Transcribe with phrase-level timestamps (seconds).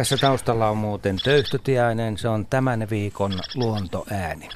[0.00, 4.48] Tässä taustalla on muuten töyhtötiainen, se on tämän viikon luontoääni.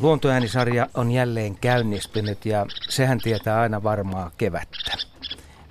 [0.00, 4.92] Luontoäänisarja on jälleen käynnistynyt ja sehän tietää aina varmaa kevättä.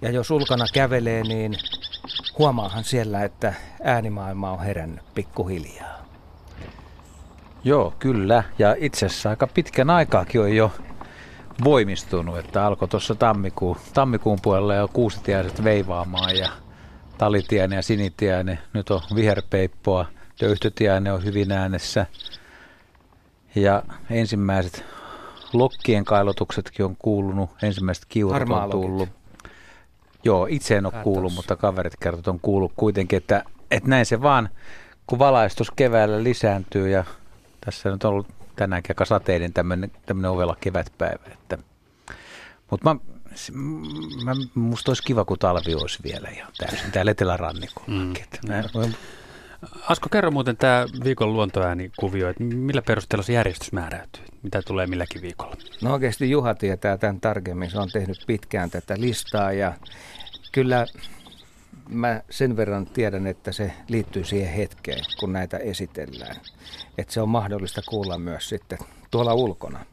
[0.02, 1.56] Ja jos ulkona kävelee, niin
[2.40, 6.06] huomaahan siellä, että äänimaailma on herännyt pikkuhiljaa.
[7.64, 8.44] Joo, kyllä.
[8.60, 10.72] Ja itse asiassa aika pitkän aikaakin on jo
[11.64, 16.50] voimistunut, että alkoi tuossa tammikuun, tammikuun puolella jo kuusitiaiset veivaamaan ja
[17.18, 18.60] talitiainen ja sinitiainen.
[18.74, 20.06] Nyt on viherpeippoa,
[20.40, 22.06] töyhtötiainen on hyvin äänessä.
[23.56, 24.86] Ja ensimmäiset
[25.54, 29.10] lokkien kailotuksetkin on kuulunut, ensimmäiset kiurut on tullut.
[30.24, 31.04] Joo, itse en ole Katos.
[31.04, 34.50] kuullut, mutta kaverit kertovat, on kuullut kuitenkin, että, että näin se vaan,
[35.08, 37.04] kun valaistus keväällä lisääntyy ja
[37.66, 41.24] tässä nyt on ollut tänäänkin aika sateinen tämmöinen, tämmöinen ovella kevätpäivä.
[41.32, 41.58] Että,
[42.72, 43.00] mutta mä,
[44.24, 47.88] mä, musta olisi kiva, kun talvi olisi vielä ihan täysin täällä Etelärannikolla.
[47.88, 48.14] Mm.
[49.90, 54.24] Asko, kerro muuten tämä viikon luontoäänikuvio, että millä perusteella se järjestys määräytyy?
[54.44, 55.56] Mitä tulee milläkin viikolla?
[55.82, 57.72] No oikeasti Juha tietää tämän tarkemmin.
[57.72, 59.74] Se on tehnyt pitkään tätä listaa ja
[60.52, 60.86] kyllä
[61.90, 66.36] mä sen verran tiedän, että se liittyy siihen hetkeen, kun näitä esitellään.
[66.98, 68.78] Että se on mahdollista kuulla myös sitten
[69.12, 69.86] tuolla ulkona.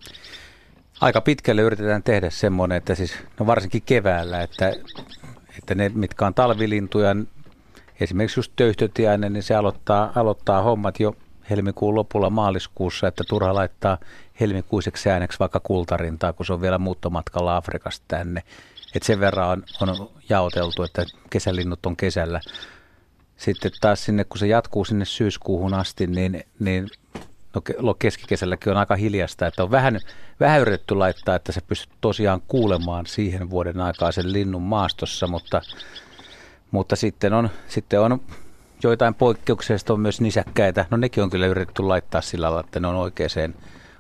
[1.00, 4.72] Aika pitkälle yritetään tehdä semmoinen, että siis, no varsinkin keväällä, että,
[5.58, 7.16] että ne, mitkä on talvilintuja,
[8.00, 11.16] esimerkiksi just töyhtötiainen, niin se aloittaa, aloittaa hommat jo
[11.50, 13.98] helmikuun lopulla maaliskuussa, että turha laittaa
[14.40, 18.42] helmikuiseksi ääneksi vaikka kultarintaa, kun se on vielä muuttomatkalla Afrikasta tänne.
[18.94, 22.40] Et sen verran on, on jaoteltu, että kesälinnut on kesällä.
[23.36, 26.88] Sitten taas sinne, kun se jatkuu sinne syyskuuhun asti, niin, niin
[27.80, 30.00] no keskikesälläkin on aika hiljasta, että on vähän,
[30.40, 35.62] vähän yritetty laittaa, että se pystyy tosiaan kuulemaan siihen vuoden aikaa sen linnun maastossa, mutta,
[36.70, 38.20] mutta sitten, on, sitten on
[38.82, 40.86] joitain poikkeuksista on myös nisäkkäitä.
[40.90, 43.54] No nekin on kyllä yritetty laittaa sillä lailla, että ne on oikeaan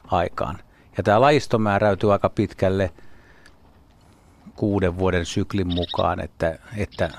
[0.06, 0.58] aikaan.
[0.96, 2.90] Ja tämä lajisto määräytyy aika pitkälle–
[4.60, 7.10] kuuden vuoden syklin mukaan, että, että,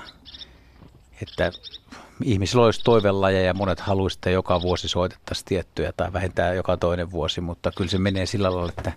[1.22, 1.52] että
[2.24, 7.10] ihmisillä olisi toivelajeja ja monet haluaisivat, että joka vuosi soitettaisiin tiettyjä tai vähintään joka toinen
[7.10, 8.92] vuosi, mutta kyllä se menee sillä lailla, että,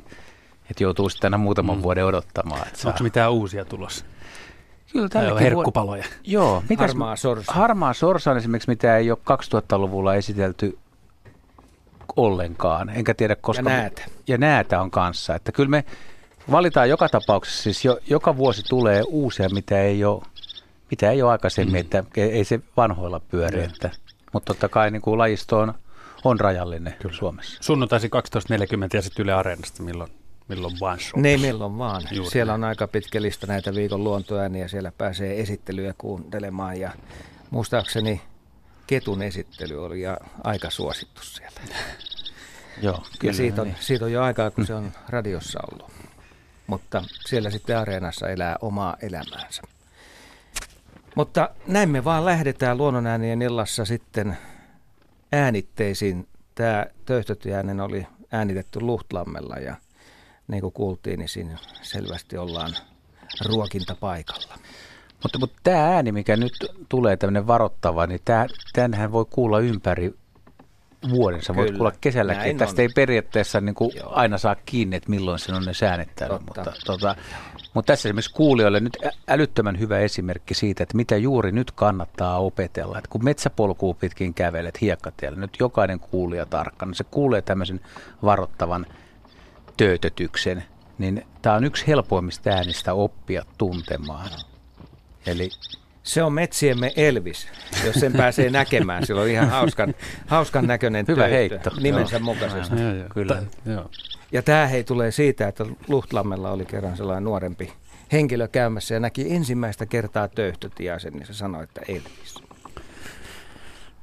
[0.69, 1.83] että joutuu sitten aina muutaman mm.
[1.83, 2.67] vuoden odottamaan.
[2.67, 3.03] Että Onko saa...
[3.03, 4.05] mitään uusia tulossa?
[4.91, 6.03] Kyllä tälläkin herkkupaloja.
[6.03, 6.63] Vu- Joo.
[6.69, 7.53] Mitäs harmaa sorsa.
[7.53, 10.77] Harmaa sorsa on esimerkiksi, mitä ei ole 2000-luvulla esitelty
[12.15, 12.89] ollenkaan.
[12.89, 13.69] Enkä tiedä, koska...
[13.69, 14.01] Ja näätä.
[14.27, 15.35] Ja näätä on kanssa.
[15.35, 15.85] Että kyllä me
[16.51, 20.21] valitaan joka tapauksessa, siis jo, joka vuosi tulee uusia, mitä ei ole,
[20.91, 21.79] mitä ei ole aikaisemmin, mm.
[21.81, 23.57] että ei se vanhoilla pyöri.
[23.57, 23.66] Mm.
[23.66, 23.90] Että,
[24.34, 25.73] mutta totta kai niin kuin lajisto on,
[26.23, 27.16] on rajallinen Kyllä.
[27.16, 27.57] Suomessa.
[27.62, 30.12] Sunnuntaisi 12.40 ja sitten Yle Areenasta, milloin,
[30.47, 31.23] milloin vaan shows.
[31.23, 32.01] Ne milloin vaan.
[32.12, 36.91] Juuri siellä on aika pitkä lista näitä viikon luontoääniä ja siellä pääsee esittelyä kuuntelemaan ja
[37.50, 38.22] muistaakseni
[38.88, 41.62] Ketun esittely oli ja aika suosittu siellä.
[42.81, 43.31] Joo, kyllä.
[43.31, 43.78] Ja siitä on, niin.
[43.79, 45.96] siitä on jo aikaa, kun se on radiossa ollut
[46.67, 49.62] mutta siellä sitten areenassa elää omaa elämäänsä.
[51.15, 54.37] Mutta näin me vaan lähdetään luonnonäänien illassa sitten
[55.31, 56.27] äänitteisiin.
[56.55, 59.75] Tämä töyhtötiäinen oli äänitetty Luhtlammella ja
[60.47, 62.71] niin kuin kuultiin, niin siinä selvästi ollaan
[63.45, 64.57] ruokintapaikalla.
[65.23, 66.53] Mutta, mutta tämä ääni, mikä nyt
[66.89, 70.13] tulee tämmöinen varoittava, niin tämä, tämänhän voi kuulla ympäri
[71.09, 71.41] vuoden.
[71.41, 72.57] Sä voit kuulla kesälläkin.
[72.57, 76.09] Tästä ei periaatteessa niin kuin aina saa kiinni, että milloin sen on ne säännöt
[76.45, 77.16] Mutta, tota,
[77.73, 78.97] mutta tässä esimerkiksi kuulijoille nyt
[79.28, 82.97] älyttömän hyvä esimerkki siitä, että mitä juuri nyt kannattaa opetella.
[82.97, 87.81] Että kun metsäpolkuu pitkin kävelet hiekkatiellä, nyt jokainen kuulija tarkkaan, niin se kuulee tämmöisen
[88.23, 88.85] varoittavan
[89.78, 90.63] töötötyksen,
[90.97, 94.29] niin tämä on yksi helpoimmista äänistä oppia tuntemaan.
[95.25, 95.50] Eli
[96.05, 97.47] se on metsiemme Elvis,
[97.85, 99.05] jos sen pääsee näkemään.
[99.05, 99.93] Sillä on ihan hauskan,
[100.27, 101.71] hauskan näköinen Hyvä heitto.
[101.81, 102.25] nimensä joo.
[102.25, 102.81] mukaisesti.
[102.81, 103.43] Joo, joo, Kyllä.
[103.66, 103.89] joo.
[104.31, 107.73] Ja tämä hei tulee siitä, että Luhtlammella oli kerran sellainen nuorempi
[108.11, 112.35] henkilö käymässä ja näki ensimmäistä kertaa töyhtötiaisen, niin se sanoi, että Elvis.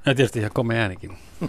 [0.06, 1.18] Ja tietysti ihan komea äänikin.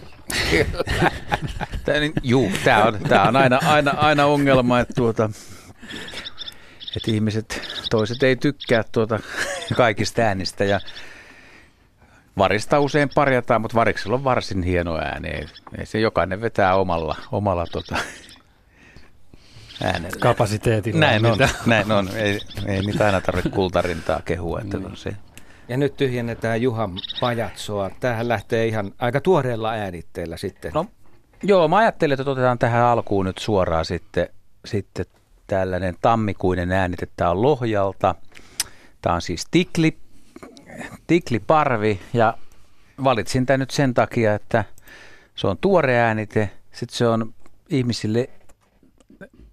[1.85, 5.29] Tämä, niin, juu, tämä on, tämä on aina, aina, aina ongelma, että tuota,
[6.97, 9.19] että ihmiset, toiset ei tykkää tuota
[9.77, 10.79] kaikista äänistä ja
[12.37, 15.29] varista usein parjataan, mutta variksella on varsin hieno ääni.
[15.29, 15.45] Ei,
[15.77, 17.95] ei se jokainen vetää omalla, omalla tota,
[19.83, 20.17] äänellä.
[20.19, 20.99] Kapasiteetilla.
[20.99, 22.09] Näin on, näin on.
[22.15, 24.59] Ei, ei niitä aina tarvitse kultarintaa kehua.
[24.59, 25.15] Että on se.
[25.67, 27.89] Ja nyt tyhjennetään Juhan Pajatsoa.
[27.99, 30.71] Tähän lähtee ihan aika tuoreella äänitteellä sitten.
[30.73, 30.85] No,
[31.43, 34.29] joo, mä ajattelin, että otetaan tähän alkuun nyt suoraan sitten,
[34.65, 35.05] sitten
[35.47, 37.07] tällainen tammikuinen äänite.
[37.17, 38.15] Tämä on Lohjalta.
[39.01, 39.97] Tämä on siis tikli,
[41.07, 42.37] tikliparvi ja
[43.03, 44.63] valitsin tämän nyt sen takia, että
[45.35, 46.49] se on tuore äänite.
[46.71, 47.33] Sitten se on
[47.69, 48.29] ihmisille,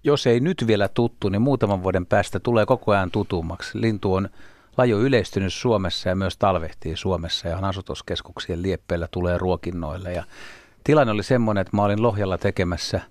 [0.03, 3.81] jos ei nyt vielä tuttu, niin muutaman vuoden päästä tulee koko ajan tutummaksi.
[3.81, 4.29] Lintu on
[4.77, 10.13] lajo yleistynyt Suomessa ja myös talvehtii Suomessa ja on asutuskeskuksien lieppeillä tulee ruokinnoille.
[10.13, 10.23] Ja
[10.83, 13.01] tilanne oli semmoinen, että mä olin Lohjalla tekemässä,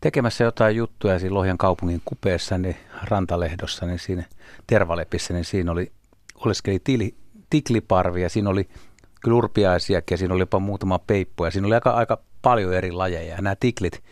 [0.00, 4.24] tekemässä jotain juttuja siinä Lohjan kaupungin kupeessa, niin Rantalehdossa, niin siinä
[4.66, 5.92] Tervalepissä, niin siinä oli,
[6.34, 7.14] oleskeli tili,
[7.50, 8.68] tikliparvi ja siinä oli
[9.20, 9.36] kyllä
[10.10, 13.34] ja siinä oli jopa muutama peippu ja siinä oli aika, aika paljon eri lajeja.
[13.34, 14.02] Ja nämä tiklit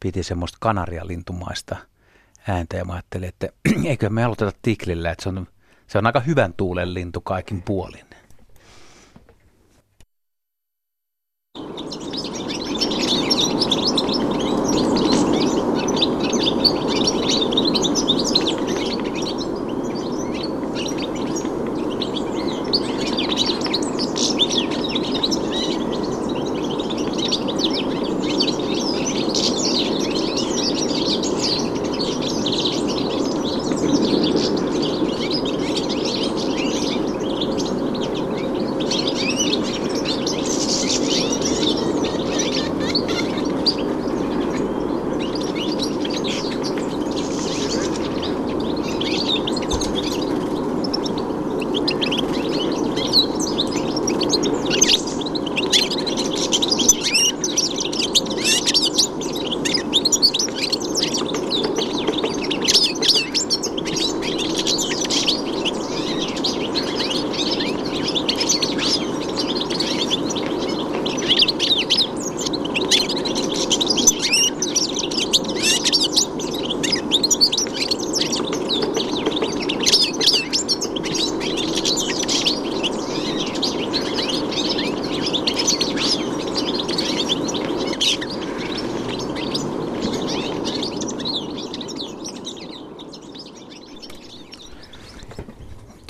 [0.00, 1.76] piti semmoista kanarialintumaista
[2.48, 3.48] ääntä ja mä ajattelin, että
[3.84, 5.46] eikö me aloiteta tiklillä, että se on,
[5.86, 8.07] se on aika hyvän tuulen lintu kaikin puolin.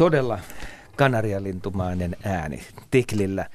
[0.08, 0.38] Todella
[0.96, 3.46] kanarialintumainen ääni tiklillä.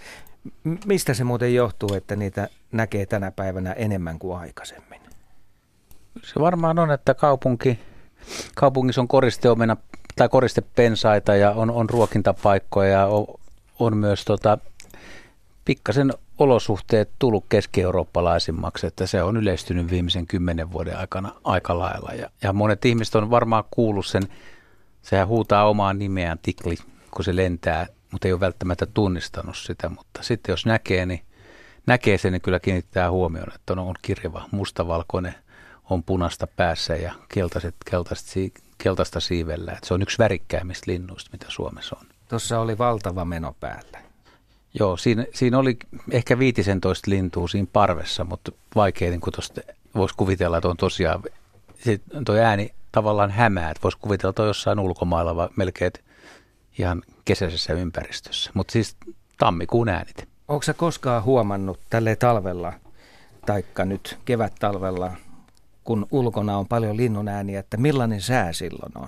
[0.86, 5.02] Mistä se muuten johtuu, että niitä näkee tänä päivänä enemmän kuin aikaisemmin?
[6.24, 7.80] Se varmaan on, että kaupunki,
[8.56, 9.78] kaupungissa on koristeomena
[10.16, 13.26] tai koristepensaita ja on, on ruokintapaikkoja ja on,
[13.80, 14.58] on myös tota,
[15.66, 22.12] pikkasen olosuhteet tullut keski-eurooppalaisimmaksi, että se on yleistynyt viimeisen kymmenen vuoden aikana aika lailla.
[22.14, 24.24] Ja, ja monet ihmiset on varmaan kuullut sen
[25.04, 26.76] Sehän huutaa omaa nimeään tikli,
[27.12, 29.90] kun se lentää, mutta ei ole välttämättä tunnistanut sitä.
[29.90, 31.22] Mutta sitten jos näkee, niin
[31.88, 35.36] näkee sen, niin kyllä kiinnittää huomioon, että on, on kirjava mustavalkoinen,
[35.90, 38.28] on punasta päässä ja keltaiset, keltaiset,
[38.78, 39.72] keltaista siivellä.
[39.72, 42.08] Että se on yksi värikkäimmistä linnuista, mitä Suomessa on.
[42.30, 44.04] Tuossa oli valtava meno päällä.
[44.80, 45.78] Joo, siinä, siinä oli
[46.12, 49.62] ehkä 15 lintua siinä parvessa, mutta vaikea, niin kuin tuosta
[49.96, 51.24] voisi kuvitella, että on tosiaan,
[52.26, 55.92] tuo ääni tavallaan hämää, että voisi kuvitella, että on jossain ulkomailla vai melkein
[56.78, 58.52] ihan kesäisessä ympäristössä.
[58.54, 58.98] Mutta siis
[59.38, 60.30] tammikuun äänit.
[60.48, 62.74] Onko sä koskaan huomannut tälle talvella,
[63.46, 65.12] taikka nyt kevät-talvella,
[65.84, 69.08] kun ulkona on paljon linnun ääniä, että millainen sää silloin on?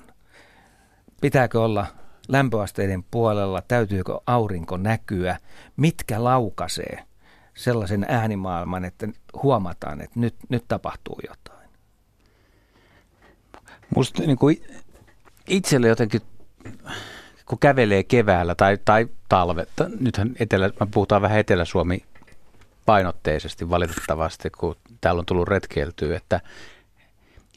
[1.22, 1.88] Pitääkö olla
[2.28, 5.38] lämpöasteiden puolella, täytyykö aurinko näkyä,
[5.78, 7.04] mitkä laukaisee
[7.54, 9.08] sellaisen äänimaailman, että
[9.44, 11.65] huomataan, että nyt, nyt tapahtuu jotain?
[13.96, 14.64] Musta niin kuin
[15.48, 16.22] itselle jotenkin,
[17.46, 22.06] kun kävelee keväällä tai, tai talvetta, nythän etelä, mä puhutaan vähän Etelä-Suomi
[22.86, 26.42] painotteisesti valitettavasti, kun täällä on tullut retkeiltyä, että,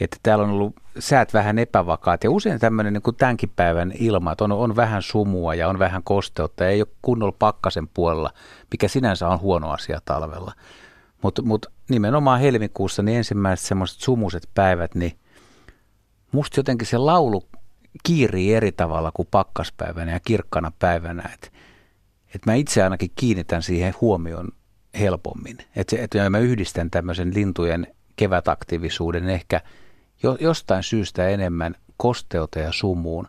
[0.01, 4.33] että täällä on ollut säät vähän epävakaat ja usein tämmöinen niin kuin tämänkin päivän ilma,
[4.33, 8.31] että on, on vähän sumua ja on vähän kosteutta ja ei ole kunnolla pakkasen puolella,
[8.71, 10.53] mikä sinänsä on huono asia talvella.
[11.23, 15.19] Mutta mut nimenomaan helmikuussa niin ensimmäiset semmoiset sumuiset päivät, niin
[16.33, 17.45] musta jotenkin se laulu
[18.03, 21.31] kiirii eri tavalla kuin pakkaspäivänä ja kirkkana päivänä.
[21.35, 21.49] Että
[22.35, 24.49] et mä itse ainakin kiinnitän siihen huomioon
[24.99, 25.59] helpommin.
[25.77, 29.61] Että et mä yhdistän tämmöisen lintujen kevätaktiivisuuden ehkä
[30.23, 33.29] jo, jostain syystä enemmän kosteuteen ja sumuun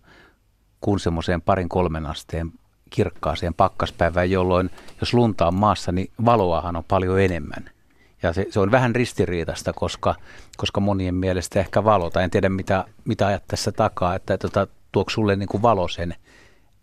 [0.82, 2.51] kuin semmoiseen parin kolmen asteen
[2.89, 4.70] kirkkaaseen pakkaspäivään, jolloin
[5.01, 7.70] jos lunta on maassa, niin valoahan on paljon enemmän–
[8.24, 10.16] ja se, se on vähän ristiriitasta, koska,
[10.58, 14.68] koska monien mielestä ehkä valo, tai en tiedä mitä, mitä ajat tässä takaa, että tota,
[14.92, 16.16] tuoko sulle niin kuin valo sen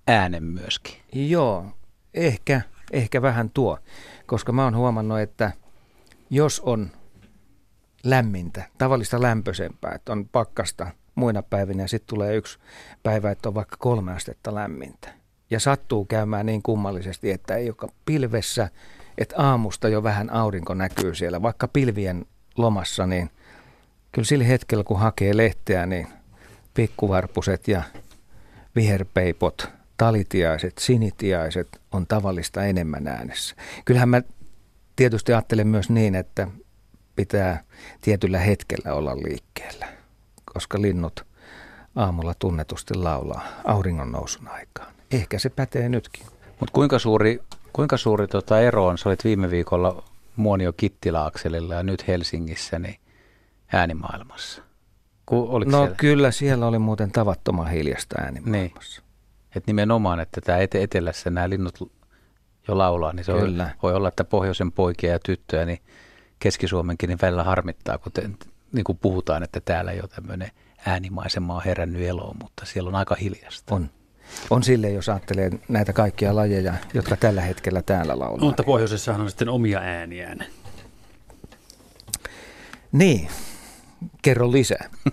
[0.06, 0.94] äänen myöskin?
[1.12, 1.64] Joo,
[2.14, 2.60] ehkä,
[2.92, 3.78] ehkä vähän tuo,
[4.26, 5.52] koska mä oon huomannut, että
[6.30, 6.90] jos on
[8.04, 12.58] lämmintä, tavallista lämpöisempää, että on pakkasta muina päivinä ja sitten tulee yksi
[13.02, 15.08] päivä, että on vaikka kolme astetta lämmintä,
[15.50, 18.68] ja sattuu käymään niin kummallisesti, että ei ole pilvessä,
[19.18, 23.30] että aamusta jo vähän aurinko näkyy siellä, vaikka pilvien lomassa, niin
[24.12, 26.08] kyllä sillä hetkellä, kun hakee lehteä, niin
[26.74, 27.82] pikkuvarpuset ja
[28.76, 33.56] viherpeipot, talitiaiset, sinitiaiset on tavallista enemmän äänessä.
[33.84, 34.22] Kyllähän mä
[34.96, 36.48] tietysti ajattelen myös niin, että
[37.16, 37.62] pitää
[38.00, 39.88] tietyllä hetkellä olla liikkeellä,
[40.52, 41.26] koska linnut
[41.96, 44.92] aamulla tunnetusti laulaa auringon nousun aikaan.
[45.10, 46.26] Ehkä se pätee nytkin.
[46.60, 47.42] Mutta kuinka suuri,
[47.76, 48.98] kuinka suuri tota ero on?
[48.98, 50.02] Sä olit viime viikolla
[50.36, 52.96] Muonio Kittilaakselilla ja nyt Helsingissä niin
[53.72, 54.62] äänimaailmassa.
[55.26, 55.96] Ku, no siellä?
[55.96, 59.00] kyllä, siellä oli muuten tavattoman hiljasta äänimaailmassa.
[59.00, 59.10] Niin.
[59.56, 61.92] Et nimenomaan, että tämä ete- etelässä nämä linnut
[62.68, 63.70] jo laulaa, niin se kyllä.
[63.82, 65.78] voi olla, että pohjoisen poikia ja tyttöjä, niin
[66.38, 68.30] Keski-Suomenkin niin välillä harmittaa, kun te,
[68.72, 70.50] niin kuin puhutaan, että täällä ei ole tämmöinen
[70.86, 73.74] äänimaisema on herännyt eloon, mutta siellä on aika hiljasta.
[73.74, 73.90] On.
[74.50, 78.44] On sille, jos ajattelee näitä kaikkia lajeja, jotka tällä hetkellä täällä laulaa.
[78.44, 80.46] Mutta pohjoisessahan on sitten omia ääniään.
[82.92, 83.28] Niin,
[84.22, 84.90] kerro lisää.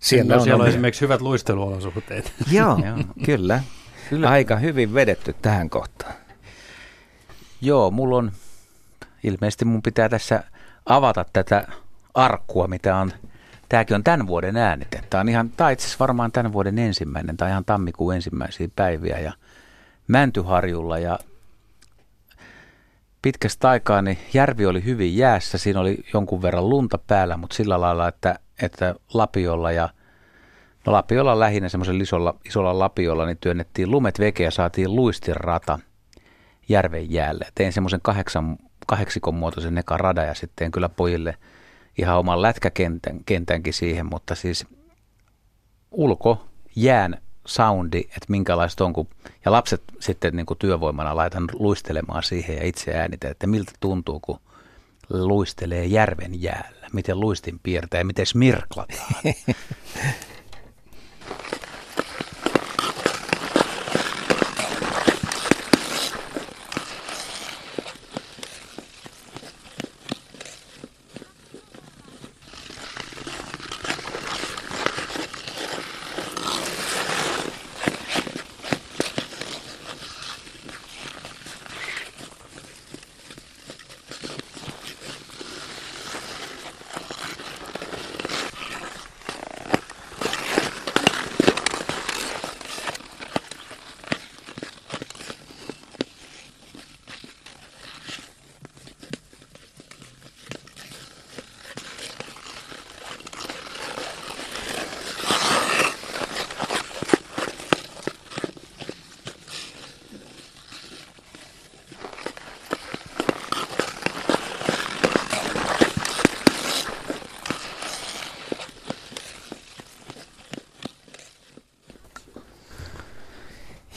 [0.00, 2.32] Siellä, on, siellä on esimerkiksi hyvät luisteluolosuhteet.
[2.52, 2.78] Joo,
[3.24, 3.62] kyllä.
[4.08, 4.30] kyllä.
[4.30, 6.14] Aika hyvin vedetty tähän kohtaan.
[7.60, 8.32] Joo, mulla on,
[9.24, 10.44] ilmeisesti mun pitää tässä
[10.86, 11.68] avata tätä
[12.14, 13.12] arkkua, mitä on
[13.70, 15.00] Tämäkin on tämän vuoden äänite.
[15.10, 19.32] Tämä on ihan, tämä itse varmaan tämän vuoden ensimmäinen, tai ihan tammikuun ensimmäisiä päiviä ja
[20.08, 21.18] Mäntyharjulla ja
[23.22, 27.80] pitkästä aikaa niin järvi oli hyvin jäässä, siinä oli jonkun verran lunta päällä, mutta sillä
[27.80, 29.88] lailla, että, että Lapiolla ja
[30.86, 35.78] no Lapiolla lähinnä semmoisella isolla, isolla Lapiolla, niin työnnettiin lumet veke ja saatiin luistirata
[36.68, 37.46] järven jäälle.
[37.54, 41.36] Tein semmoisen kahdeksan, kahdeksikon muotoisen eka rada ja sitten kyllä pojille–
[42.00, 44.66] ihan oman lätkäkentänkin siihen, mutta siis
[45.90, 46.44] ulko
[46.76, 49.08] jään soundi, että minkälaista on, kun,
[49.44, 54.20] ja lapset sitten niin kuin työvoimana laitan luistelemaan siihen ja itse äänitä, että miltä tuntuu,
[54.20, 54.40] kun
[55.10, 58.98] luistelee järven jäällä, miten luistin piirtää ja miten smirklataan.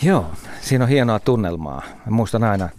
[0.03, 0.31] Joo,
[0.73, 1.81] siinä on hienoa tunnelmaa.
[2.05, 2.69] Mä muistan aina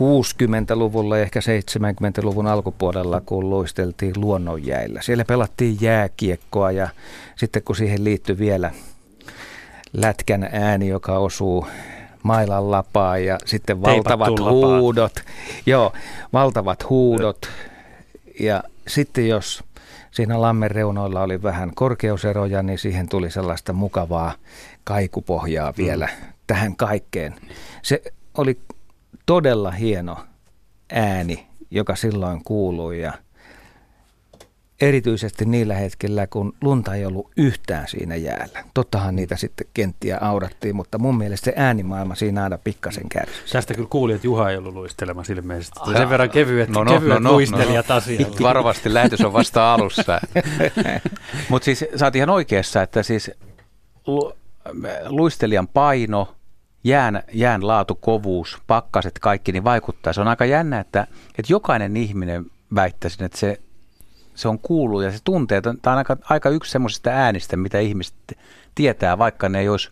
[0.00, 5.02] 60-luvulla ja ehkä 70-luvun alkupuolella, kun luisteltiin luonnonjäillä.
[5.02, 6.88] Siellä pelattiin jääkiekkoa ja
[7.36, 8.70] sitten kun siihen liittyi vielä
[9.92, 11.66] lätkän ääni, joka osuu
[12.22, 15.22] mailan lapaa ja sitten valtavat huudot.
[15.66, 15.92] Joo,
[16.32, 17.48] valtavat huudot.
[18.40, 19.64] Ja sitten jos
[20.10, 24.32] siinä lammen reunoilla oli vähän korkeuseroja, niin siihen tuli sellaista mukavaa
[24.84, 27.34] kaikupohjaa vielä mm tähän kaikkeen.
[27.82, 28.02] Se
[28.36, 28.60] oli
[29.26, 30.16] todella hieno
[30.92, 33.12] ääni, joka silloin kuului ja
[34.80, 38.64] erityisesti niillä hetkillä, kun lunta ei ollut yhtään siinä jäällä.
[38.74, 43.52] Tottahan niitä sitten kenttiä aurattiin, mutta mun mielestä se äänimaailma siinä aina pikkasen kärsi.
[43.52, 45.80] Tästä kyllä kuuli, että Juha ei ollut luistelemassa ilmeisesti.
[45.84, 48.36] Tuli sen verran kevyet, no, no, kevyet no, no, luistelijat no, asialla.
[48.42, 50.20] Varovasti lähetys on vasta alussa.
[51.50, 53.30] mutta siis sä oot ihan oikeassa, että siis
[54.06, 54.32] lu,
[55.08, 56.34] luistelijan paino,
[56.84, 60.12] jään, jään laatu, kovuus, pakkaset, kaikki, niin vaikuttaa.
[60.12, 61.06] Se on aika jännä, että,
[61.38, 63.60] että jokainen ihminen väittäisi, että se,
[64.34, 65.60] se on kuulu ja se tuntee.
[65.60, 68.38] Tämä on aika, aika yksi semmoisista äänistä, mitä ihmiset
[68.74, 69.90] tietää, vaikka ne ei olisi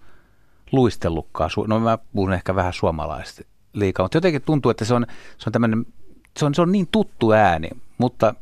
[0.72, 1.50] luistellutkaan.
[1.66, 5.06] No mä puhun ehkä vähän suomalaisesti liikaa, mutta jotenkin tuntuu, että se on,
[5.38, 5.86] se on, tämmöinen,
[6.36, 8.34] se on, se on niin tuttu ääni, mutta,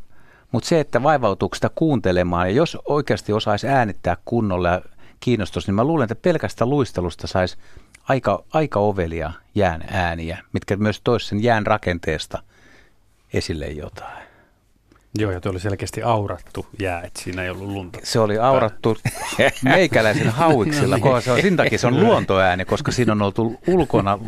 [0.53, 4.83] mutta se, että vaivautuuko sitä kuuntelemaan, ja jos oikeasti osaisi äänittää kunnolla ja
[5.21, 7.57] kiinnostus, niin mä luulen, että pelkästä luistelusta saisi
[8.09, 12.43] aika, aika ovelia jään ääniä, mitkä myös toisen jään rakenteesta
[13.33, 14.25] esille jotain.
[15.19, 17.99] Joo, ja tuo oli selkeästi aurattu jää, että siinä ei ollut lunta.
[18.03, 18.97] Se oli aurattu
[19.65, 24.19] meikäläisen hauiksilla, kun se on, sen takia se on luontoääni, koska siinä on oltu ulkona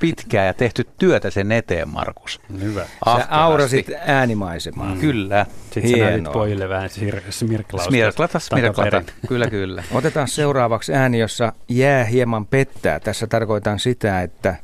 [0.00, 2.40] pitkään ja tehty työtä sen eteen, Markus.
[2.60, 2.86] Hyvä.
[3.04, 4.94] Sä aurasit äänimaisemaan.
[4.94, 5.00] Mm.
[5.00, 5.46] Kyllä.
[5.70, 7.88] Sitten sä näytit pojille vähän sir- smirklausta.
[7.88, 9.02] Smirklata, smirklata.
[9.28, 9.84] Kyllä, kyllä.
[9.92, 13.00] Otetaan seuraavaksi ääni, jossa jää hieman pettää.
[13.00, 14.56] Tässä tarkoitan sitä, että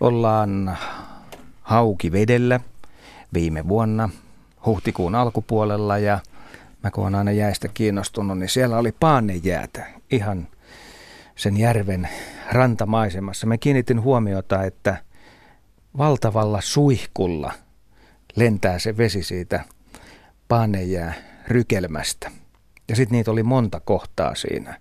[0.00, 0.78] ollaan
[1.62, 2.60] hauki vedellä
[3.34, 4.08] viime vuonna
[4.66, 6.18] huhtikuun alkupuolella ja
[6.82, 10.48] mä kun olen aina jäistä kiinnostunut, niin siellä oli paanejäätä ihan
[11.38, 12.08] sen järven
[12.52, 13.46] rantamaisemassa.
[13.46, 14.96] Me kiinnitin huomiota, että
[15.98, 17.52] valtavalla suihkulla
[18.36, 19.64] lentää se vesi siitä
[20.48, 21.14] paanejää
[21.48, 22.30] rykelmästä.
[22.88, 24.80] Ja sitten niitä oli monta kohtaa siinä.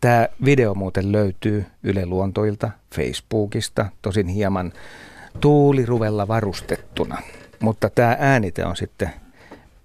[0.00, 4.72] Tämä video muuten löytyy Yle Luontoilta, Facebookista, tosin hieman
[5.40, 7.22] tuuliruvella varustettuna.
[7.60, 9.10] Mutta tämä äänite on sitten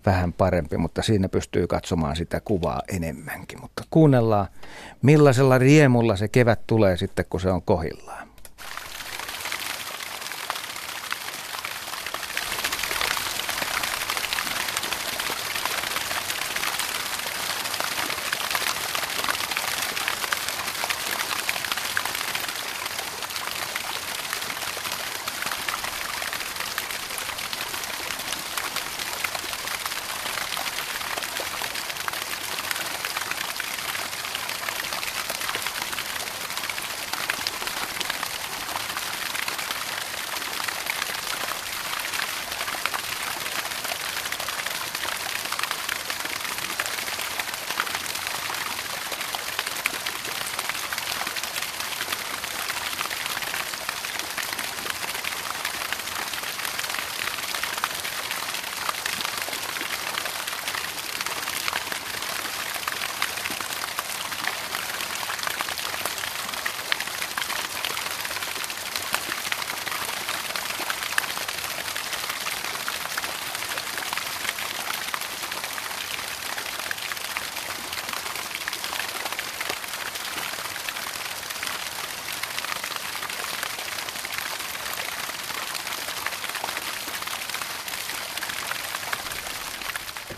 [0.08, 3.62] vähän parempi, mutta siinä pystyy katsomaan sitä kuvaa enemmänkin.
[3.62, 4.48] Mutta kuunnellaan,
[5.02, 8.27] millaisella riemulla se kevät tulee sitten, kun se on kohillaan.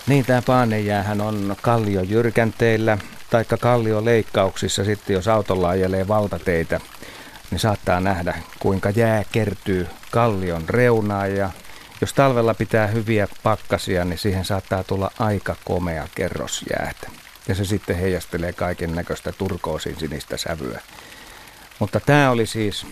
[0.10, 2.98] Niin, tämä paanejäähän on kalliojyrkänteillä
[3.30, 6.80] tai kallioleikkauksissa sitten, jos autolla ajelee valtateitä,
[7.52, 11.50] niin saattaa nähdä, kuinka jää kertyy kallion reunaan ja
[12.02, 17.10] jos talvella pitää hyviä pakkasia, niin siihen saattaa tulla aika komea kerros jäätä.
[17.48, 20.82] Ja se sitten heijastelee kaiken näköistä turkoosin sinistä sävyä.
[21.80, 22.86] Mutta tämä oli siis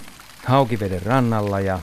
[0.46, 1.80] Haukiveden rannalla ja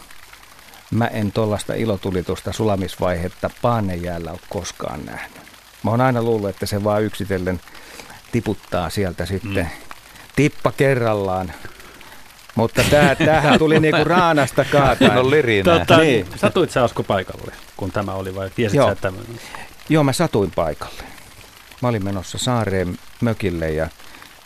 [0.94, 5.42] mä en tuollaista ilotulitusta sulamisvaihetta paanejäällä ole koskaan nähnyt.
[5.82, 7.60] Mä oon aina luullut, että se vaan yksitellen
[8.32, 9.66] tiputtaa sieltä sitten mm.
[10.36, 11.52] tippa kerrallaan.
[12.54, 15.18] Mutta tää, tämähän tuli niinku raanasta kaataan.
[15.18, 15.78] on lirinää.
[15.78, 16.26] Tota, niin.
[16.36, 18.86] Satuit sä Asko paikalle, kun tämä oli vai tiesit Joo.
[18.86, 19.12] sä, että...
[19.88, 21.02] Joo, mä satuin paikalle.
[21.82, 23.88] Mä olin menossa saareen mökille ja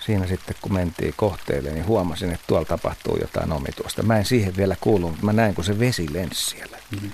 [0.09, 4.03] siinä sitten kun mentiin kohteelle, niin huomasin, että tuolla tapahtuu jotain omituista.
[4.03, 6.79] Mä en siihen vielä kuullut, mutta mä näin, kun se vesi lensi siellä.
[6.91, 7.11] Mm-hmm.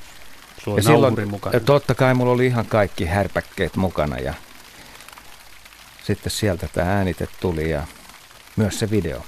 [0.64, 1.60] Sulla Ja silloin, mukana.
[1.60, 4.34] totta kai mulla oli ihan kaikki härpäkkeet mukana ja
[6.06, 7.82] sitten sieltä tämä äänite tuli ja
[8.56, 9.22] myös se video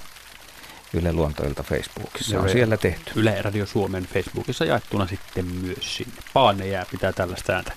[0.93, 3.13] Yle Luontoilta Facebookissa Joo, on ja- siellä tehty.
[3.17, 6.13] Yle Radio Suomen Facebookissa jaettuna sitten myös sinne.
[6.35, 7.73] Paane jää pitää tällaista ääntä.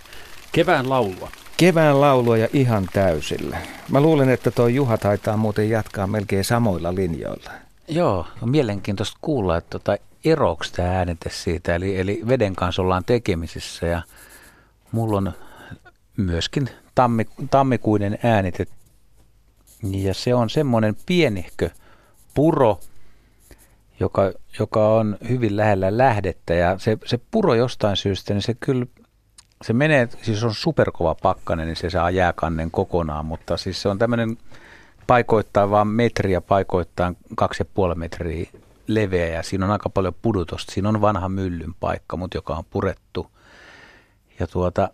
[0.51, 1.31] Kevään laulua.
[1.59, 3.57] Kevään laulua ja ihan täysillä.
[3.89, 7.51] Mä luulen, että tuo Juha taitaa muuten jatkaa melkein samoilla linjoilla.
[7.87, 13.03] Joo, on mielenkiintoista kuulla, että tota, eroksi tämä äänite siitä, eli, eli veden kanssa ollaan
[13.05, 14.01] tekemisissä ja
[14.91, 15.33] mulla on
[16.17, 18.65] myöskin tammi, tammikuinen äänite
[19.83, 21.69] ja se on semmoinen pienihkö
[22.33, 22.79] puro,
[23.99, 28.85] joka, joka on hyvin lähellä lähdettä ja se, se puro jostain syystä, niin se kyllä
[29.63, 33.99] se menee, siis on superkova pakkanen, niin se saa jääkannen kokonaan, mutta siis se on
[33.99, 34.37] tämmöinen
[35.07, 38.49] paikoittain vaan metriä, paikoittain kaksi ja puoli metriä
[38.87, 40.73] leveä ja siinä on aika paljon pudotusta.
[40.73, 43.31] Siinä on vanha myllyn paikka, mutta joka on purettu.
[44.39, 44.89] Ja tuota,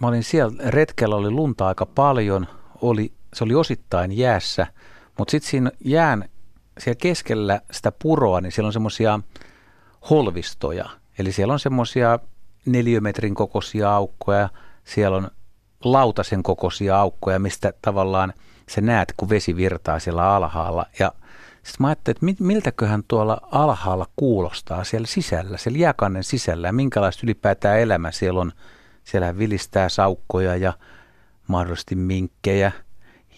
[0.00, 2.46] mä olin siellä, retkellä oli lunta aika paljon,
[2.82, 4.66] oli, se oli osittain jäässä,
[5.18, 6.28] mutta sitten siinä jään,
[6.78, 9.20] siellä keskellä sitä puroa, niin siellä on semmoisia
[10.10, 10.90] holvistoja.
[11.18, 12.18] Eli siellä on semmoisia
[12.66, 14.48] neliömetrin kokoisia aukkoja,
[14.84, 15.30] siellä on
[15.84, 18.32] lautasen kokoisia aukkoja, mistä tavallaan
[18.68, 20.86] sä näet, kun vesi virtaa siellä alhaalla.
[20.98, 21.12] Ja
[21.54, 27.20] sitten mä ajattelin, että miltäköhän tuolla alhaalla kuulostaa siellä sisällä, siellä jääkannen sisällä ja minkälaista
[27.24, 28.52] ylipäätään elämä siellä on
[29.04, 30.72] Siellä vilistää saukkoja ja
[31.46, 32.72] mahdollisesti minkkejä,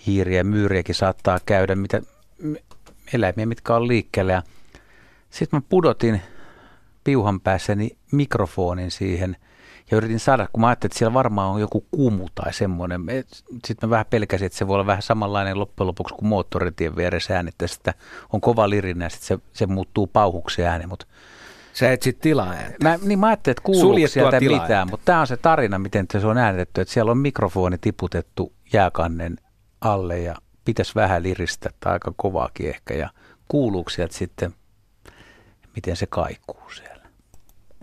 [0.06, 2.02] hiiriä, myyriäkin saattaa käydä, mitä
[3.12, 4.42] eläimiä, mitkä on liikkeellä.
[5.30, 6.22] Sitten mä pudotin
[7.08, 9.36] piuhan päässäni mikrofonin siihen
[9.90, 13.00] ja yritin saada, kun mä ajattelin, että siellä varmaan on joku kumu tai semmoinen.
[13.66, 17.36] Sitten mä vähän pelkäsin, että se voi olla vähän samanlainen loppujen lopuksi kuin moottoritien vieressä
[17.36, 17.94] ääni, että sitä
[18.32, 21.06] on kova lirinä ja sitten se, se muuttuu pauhuksi ääni, mutta
[21.72, 25.36] Sä etsit tilaa Mä, niin mä ajattelin, että kuuluuko sieltä mitään, mutta tämä on se
[25.36, 29.36] tarina, miten se on äänetetty, että siellä on mikrofoni tiputettu jääkannen
[29.80, 33.10] alle ja pitäisi vähän liristä tai aika kovaakin ehkä ja
[33.48, 34.54] kuuluuko sieltä sitten,
[35.76, 36.87] miten se kaikuu siellä.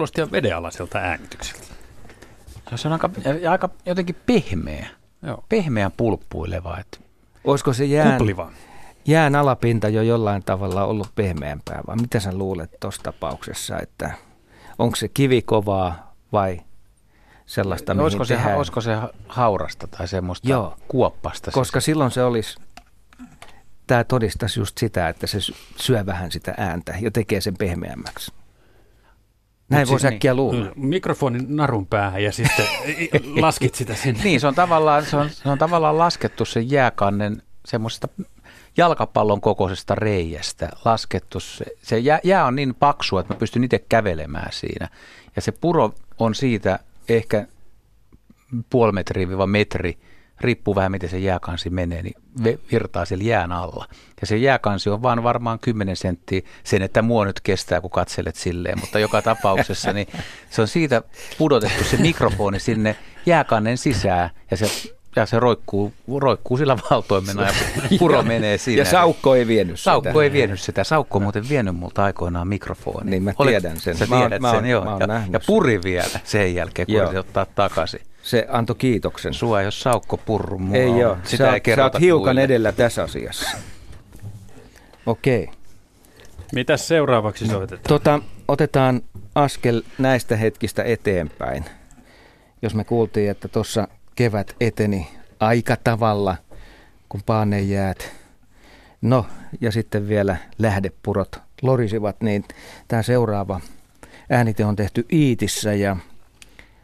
[0.00, 1.64] kuulosti ihan vedenalaiselta äänitykseltä.
[2.76, 3.10] Se on aika,
[3.50, 4.86] aika jotenkin pehmeä.
[5.22, 5.44] Joo.
[5.48, 6.78] Pehmeä pulppuileva.
[6.78, 6.98] Että.
[7.44, 8.50] Olisiko se jään, Kupliva.
[9.06, 14.10] jään alapinta jo jollain tavalla ollut pehmeämpää vai mitä sä luulet tuossa tapauksessa, että
[14.78, 16.60] onko se kivikovaa vai
[17.46, 18.96] sellaista, no, olisiko, se, olisiko se
[19.28, 21.50] haurasta tai semmoista Joo, kuoppasta?
[21.50, 21.84] Koska siis.
[21.84, 22.58] silloin se olisi,
[23.86, 25.38] tämä todistaisi just sitä, että se
[25.76, 28.32] syö vähän sitä ääntä ja tekee sen pehmeämmäksi.
[29.70, 30.72] Näin voi siis, äkkiä niin, luulla.
[30.76, 32.66] Mikrofonin narun päähän ja sitten
[33.40, 34.22] laskit sitä sinne.
[34.24, 38.08] niin, se on tavallaan, se on, se on tavallaan laskettu sen jääkannen semmoisesta
[38.76, 41.40] jalkapallon kokoisesta reiästä laskettu.
[41.40, 44.88] Se, se jää, jää on niin paksu, että mä pystyn itse kävelemään siinä.
[45.36, 46.78] Ja se puro on siitä
[47.08, 47.46] ehkä
[48.70, 49.98] puoli metriä metri
[50.40, 52.14] riippuu vähän miten se jääkansi menee, niin
[52.72, 53.86] virtaa siellä jään alla.
[54.20, 58.36] Ja se jääkansi on vaan varmaan 10 senttiä sen, että mua nyt kestää, kun katselet
[58.36, 60.08] silleen, mutta joka tapauksessa niin
[60.50, 61.02] se on siitä
[61.38, 64.66] pudotettu se mikrofoni sinne jääkannen sisään ja se
[65.16, 67.52] ja se roikkuu, roikkuu sillä valtoimena ja
[67.98, 68.80] puro menee siinä.
[68.80, 69.84] Ja Saukko ei vienyt sitä.
[69.84, 70.84] Saukko ei vienyt sitä.
[70.84, 73.10] Saukko on muuten vienyt multa aikoinaan mikrofoni.
[73.10, 73.96] Niin mä tiedän sen.
[73.96, 74.84] Sä tiedät mä, sen, mä, joo.
[74.84, 78.00] Mä ja, ja puri vielä sen jälkeen, kun se ottaa takaisin.
[78.22, 79.34] Se antoi kiitoksen.
[79.34, 80.76] Sua jos Saukko purru mua.
[80.76, 82.42] Ei joo, Sitä sä, ei sä oot hiukan kuille.
[82.42, 83.50] edellä tässä asiassa.
[85.06, 85.42] Okei.
[85.42, 85.54] Okay.
[86.52, 87.84] Mitäs seuraavaksi soitetaan?
[87.88, 89.02] Tota, otetaan
[89.34, 91.64] askel näistä hetkistä eteenpäin.
[92.62, 95.08] Jos me kuultiin, että tuossa kevät eteni
[95.40, 96.36] aika tavalla,
[97.08, 97.22] kun
[97.68, 98.12] jäät.
[99.02, 99.26] No,
[99.60, 102.44] ja sitten vielä lähdepurot lorisivat, niin
[102.88, 103.60] tämä seuraava
[104.30, 105.96] äänite on tehty Iitissä ja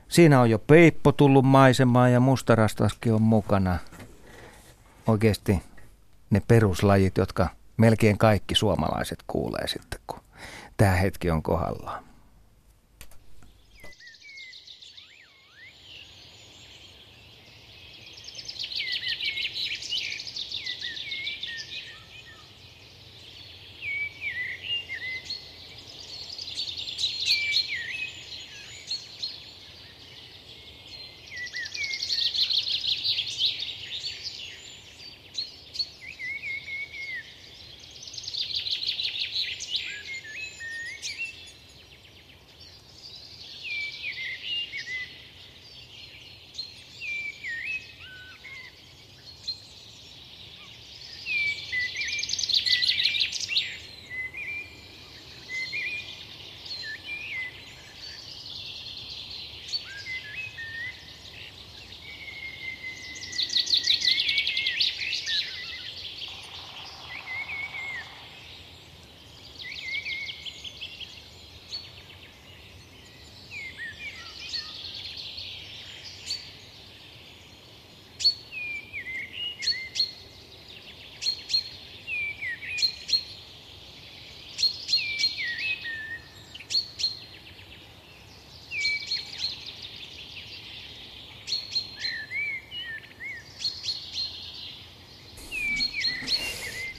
[0.09, 3.79] siinä on jo peippo tullut maisemaan ja mustarastaskin on mukana.
[5.07, 5.63] Oikeasti
[6.31, 10.21] ne peruslajit, jotka melkein kaikki suomalaiset kuulee sitten, kun
[10.77, 12.06] tämä hetki on kohdallaan.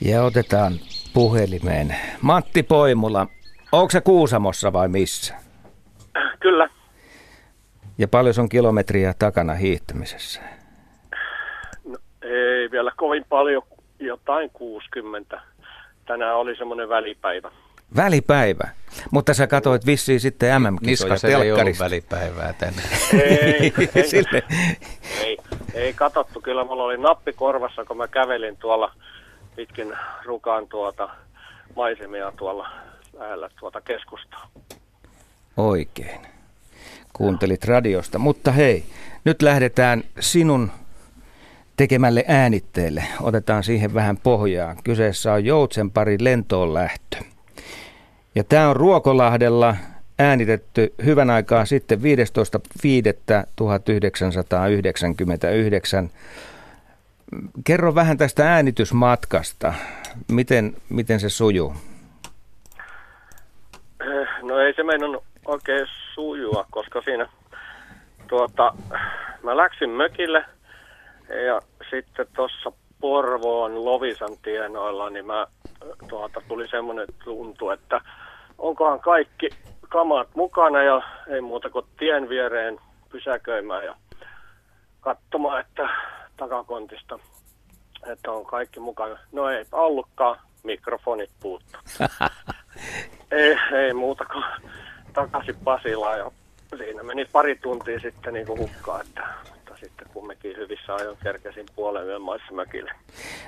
[0.08, 0.74] Ja otetaan
[1.14, 1.96] puhelimeen.
[2.22, 3.28] Matti Poimula,
[3.72, 5.36] onko se Kuusamossa vai missä?
[6.40, 6.70] Kyllä.
[7.98, 10.42] Ja paljon on kilometriä takana hiihtämisessä?
[11.86, 13.64] No, ei vielä kovin paljon,
[14.00, 15.42] jotain 60.
[16.06, 17.52] Tänään oli semmoinen välipäivä.
[17.96, 18.70] Välipäivä.
[19.12, 22.90] Mutta sä katsoit vissiin sitten MM-kisoja Niskasella ei ollut välipäivää tänään.
[23.14, 24.44] Ei, ei,
[25.24, 25.38] ei,
[25.74, 26.42] ei katsottu.
[26.42, 28.94] Kyllä mulla oli nappi korvassa, kun mä kävelin tuolla
[29.58, 29.94] pitkin
[30.26, 31.10] rukaan tuota
[31.76, 32.70] maisemia tuolla
[33.20, 34.50] lähellä tuota keskustaa.
[35.58, 36.22] Oikein.
[37.14, 38.20] Kuuntelit radiosta.
[38.20, 38.84] Mutta hei,
[39.24, 40.72] nyt lähdetään sinun
[41.78, 43.04] tekemälle äänitteelle.
[43.22, 44.76] Otetaan siihen vähän pohjaa.
[44.84, 47.18] Kyseessä on Joutsenpari lentoon lähtö.
[48.36, 49.76] Ja tämä on Ruokolahdella
[50.20, 52.04] äänitetty hyvän aikaa sitten 15.5.1999.
[57.64, 59.74] Kerro vähän tästä äänitysmatkasta.
[60.32, 61.74] Miten, miten se sujuu?
[64.42, 67.30] No ei se meinannut oikein sujua, koska siinä
[68.28, 68.74] tuota,
[69.44, 70.46] mä läksin mökille
[71.46, 75.48] ja sitten tuossa Porvoon Lovisan tienoilla, niin mä
[76.10, 78.02] tuota, tuli semmoinen tuntu, että
[78.58, 79.50] onkohan kaikki
[79.90, 83.96] kamat mukana ja ei muuta kuin tien viereen pysäköimään ja
[85.02, 85.90] katsomaan, että
[86.38, 87.20] takakontista,
[88.06, 89.20] että on kaikki mukana.
[89.32, 91.80] No ei ollutkaan, mikrofonit puuttu.
[93.32, 94.44] ei, ei muuta kuin
[95.14, 96.32] takaisin Pasilaan ja
[96.78, 101.66] siinä meni pari tuntia sitten niin kuin hukkaan, että, mutta sitten kumminkin hyvissä ajoin kerkesin
[101.76, 102.92] puolen yön maissa mökille.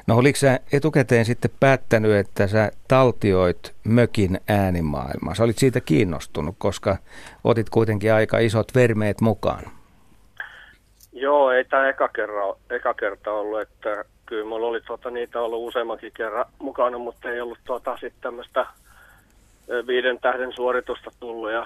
[0.08, 5.36] No oliko sä etukäteen sitten päättänyt, että sä taltioit mökin äänimaailmaa?
[5.36, 6.98] Sä olit siitä kiinnostunut, koska
[7.44, 9.79] otit kuitenkin aika isot vermeet mukaan.
[11.20, 15.68] Joo, ei tämä eka, kerra, eka kerta ollut, että kyllä mulla oli tuota, niitä ollut
[15.68, 18.66] useammankin kerran mukana, mutta ei ollut tuota, sitten tämmöistä
[19.88, 21.66] viiden tähden suoritusta tullut ja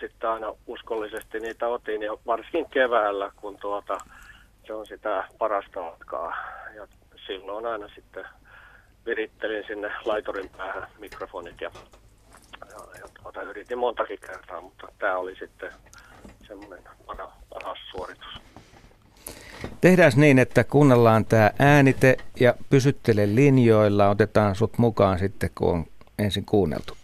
[0.00, 3.98] sitten aina uskollisesti niitä otin ja varsinkin keväällä, kun tuota,
[4.66, 6.36] se on sitä parasta matkaa
[6.74, 6.86] ja
[7.26, 8.24] silloin aina sitten
[9.06, 11.70] virittelin sinne laitorin päähän mikrofonit ja,
[12.70, 15.72] ja, ja tuota, yritin montakin kertaa, mutta tämä oli sitten
[16.46, 18.53] semmoinen paras, paras suoritus.
[19.84, 24.08] Tehdään niin, että kuunnellaan tämä äänite ja pysyttele linjoilla.
[24.08, 25.86] Otetaan sut mukaan sitten, kun on
[26.18, 26.96] ensin kuunneltu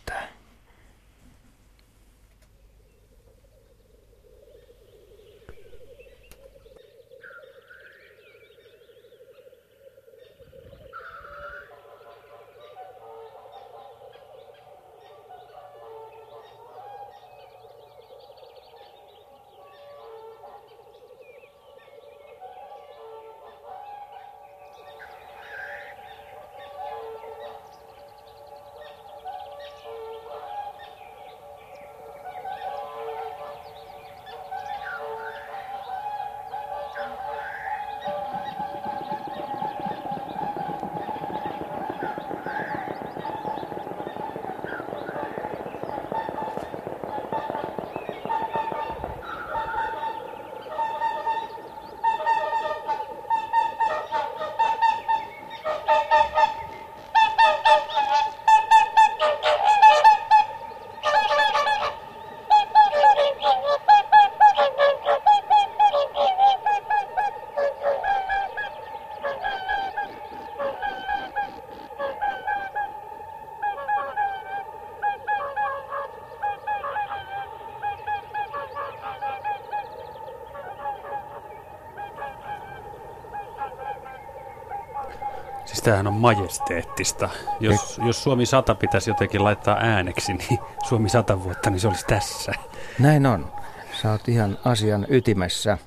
[85.90, 86.02] tämä.
[86.02, 87.28] Tämähän on majesteettista.
[87.60, 92.06] Jos, jos Suomi 100 pitäisi jotenkin laittaa ääneksi, niin Suomi 100 vuotta, niin se olisi
[92.06, 92.52] tässä.
[92.98, 93.46] Näin on.
[93.92, 95.78] Sä oot ihan asian ytimessä.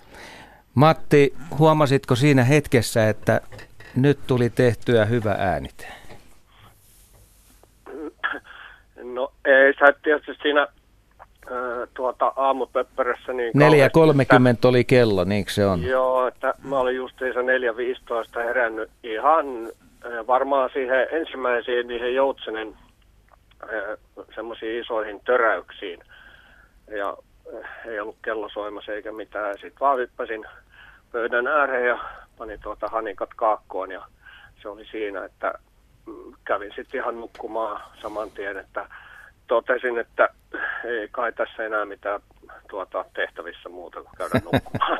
[0.75, 3.41] Matti, huomasitko siinä hetkessä, että
[3.95, 5.87] nyt tuli tehtyä hyvä äänite?
[9.03, 13.59] No ei, sä et tietysti siinä äh, tuota, aamupöppörössä niin 4.30
[14.65, 15.83] oli kello, niin se on?
[15.83, 19.45] Joo, että mä olin justiinsa 4.15 herännyt ihan
[20.27, 22.77] varmaan siihen ensimmäisiin niihin joutsenen
[24.35, 25.99] semmoisiin isoihin töräyksiin.
[26.87, 27.17] Ja
[27.85, 29.53] ei ollut kello soimassa eikä mitään.
[29.53, 30.45] Sitten vaan hyppäsin
[31.11, 31.99] pöydän ääreen ja
[32.37, 34.07] panin tuota hanikat kaakkoon ja
[34.61, 35.53] se oli siinä, että
[36.05, 38.89] mm, kävin sitten ihan nukkumaan saman tien, että
[39.47, 40.29] totesin, että
[40.83, 42.19] ei kai tässä enää mitään
[42.69, 44.99] tuota tehtävissä muuta kuin käydä nukkumaan.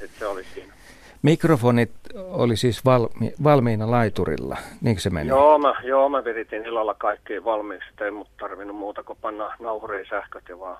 [0.00, 0.79] että se oli siinä.
[1.22, 5.28] Mikrofonit oli siis valmi, valmiina laiturilla, niin se meni?
[5.28, 10.06] Joo, mä, joo, mä viritin illalla kaikki valmiiksi, ei mut tarvinnut muuta kuin panna nauhuriin
[10.10, 10.76] sähköt ja vaan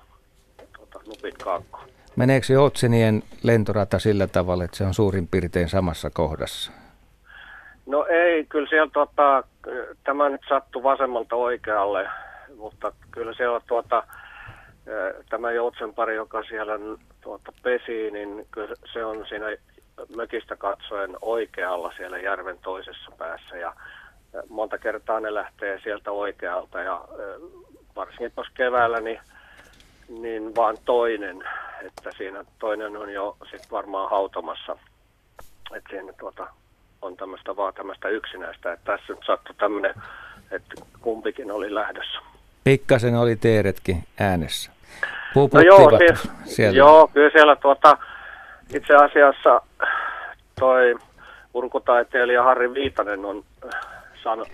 [0.77, 1.87] tuota, nupit kaakkoon.
[2.15, 6.71] Meneekö se Otsenien lentorata sillä tavalla, että se on suurin piirtein samassa kohdassa?
[7.85, 9.43] No ei, kyllä siellä tuota,
[10.03, 12.09] tämä nyt sattui vasemmalta oikealle,
[12.57, 14.03] mutta kyllä siellä tuota,
[15.29, 16.73] tämä joutsen pari, joka siellä
[17.21, 19.45] tuota, pesi, niin kyllä se on siinä
[20.15, 23.73] mökistä katsoen oikealla siellä järven toisessa päässä ja
[24.49, 27.01] monta kertaa ne lähtee sieltä oikealta ja
[27.95, 29.19] varsinkin tuossa keväällä niin,
[30.09, 31.43] niin vaan toinen,
[31.81, 34.77] että siinä toinen on jo sitten varmaan hautomassa,
[35.75, 36.47] että siinä tuota,
[37.01, 39.93] on tämmöistä vaan tämmöistä yksinäistä, että tässä nyt sattui tämmöinen,
[40.51, 42.19] että kumpikin oli lähdössä.
[42.63, 44.71] Pikkasen oli teeretkin äänessä.
[45.35, 46.77] No joo, siis, siellä.
[46.77, 47.97] joo, kyllä siellä tuota,
[48.75, 49.61] itse asiassa
[50.59, 50.95] toi
[51.53, 53.43] urkutaiteilija Harri Viitanen on
[54.23, 54.47] saanut,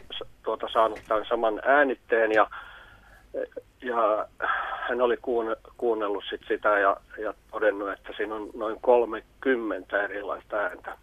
[0.44, 2.48] tuota, saanut tämän saman äänitteen ja,
[3.82, 4.28] ja
[4.90, 10.58] hän oli kuun, kuunnellut sit sitä ja, ja todennut, että siinä on noin 30 erilaista
[10.58, 10.98] ääntä.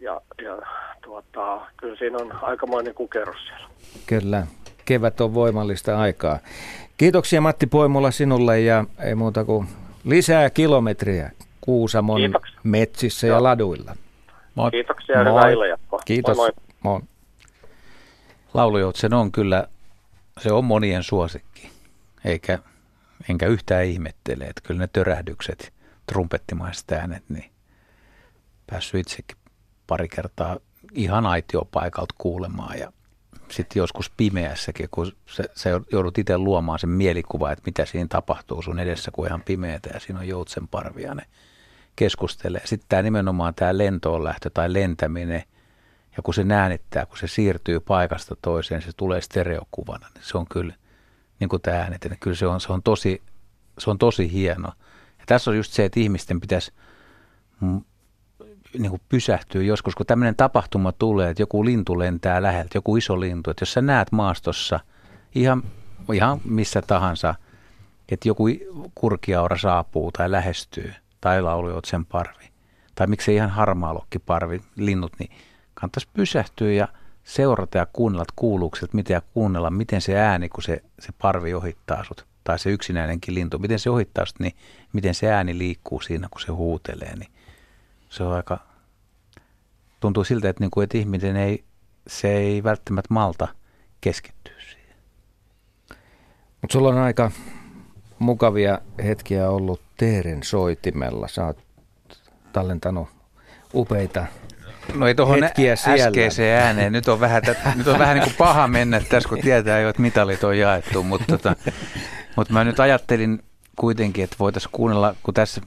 [0.00, 0.58] Ja, ja
[1.04, 3.66] tuota, kyllä siinä on aikamoinen kukerus siellä.
[4.06, 4.46] Kyllä,
[4.84, 6.38] kevät on voimallista aikaa.
[6.96, 9.66] Kiitoksia Matti Poimula sinulle ja ei muuta kuin
[10.04, 11.30] lisää kilometriä
[11.64, 12.60] Kuusamon Kiitoksia.
[12.62, 13.36] metsissä Joo.
[13.36, 13.96] ja laduilla.
[14.54, 14.70] Moi.
[14.70, 16.00] Kiitoksia ja hyvää illanjatkoa.
[16.04, 16.36] Kiitos.
[16.36, 16.50] Moi,
[16.82, 17.00] moi.
[17.00, 17.08] moi.
[18.54, 19.68] Laulujoutsen on kyllä,
[20.40, 21.70] se on monien suosikki,
[22.24, 22.58] eikä,
[23.30, 25.72] enkä yhtään ihmettele, että kyllä ne törähdykset,
[26.06, 27.50] trumpettimaiset äänet, niin
[28.66, 29.36] päässyt itsekin
[29.86, 30.56] pari kertaa
[30.94, 32.92] ihan aitiopaikalta kuulemaan ja
[33.50, 38.62] sitten joskus pimeässäkin, kun sä, sä joudut itse luomaan sen mielikuva, että mitä siinä tapahtuu
[38.62, 41.22] sun edessä, kun ihan pimeätä ja siinä on joutsen parvia, ne
[41.96, 42.62] keskustelee.
[42.64, 45.42] Sitten tämä nimenomaan tämä lentoon lähtö tai lentäminen,
[46.16, 50.46] ja kun se äänittää, kun se siirtyy paikasta toiseen, se tulee stereokuvana, niin se on
[50.46, 50.74] kyllä,
[51.40, 53.22] niin kuin tämä äänet, niin kyllä se on, se on, tosi,
[53.78, 54.72] se on tosi hieno.
[55.18, 56.72] Ja tässä on just se, että ihmisten pitäisi
[58.78, 63.20] niin kuin pysähtyy joskus, kun tämmöinen tapahtuma tulee, että joku lintu lentää läheltä, joku iso
[63.20, 64.80] lintu, että jos sä näet maastossa
[65.34, 65.62] ihan,
[66.12, 67.34] ihan missä tahansa,
[68.08, 68.44] että joku
[68.94, 72.50] kurkiaura saapuu tai lähestyy, tai laulujoutsen parvi,
[72.94, 75.30] tai miksei ihan harmaalokkiparvi, linnut, niin
[75.74, 76.88] kannattaisi pysähtyä ja
[77.24, 81.12] seurata ja kuunnella, että kuuluuko että miten ja kuunnella, miten se ääni, kun se, se
[81.22, 84.52] parvi ohittaa sut, tai se yksinäinenkin lintu, miten se ohittaa sut, niin
[84.92, 87.30] miten se ääni liikkuu siinä, kun se huutelee, niin
[88.08, 88.58] se on aika,
[90.00, 91.64] tuntuu siltä, että, niin kuin, että ihminen ei,
[92.06, 93.48] se ei välttämättä malta
[94.00, 94.96] keskittyä siihen.
[96.60, 97.30] Mutta sulla on aika
[98.18, 101.28] mukavia hetkiä ollut Teeren soitimella.
[101.28, 101.58] Sä oot
[102.52, 103.08] tallentanut
[103.74, 104.26] upeita
[104.94, 105.40] No ei tuohon
[105.86, 106.92] äskeiseen ääneen.
[106.92, 107.42] Nyt on vähän,
[107.76, 111.02] nyt on vähän niin kuin paha mennä tässä, kun tietää jo, että mitalit on jaettu.
[111.02, 111.56] Mutta, tota,
[112.36, 113.42] mutta mä nyt ajattelin
[113.76, 115.60] kuitenkin, että voitaisiin kuunnella, kun tässä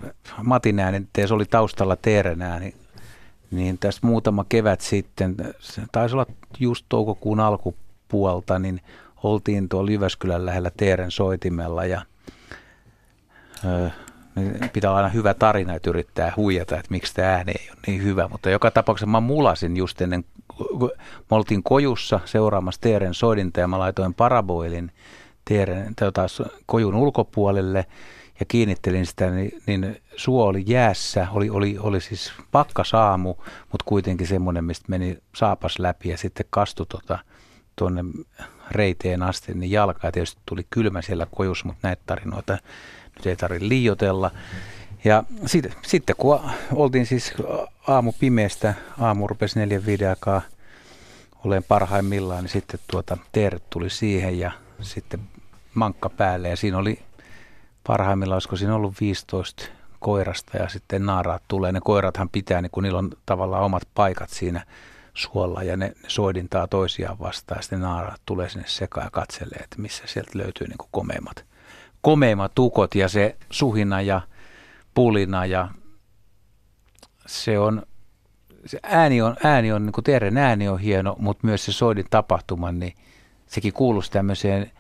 [0.44, 2.76] Matin ääni, se oli taustalla Teeren ääni,
[3.52, 6.26] niin tästä muutama kevät sitten, se taisi olla
[6.60, 8.82] just toukokuun alkupuolta, niin
[9.24, 12.02] oltiin tuolla Jyväskylän lähellä Teeren soitimella ja
[13.66, 14.05] ö, niin
[14.74, 18.04] pitää olla aina hyvä tarina, että yrittää huijata, että miksi tämä ääni ei ole niin
[18.04, 18.28] hyvä.
[18.28, 20.26] Mutta joka tapauksessa mä mulasin just ennen,
[21.32, 24.92] me oltiin kojussa seuraamassa Teeren soidinta ja mä laitoin paraboilin
[25.46, 26.26] Teeren, tota,
[26.66, 27.86] kojun ulkopuolelle
[28.40, 33.36] ja kiinnittelin sitä, niin, niin suo oli jäässä, oli, oli, oli siis pakkasaamu,
[33.72, 37.20] mutta kuitenkin semmoinen, mistä meni saapas läpi ja sitten kastui tota,
[37.76, 38.04] tuonne
[38.72, 42.58] reiteen asti, niin jalka tietysti tuli kylmä siellä kojussa, mutta näitä tarinoita
[43.16, 44.32] nyt ei tarvitse liiotella.
[45.04, 46.40] Ja sitten, sitten kun
[46.72, 47.34] oltiin siis
[47.88, 50.42] aamu pimeästä, aamu rupesi neljän viiden aikaa
[51.46, 54.52] olen parhaimmillaan, niin sitten tuota Teeret tuli siihen ja
[54.82, 55.20] sitten
[55.74, 57.00] mankka päälle ja siinä oli
[57.88, 59.66] parhaimmillaan, olisiko siinä ollut 15
[60.00, 61.72] koirasta ja sitten naaraat tulee.
[61.72, 64.66] Ne koirathan pitää, niin kun niillä on tavallaan omat paikat siinä
[65.14, 69.60] suolla ja ne, ne soidintaa toisiaan vastaan ja sitten naaraat tulee sinne sekaan ja katselee,
[69.64, 71.46] että missä sieltä löytyy niin komeimmat,
[72.06, 74.22] komeimmat tukot ja se suhina ja
[74.94, 75.68] pulina ja
[77.26, 77.84] se on,
[78.66, 82.72] se ääni on, ääni on niin kuin ääni on hieno, mutta myös se soidin tapahtuma,
[82.72, 82.94] niin
[83.48, 84.72] sekin kuuluisi tämmöiseen–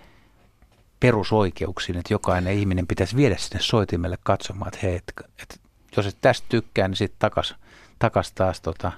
[0.99, 5.55] perusoikeuksiin, että jokainen ihminen pitäisi viedä sinne soitimelle katsomaan, että hei, että, että
[5.97, 7.55] jos et tästä tykkää, niin sitten takas,
[7.99, 8.91] takas taas tota,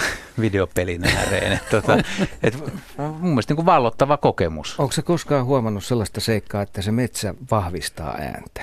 [0.40, 1.52] videopelin ääreen.
[1.52, 1.96] Et, tota,
[2.42, 2.58] et,
[2.98, 4.80] mun mielestä niin kuin vallottava kokemus.
[4.80, 8.62] Onko se koskaan huomannut sellaista seikkaa, että se metsä vahvistaa ääntä?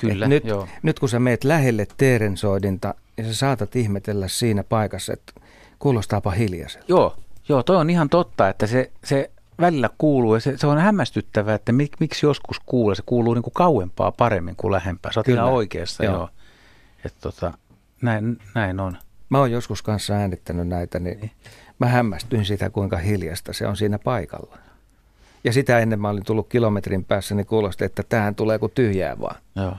[0.00, 0.68] Kyllä, nyt, joo.
[0.82, 5.32] nyt kun sä meet lähelle teerensoidinta, ja sä saatat ihmetellä siinä paikassa, että
[5.78, 6.86] kuulostaapa hiljaiselta.
[6.88, 7.16] Joo,
[7.48, 9.30] joo, toi on ihan totta, että se, se
[9.60, 12.94] välillä kuuluu ja se, se on hämmästyttävää, että mik, miksi joskus kuulee.
[12.94, 15.12] Se kuuluu niin kuin kauempaa paremmin kuin lähempää.
[15.12, 16.14] Sä oot ihan oikeassa, Joo.
[16.14, 16.28] joo.
[17.04, 17.52] Että tota,
[18.02, 18.98] näin, näin on.
[19.28, 21.30] Mä oon joskus kanssa äänittänyt näitä, niin
[21.78, 24.58] mä hämmästyin sitä, kuinka hiljasta se on siinä paikalla.
[25.44, 29.20] Ja sitä ennen mä olin tullut kilometrin päässä, niin kuulosti, että tähän tulee kuin tyhjää
[29.20, 29.36] vaan.
[29.56, 29.76] Joo.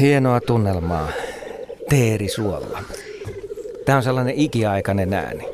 [0.00, 1.08] Hienoa tunnelmaa.
[1.88, 2.82] Teeri suolla.
[3.84, 5.44] Tämä on sellainen ikiaikainen ääni.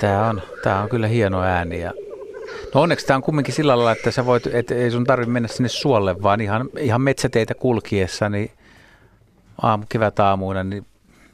[0.00, 1.80] Tämä on, tämä on kyllä hieno ääni.
[1.80, 1.92] Ja
[2.74, 5.48] no onneksi tämä on kumminkin sillä lailla, että sä voit, et ei sun tarvitse mennä
[5.48, 8.50] sinne suolle, vaan ihan, ihan metsäteitä kulkiessa, niin
[9.62, 10.86] aamu, kevät aamuina, niin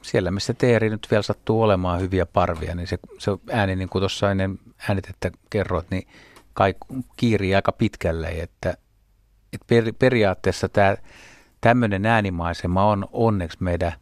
[0.03, 4.01] siellä missä teeri nyt vielä sattuu olemaan hyviä parvia, niin se, se ääni, niin kuin
[4.01, 6.07] tuossa ennen äänitettä kerroit, niin
[6.55, 6.75] kai
[7.17, 8.71] kiirii aika pitkälle, että,
[9.53, 10.97] että per, periaatteessa tämä
[11.61, 13.93] tämmöinen äänimaisema on onneksi meidän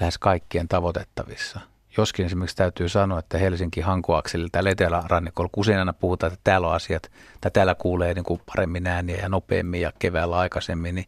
[0.00, 1.60] lähes kaikkien tavoitettavissa.
[1.96, 6.68] Joskin esimerkiksi täytyy sanoa, että Helsinki Hankoakselilla täällä etelärannikolla, kun usein aina puhutaan, että täällä
[6.68, 11.06] on asiat, tai täällä kuulee niin kuin paremmin ääniä ja nopeammin ja keväällä aikaisemmin, niin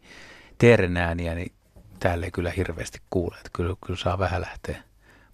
[0.58, 1.52] teeren ääniä, niin
[2.00, 3.36] täällä ei kyllä hirveästi kuule.
[3.36, 4.82] Että kyllä, kyllä saa vähän lähteä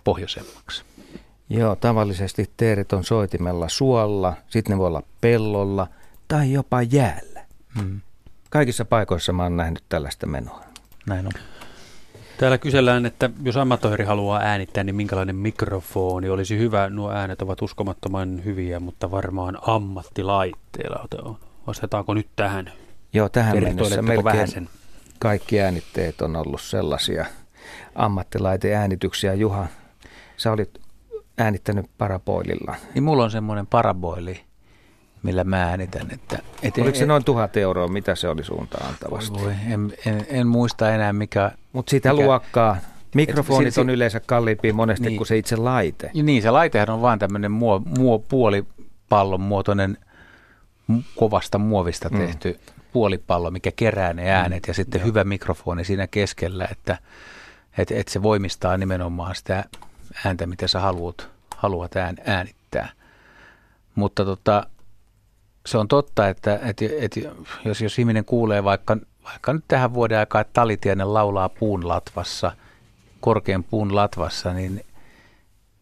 [0.04, 0.84] pohjoisemmaksi.
[1.50, 5.86] Joo, tavallisesti teerit on soitimella suolla, sitten ne voi olla pellolla
[6.28, 7.44] tai jopa jäällä.
[7.82, 8.00] Mm.
[8.56, 10.64] Kaikissa paikoissa mä oon nähnyt tällaista menoa.
[11.06, 11.32] Näin on.
[12.38, 16.90] Täällä kysellään, että jos amatööri haluaa äänittää, niin minkälainen mikrofoni olisi hyvä.
[16.90, 21.38] Nuo äänet ovat uskomattoman hyviä, mutta varmaan ammattilaitteella.
[21.66, 22.72] Vastataanko nyt tähän?
[23.12, 24.68] Joo, tähän mennessä melkein vähän sen?
[25.18, 27.26] kaikki äänitteet on ollut sellaisia
[27.94, 29.34] ammattilaiteäänityksiä.
[29.34, 29.66] Juha,
[30.36, 30.80] sä olit
[31.38, 32.74] äänittänyt paraboililla.
[32.94, 34.45] Niin mulla on semmoinen paraboili,
[35.26, 36.10] millä mä äänitän.
[36.10, 39.38] Että, et, Oliko se noin tuhat euroa, mitä se oli suuntaan antavasti?
[39.42, 41.50] Voi, en, en, en, muista enää mikä...
[41.72, 42.76] Mutta sitä mikä- luokkaa.
[43.14, 45.16] Mikrofonit Et si- on yleensä kalliimpia monesti Niin.
[45.16, 46.10] kuin se itse laite.
[46.22, 49.96] Niin, se laitehan on vaan tämmöinen muo, muo, puolipallon muotoinen
[50.92, 52.18] mu- kovasta muovista Mm.
[52.18, 52.60] tehty
[52.92, 56.98] puolipallo, mikä kerää ne äänet ja sitten hyvä mikrofoni siinä keskellä, että
[57.78, 59.64] et, et se voimistaa nimenomaan sitä
[60.24, 62.88] ääntä, mitä sä haluat, haluat ään, äänittää.
[63.94, 64.66] Mutta tota,
[65.66, 67.20] se on totta, että, että, että
[67.64, 72.52] jos, jos ihminen kuulee vaikka, vaikka nyt tähän vuoden aikaan, että Talitienen laulaa puun latvassa,
[73.20, 74.84] korkean puun latvassa, niin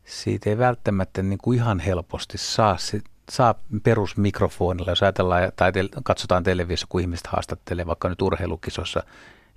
[0.05, 2.77] siitä ei välttämättä niin kuin ihan helposti saa.
[2.79, 9.03] Se, saa perusmikrofonilla, jos ajatellaan tai te, katsotaan televisiossa, kun ihmiset haastattelee vaikka nyt urheilukisossa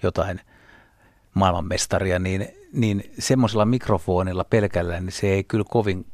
[0.04, 0.42] jotain
[1.34, 6.06] maailmanmestaria, niin, niin semmoisella mikrofonilla pelkällä, niin se ei kyllä kovin,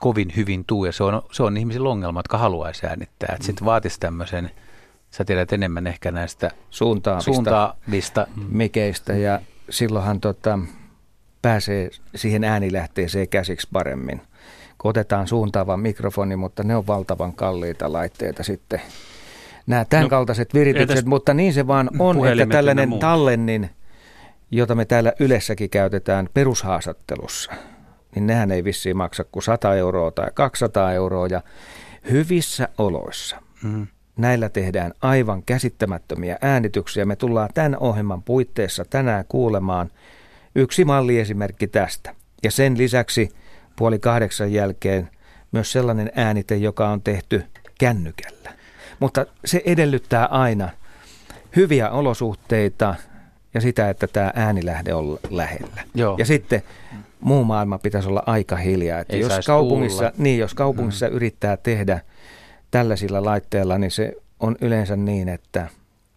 [0.00, 3.28] kovin hyvin tuu, ja se on, se on ihmisillä ongelma, jotka haluaisi äänittää.
[3.32, 3.46] Että mm.
[3.46, 4.50] sitten vaatisi tämmöisen,
[5.10, 9.40] sä tiedät enemmän ehkä näistä suuntaavista, suuntaavista mikeistä, ja
[9.70, 10.58] silloinhan tota,
[11.42, 14.22] pääsee siihen äänilähteeseen käsiksi paremmin.
[14.78, 18.80] Kun otetaan suuntaava mikrofoni, mutta ne on valtavan kalliita laitteita sitten.
[19.66, 23.70] Nämä tämän no, kaltaiset viritykset, mutta niin se vaan on, että tällainen tallennin,
[24.50, 27.52] jota me täällä yleissäkin käytetään perushaastattelussa,
[28.14, 31.42] niin nehän ei vissiin maksa kuin 100 euroa tai 200 euroa ja
[32.10, 33.36] hyvissä oloissa.
[33.62, 33.86] Mm.
[34.16, 37.04] Näillä tehdään aivan käsittämättömiä äänityksiä.
[37.04, 39.90] Me tullaan tämän ohjelman puitteissa tänään kuulemaan–
[40.54, 42.14] Yksi malliesimerkki tästä.
[42.42, 43.30] Ja sen lisäksi
[43.76, 45.10] puoli kahdeksan jälkeen
[45.52, 47.44] myös sellainen äänite, joka on tehty
[47.78, 48.52] kännykällä.
[49.00, 50.68] Mutta se edellyttää aina
[51.56, 52.94] hyviä olosuhteita
[53.54, 55.82] ja sitä, että tämä äänilähde on lähellä.
[55.94, 56.16] Joo.
[56.18, 56.62] Ja sitten
[57.24, 59.00] muu maailma pitäisi olla aika hiljaa.
[59.00, 61.14] Että jos, kaupungissa, niin, jos kaupungissa mm.
[61.14, 62.00] yrittää tehdä
[62.70, 65.68] tällaisilla laitteilla, niin se on yleensä niin, että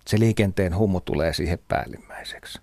[0.07, 2.59] se liikenteen humu tulee siihen päällimmäiseksi.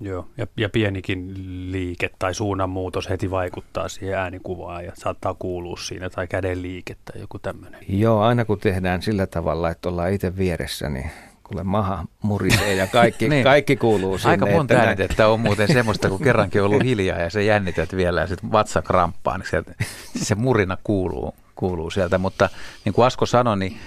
[0.00, 1.34] Joo, ja, ja pienikin
[1.72, 7.20] liike tai suunnanmuutos heti vaikuttaa siihen äänikuvaan ja saattaa kuulua siinä, tai käden liike tai
[7.20, 7.80] joku tämmöinen.
[7.88, 11.10] Joo, aina kun tehdään sillä tavalla, että ollaan itse vieressä, niin
[11.48, 13.44] kuule maha murisee ja kaikki, niin.
[13.44, 14.30] kaikki kuuluu sinne.
[14.30, 17.96] Aika monta että äänitettä on muuten semmoista, kun kerrankin on ollut hiljaa ja se jännität
[17.96, 19.72] vielä ja sitten vatsa kramppaa, niin sieltä,
[20.16, 22.18] se murina kuuluu, kuuluu sieltä.
[22.18, 22.48] Mutta
[22.84, 23.78] niin kuin Asko sanoi, niin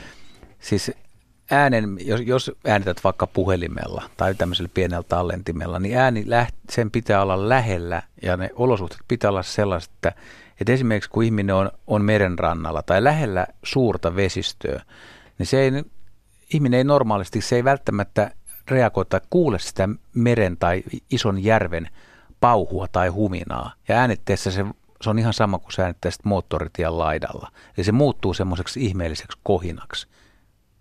[0.59, 0.91] siis
[1.51, 7.21] äänen, jos, jos äänität vaikka puhelimella tai tämmöisellä pienellä tallentimella, niin ääni läht, sen pitää
[7.21, 10.13] olla lähellä ja ne olosuhteet pitää olla sellaiset, että,
[10.61, 14.81] että esimerkiksi kun ihminen on, on merenrannalla tai lähellä suurta vesistöä,
[15.37, 15.71] niin se ei,
[16.53, 18.31] ihminen ei normaalisti, se ei välttämättä
[18.67, 21.87] reagoi tai kuule sitä meren tai ison järven
[22.39, 23.73] pauhua tai huminaa.
[23.87, 24.65] Ja äänitteessä se,
[25.01, 27.51] se on ihan sama kuin sä äänittäisit moottoritien laidalla.
[27.77, 30.07] Eli se muuttuu semmoiseksi ihmeelliseksi kohinaksi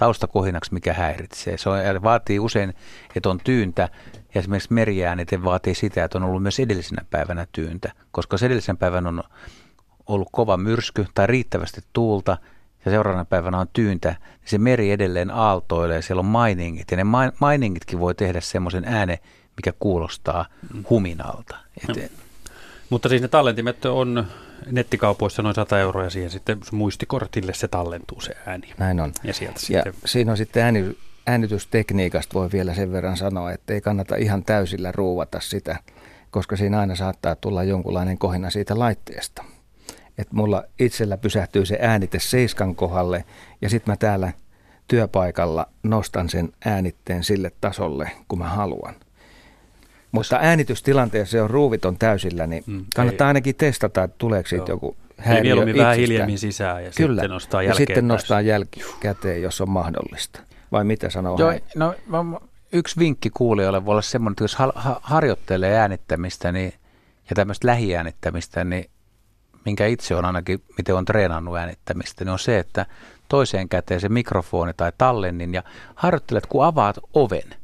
[0.00, 1.58] taustakohinaksi, mikä häiritsee.
[1.58, 2.74] Se on, vaatii usein,
[3.16, 3.88] että on tyyntä,
[4.34, 8.76] ja esimerkiksi meriäänite vaatii sitä, että on ollut myös edellisenä päivänä tyyntä, koska se edellisen
[8.76, 9.22] päivän on
[10.06, 12.38] ollut kova myrsky tai riittävästi tuulta,
[12.84, 17.04] ja seuraavana päivänä on tyyntä, niin se meri edelleen aaltoilee, siellä on mainingit, ja ne
[17.40, 19.18] mainingitkin voi tehdä semmoisen ääne,
[19.56, 20.46] mikä kuulostaa
[20.90, 21.56] huminalta.
[21.88, 22.12] Et,
[22.90, 24.26] Mutta siis ne tallentimet on
[24.66, 28.74] nettikaupoissa noin 100 euroa ja siihen sitten muistikortille se tallentuu se ääni.
[28.78, 29.12] Näin on.
[29.24, 29.94] Ja, sieltä ja sitten...
[30.04, 34.92] siinä on sitten ääni, äänitystekniikasta voi vielä sen verran sanoa, että ei kannata ihan täysillä
[34.92, 35.76] ruuvata sitä,
[36.30, 39.44] koska siinä aina saattaa tulla jonkunlainen kohina siitä laitteesta.
[40.18, 43.24] Että mulla itsellä pysähtyy se äänite seiskan kohdalle
[43.62, 44.32] ja sitten mä täällä
[44.88, 48.94] työpaikalla nostan sen äänitteen sille tasolle, kun mä haluan.
[50.12, 54.72] Mutta äänitystilanteessa se on ruuviton täysillä, niin mm, kannattaa ei, ainakin testata, että tuleeko siitä
[54.72, 57.20] joku häiriö mieluummin vähän hiljemmin sisään ja Kyllä.
[57.22, 57.82] sitten nostaa jälkeen.
[57.82, 60.40] Ja sitten nostaa jälkikäteen, jos on mahdollista.
[60.72, 61.94] Vai mitä sanoo Joo, no,
[62.72, 64.56] yksi vinkki kuulijoille voi olla semmoinen, että jos
[65.00, 66.72] harjoittelee äänittämistä niin,
[67.30, 68.90] ja tämmöistä lähiäänittämistä, niin
[69.64, 72.86] minkä itse on ainakin, miten on treenannut äänittämistä, niin on se, että
[73.28, 75.62] toiseen käteen se mikrofoni tai tallennin ja
[75.94, 77.54] harjoittelet, kun avaat oven,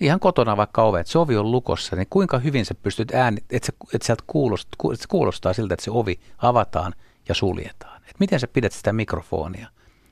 [0.00, 3.66] ihan kotona vaikka ovet, se ovi on lukossa, niin kuinka hyvin sä pystyt ääni, että,
[3.66, 6.94] se, sieltä kuulostaa, että se kuulostaa siltä, että se ovi avataan
[7.28, 7.96] ja suljetaan.
[7.96, 9.68] Että miten sä pidät sitä mikrofonia,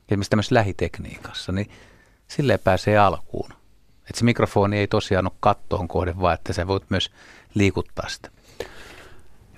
[0.09, 1.71] esimerkiksi tämmöisessä lähitekniikassa, niin
[2.27, 3.53] silleen pääsee alkuun.
[3.99, 7.11] Että se mikrofoni ei tosiaan ole kattoon kohde, vaan että sä voit myös
[7.53, 8.29] liikuttaa sitä.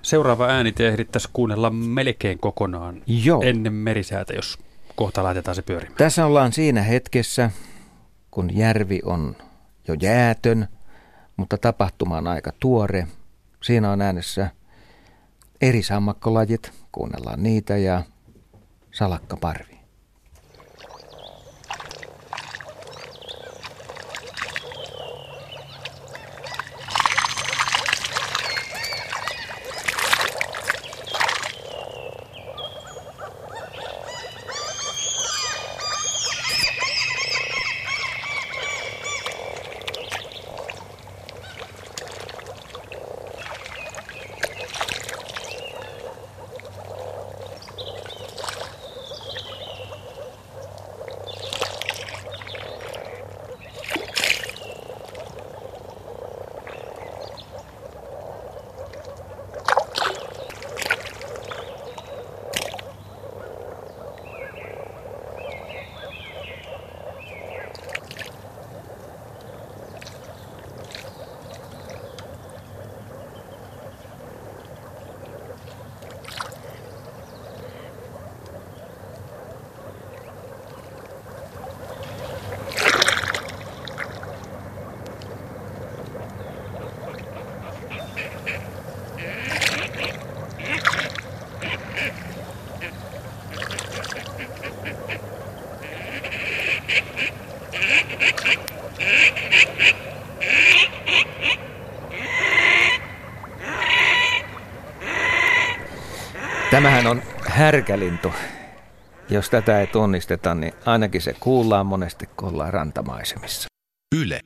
[0.01, 3.41] Seuraava ääni te ehdittäisiin kuunnella melkein kokonaan Joo.
[3.45, 4.57] ennen merisäätä, jos
[4.95, 5.97] kohta laitetaan se pyörimään.
[5.97, 7.51] Tässä ollaan siinä hetkessä,
[8.31, 9.35] kun järvi on
[9.87, 10.67] jo jäätön,
[11.37, 13.07] mutta tapahtuma on aika tuore.
[13.63, 14.49] Siinä on äänessä
[15.61, 18.03] eri sammakkolajit, kuunnellaan niitä ja
[18.91, 19.78] salakkaparvi.
[106.79, 108.33] Tämähän on härkälintu.
[109.29, 113.67] Jos tätä ei tunnisteta, niin ainakin se kuullaan monesti, kun ollaan rantamaisemissa.
[114.15, 114.41] Yle.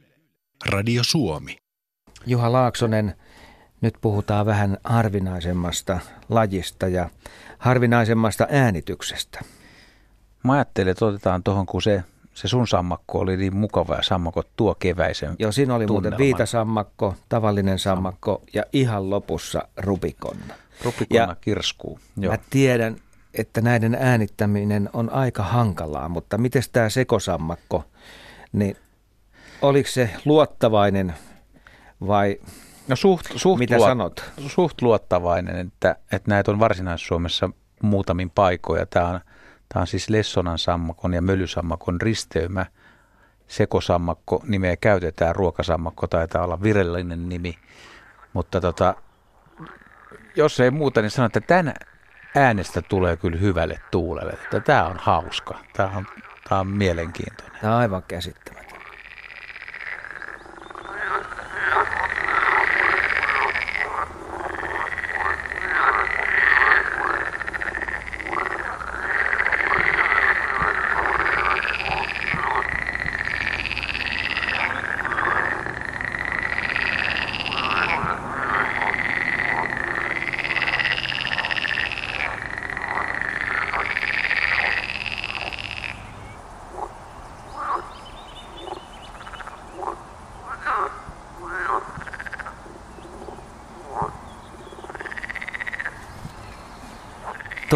[0.66, 1.58] Radio Suomi.
[2.26, 3.16] Juha Laaksonen,
[3.82, 7.10] nyt puhutaan vähän harvinaisemmasta lajista ja
[7.58, 9.42] harvinaisemmasta äänityksestä.
[10.44, 12.04] Mä ajattelin, että otetaan tuohon, kun se,
[12.34, 16.12] se sun sammakko oli niin mukava ja sammakko tuo keväisen Joo, siinä oli tunnelman.
[16.12, 20.54] muuten viitasammakko, tavallinen sammakko ja ihan lopussa rubikonna.
[20.84, 22.00] Rupikonna Ja kirskuu.
[22.18, 22.32] Joo.
[22.32, 22.96] Mä tiedän,
[23.34, 27.84] että näiden äänittäminen on aika hankalaa, mutta miten tämä sekosammakko,
[28.54, 28.78] niin
[29.62, 31.14] oliko se luottavainen
[32.08, 32.40] vai
[32.88, 34.32] No suht, suht, mitä luot- sanot?
[34.48, 37.50] suht luottavainen, että, että näitä on Varsinais-Suomessa
[37.82, 38.86] muutamin paikoja.
[38.86, 39.20] Tämä on,
[39.70, 42.66] tämä on siis Lessonan sammakon ja Mölysammakon risteymä.
[43.48, 47.58] Sekosammakko nimeä käytetään, ruokasammakko taitaa olla virallinen nimi.
[48.34, 48.96] Mutta tota,
[50.36, 51.74] jos ei muuta, niin sanon, että tämän
[52.36, 54.34] äänestä tulee kyllä hyvälle tuulelle.
[54.34, 56.08] Että tämä on hauska, tämä on,
[56.50, 57.58] tämä on mielenkiintoinen.
[57.62, 58.63] Tämä on aivan käsittämätön.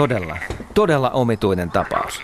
[0.07, 0.37] Todella,
[0.73, 2.21] todella omituinen tapaus.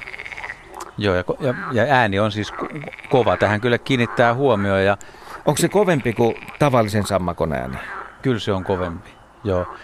[0.97, 3.37] Joo, ja, ja, ja ääni on siis ko- kova.
[3.37, 4.97] Tähän kyllä kiinnittää huomioon ja
[5.45, 7.77] Onko se kovempi kuin tavallisen sammakon ääni?
[8.21, 9.09] Kyllä se on kovempi,
[9.43, 9.75] joo.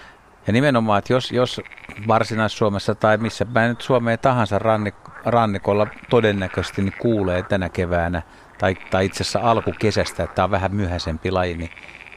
[0.47, 1.61] Ja nimenomaan, että jos, jos
[2.07, 4.95] Varsinais-Suomessa tai missä päin nyt Suomeen tahansa rannik,
[5.25, 8.21] rannikolla todennäköisesti niin kuulee tänä keväänä,
[8.57, 11.69] tai, tai itse asiassa alkukesästä, että tämä on vähän myöhäisempi laji, niin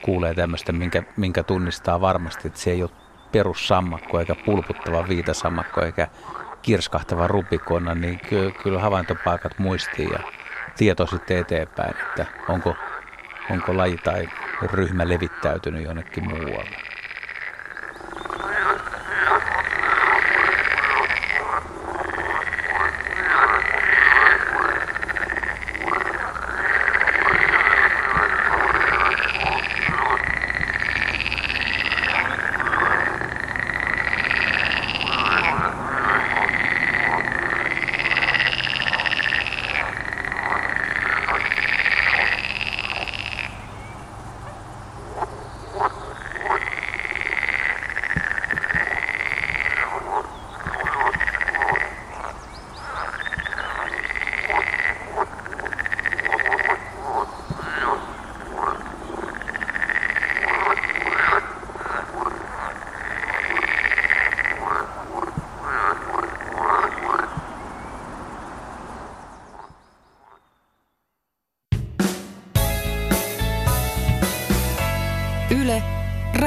[0.03, 2.91] kuulee tämmöistä, minkä, minkä tunnistaa varmasti, että se ei ole
[3.33, 6.09] perussammakko eikä pulputtava viitasammakko eikä
[6.63, 10.19] kirskahtava rupikonna, niin kyllä, kyllä havaintopaikat muistiin ja
[10.77, 12.77] tieto sitten eteenpäin, että onko,
[13.51, 14.29] onko laji tai
[14.63, 16.92] ryhmä levittäytynyt jonnekin muualle.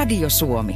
[0.05, 0.75] Radio Suomi.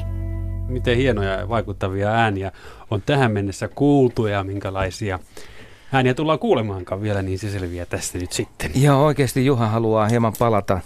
[0.67, 2.51] Miten hienoja ja vaikuttavia ääniä
[2.91, 5.19] on tähän mennessä kuultu ja minkälaisia
[5.93, 8.71] ääniä tullaan kuulemaankaan vielä, niin se selviää tästä nyt sitten.
[8.75, 10.80] Joo, oikeasti Juha haluaa hieman palata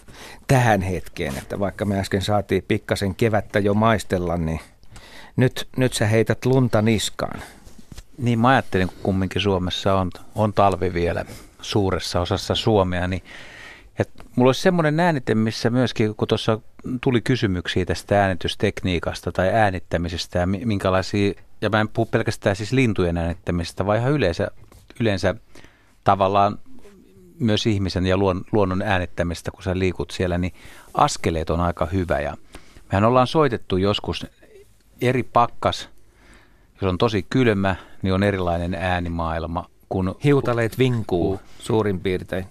[0.47, 4.59] tähän hetkeen, että vaikka me äsken saatiin pikkasen kevättä jo maistella, niin
[5.35, 7.39] nyt, nyt sä heität lunta niskaan.
[8.17, 11.25] Niin mä ajattelin, kun kumminkin Suomessa on, on talvi vielä
[11.61, 13.23] suuressa osassa Suomea, niin
[13.99, 16.59] että mulla olisi semmoinen äänite, missä myöskin, kun tuossa
[17.01, 22.71] tuli kysymyksiä tästä äänitystekniikasta tai äänittämisestä ja mi- minkälaisia, ja mä en puhu pelkästään siis
[22.71, 24.47] lintujen äänittämisestä, vaan ihan yleensä,
[24.99, 25.35] yleensä
[26.03, 26.59] tavallaan
[27.39, 30.53] myös ihmisen ja luon, luonnon äänittämistä, kun sä liikut siellä, niin
[30.93, 32.19] askeleet on aika hyvä.
[32.19, 32.37] Ja
[32.91, 34.25] mehän ollaan soitettu joskus
[35.01, 35.89] eri pakkas,
[36.81, 39.69] jos on tosi kylmä, niin on erilainen äänimaailma.
[39.89, 42.45] Kun, Hiutaleet vinkuu suurin piirtein.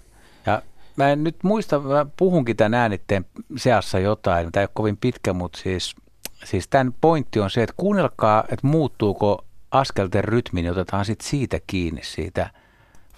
[0.96, 3.24] Mä en nyt muista, mä puhunkin tämän äänitteen
[3.56, 5.96] seassa jotain, tämä ei ole kovin pitkä, mutta siis,
[6.44, 11.60] siis tämän pointti on se, että kuunnelkaa, että muuttuuko askelten rytmi, niin otetaan sit siitä
[11.66, 12.50] kiinni siitä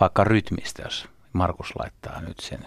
[0.00, 2.66] vaikka rytmistä, jos Markus laittaa nyt sen.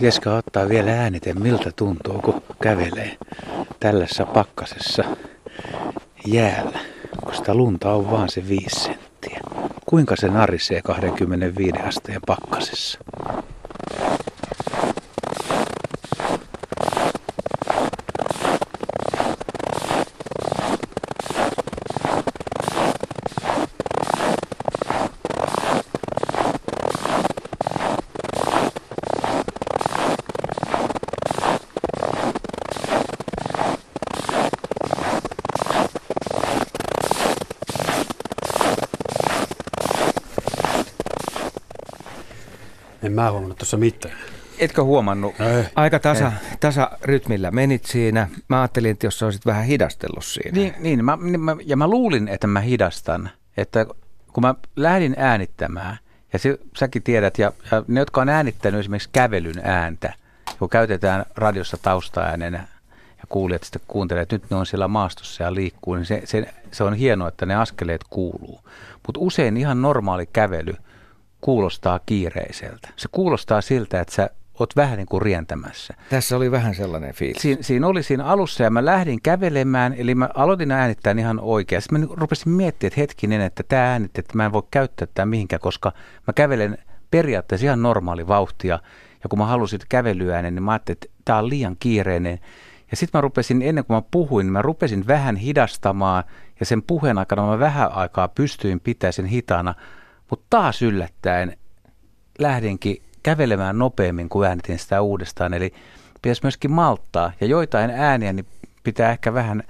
[0.00, 3.16] Pitäisikö ottaa vielä äänite, miltä tuntuu, kun kävelee?
[3.80, 5.04] tällaisessa pakkasessa
[6.26, 6.78] jäällä,
[7.24, 9.40] kun sitä lunta on vaan se viisi senttiä.
[9.86, 12.98] Kuinka se narisee 25 asteen pakkasessa?
[43.02, 44.14] En mä huomannut tuossa mitään.
[44.58, 45.40] Etkö huomannut?
[45.40, 45.64] Ei.
[45.76, 48.28] Aika tasa, tasa rytmillä menit siinä.
[48.48, 50.56] Mä ajattelin, että jos sä olisit vähän hidastellut siinä.
[50.56, 53.86] Niin, niin mä, niin mä, ja mä luulin, että mä hidastan, että
[54.32, 55.98] kun mä lähdin äänittämään,
[56.32, 60.14] ja se, säkin tiedät, ja, ja ne, jotka on äänittänyt esimerkiksi kävelyn ääntä,
[60.58, 62.58] kun käytetään radiossa taustaäänenä,
[63.18, 66.54] ja kuulijat sitten kuuntelee, että nyt ne on siellä maastossa ja liikkuu, niin se, se,
[66.72, 68.60] se on hienoa, että ne askeleet kuuluu.
[69.06, 70.74] Mutta usein ihan normaali kävely
[71.40, 72.88] kuulostaa kiireiseltä.
[72.96, 75.94] Se kuulostaa siltä, että sä oot vähän niin kuin rientämässä.
[76.10, 77.42] Tässä oli vähän sellainen fiilis.
[77.42, 81.82] Siin, siinä oli siinä alussa ja mä lähdin kävelemään, eli mä aloitin äänittää ihan oikein.
[81.82, 85.26] Sitten mä rupesin miettimään, että hetkinen, että tämä äänitte, että mä en voi käyttää tätä
[85.26, 85.92] mihinkään, koska
[86.26, 86.78] mä kävelen
[87.10, 88.78] periaatteessa ihan normaali vauhtia.
[89.22, 92.38] Ja kun mä halusin kävelyäänen, niin mä ajattelin, että tämä on liian kiireinen.
[92.90, 96.24] Ja sitten mä rupesin, ennen kuin mä puhuin, niin mä rupesin vähän hidastamaan
[96.60, 99.74] ja sen puheen aikana mä vähän aikaa pystyin pitämään sen hitaana.
[100.30, 101.56] Mutta taas yllättäen
[102.38, 105.54] lähdinkin kävelemään nopeammin, kuin äänitin sitä uudestaan.
[105.54, 105.74] Eli
[106.22, 107.32] pitäisi myöskin malttaa.
[107.40, 108.46] Ja joitain ääniä niin
[108.84, 109.62] pitää ehkä vähän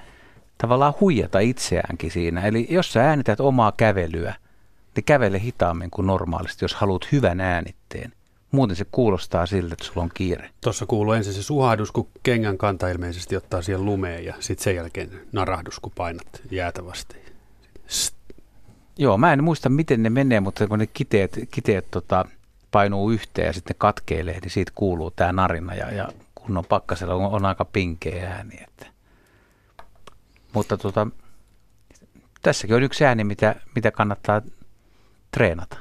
[0.59, 2.47] tavallaan huijata itseäänkin siinä.
[2.47, 4.35] Eli jos sä äänität omaa kävelyä,
[4.97, 8.13] niin kävele hitaammin kuin normaalisti, jos haluat hyvän äänitteen.
[8.51, 10.51] Muuten se kuulostaa siltä, että sulla on kiire.
[10.61, 14.77] Tuossa kuuluu ensin se suhahdus, kun kengän kanta ilmeisesti ottaa siihen lumeen ja sitten sen
[14.77, 17.21] jälkeen narahdus, kun painat jäätä vasten.
[17.87, 18.20] St.
[19.01, 22.25] Joo, mä en muista miten ne menee, mutta kun ne kiteet, kiteet tota,
[22.71, 27.15] painuu yhteen ja sitten katkeilee, niin siitä kuuluu tämä narina ja, ja kun on pakkasella
[27.15, 28.57] on, on aika pinkeä ääni.
[28.63, 28.87] Että.
[30.53, 31.07] Mutta tota,
[32.43, 34.43] tässäkin on yksi ääni, mitä, mitä kannattaa
[35.31, 35.77] treenata.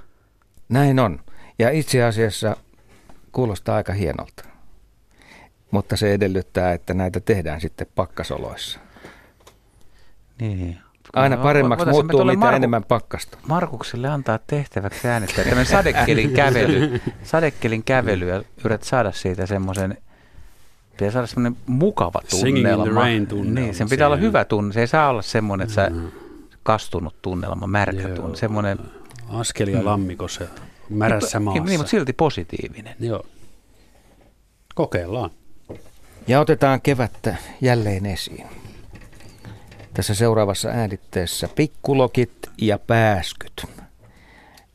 [0.69, 1.19] Näin on.
[1.59, 2.57] Ja itse asiassa
[3.31, 4.43] kuulostaa aika hienolta.
[5.71, 8.79] Mutta se edellyttää, että näitä tehdään sitten pakkasoloissa.
[10.39, 10.79] Niin.
[11.13, 13.37] Aina paremmaksi Voitaisiin muuttuu, mitä Marku- enemmän pakkasta.
[13.47, 19.97] Markukselle antaa tehtäväksi äänettää tämmöinen sadekelin kävely, sadekelin kävely ja yrität saada siitä semmoisen,
[20.91, 22.99] pitää saada semmoinen mukava Singing in the tunnelma.
[23.01, 24.27] rain tunnelma Niin, sen pitää olla siihen.
[24.27, 24.73] hyvä tunne.
[24.73, 25.91] Se ei saa olla semmoinen, että sä
[26.63, 28.15] kastunut tunnelma, märkä Joo.
[28.15, 28.35] tunne.
[28.37, 28.77] Semmoinen,
[29.29, 30.49] Askelia lammikossa ja
[30.89, 31.63] märässä maassa.
[31.63, 32.95] niin, mutta silti positiivinen.
[32.99, 33.25] Joo.
[34.75, 35.29] Kokeillaan.
[36.27, 38.45] Ja otetaan kevättä jälleen esiin.
[39.99, 42.31] Tässä seuraavassa äänitteessä pikkulokit
[42.61, 43.65] ja pääskyt.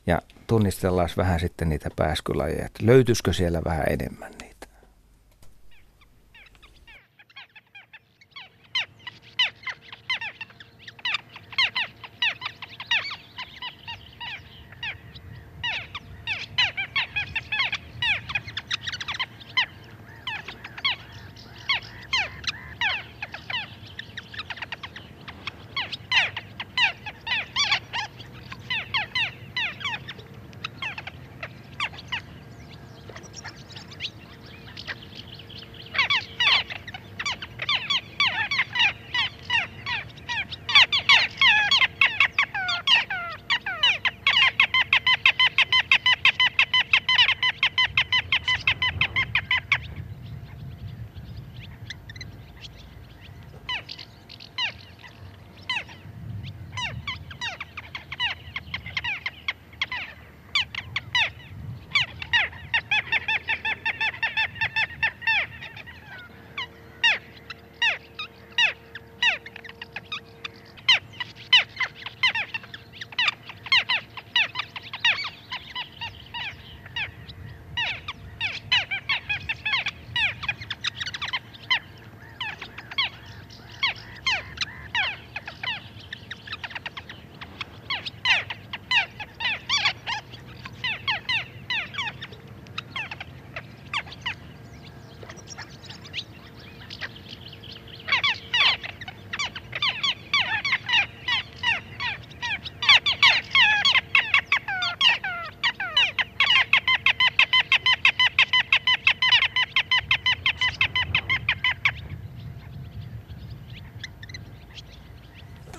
[0.07, 4.34] Ja tunnistellaan vähän sitten niitä pääskylajeja, että löytyisikö siellä vähän enemmän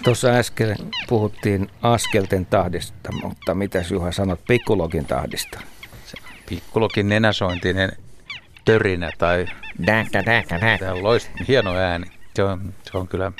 [0.05, 0.75] Tuossa äsken
[1.09, 5.59] puhuttiin askelten tahdista, mutta mitäs Juha sanot pikkulogin tahdista?
[6.49, 7.91] Pikkulogin nenäsointinen
[8.65, 9.45] törinä tai
[9.87, 10.23] däkkä.
[10.79, 12.05] tämä on loist, hieno ääni.
[12.35, 13.31] Se on, se on kyllä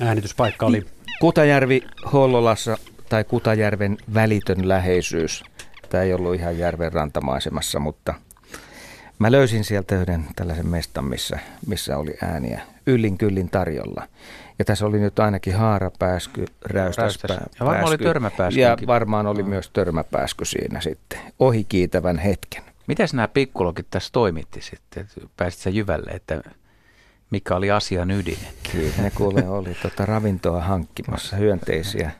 [0.00, 0.86] Äänityspaikka oli
[1.20, 1.82] Kutajärvi
[2.12, 2.78] Hollolassa
[3.08, 5.44] tai Kutajärven välitön läheisyys.
[5.88, 8.14] Tämä ei ollut ihan järven rantamaisemassa, mutta
[9.18, 14.08] mä löysin sieltä yhden tällaisen mestan, missä, missä oli ääniä yllin kyllin tarjolla.
[14.58, 17.58] Ja tässä oli nyt ainakin haarapääsky, räystäspää, Räystäs.
[17.60, 18.62] Ja varmaan oli törmäpääskykin.
[18.62, 21.18] Ja varmaan oli myös törmäpääsky siinä sitten.
[21.38, 22.62] Ohikiitävän hetken.
[22.86, 25.08] Mitäs nämä pikkulogit tässä toimitti sitten?
[25.36, 26.42] Pääsit sä jyvälle, että
[27.30, 28.38] mikä oli asian ydin?
[28.72, 32.10] Kyllä ne kuule oli tota ravintoa hankkimassa hyönteisiä,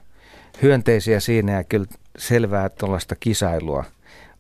[0.63, 1.87] hyönteisiä siinä ja kyllä
[2.19, 3.85] selvää tuollaista kisailua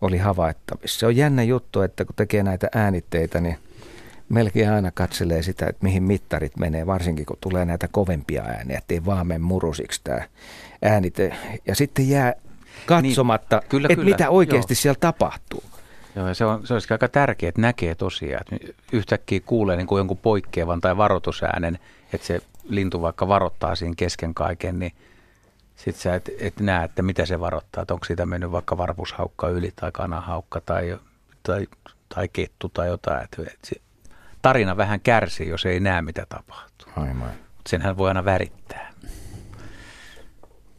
[0.01, 0.99] oli havaittavissa.
[0.99, 3.59] Se on jännä juttu, että kun tekee näitä äänitteitä, niin
[4.29, 9.05] melkein aina katselee sitä, että mihin mittarit menee, varsinkin kun tulee näitä kovempia ääniä, ettei
[9.05, 10.22] vaan mene murusiksi tämä
[10.83, 11.37] äänite.
[11.66, 12.35] Ja sitten jää
[12.87, 14.81] katsomatta, Niin, kyllä, että kyllä, mitä oikeasti joo.
[14.81, 15.62] siellä tapahtuu.
[16.16, 19.87] Joo, ja se, on, se olisi aika tärkeää, että näkee tosiaan, että yhtäkkiä kuulee niin
[19.87, 21.79] kuin jonkun poikkeavan tai varoitusäänen,
[22.12, 24.93] että se lintu vaikka varoittaa siinä kesken kaiken, niin
[25.77, 29.49] sitten sä et, et näe, että mitä se varoittaa, että onko siitä mennyt vaikka varpushaukka
[29.49, 30.99] yli tai kanahaukka tai,
[31.43, 31.66] tai,
[32.14, 33.24] tai kettu tai jotain.
[33.24, 33.43] Että,
[34.47, 36.92] tarina vähän kärsii, jos ei näe, mitä tapahtuu.
[36.97, 37.30] Aivan.
[37.68, 38.92] Senhän voi aina värittää.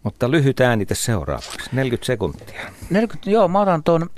[0.03, 2.61] Mutta lyhyt äänite seuraavaksi, 40 sekuntia.
[2.89, 4.09] 40, joo, mä otan, ton,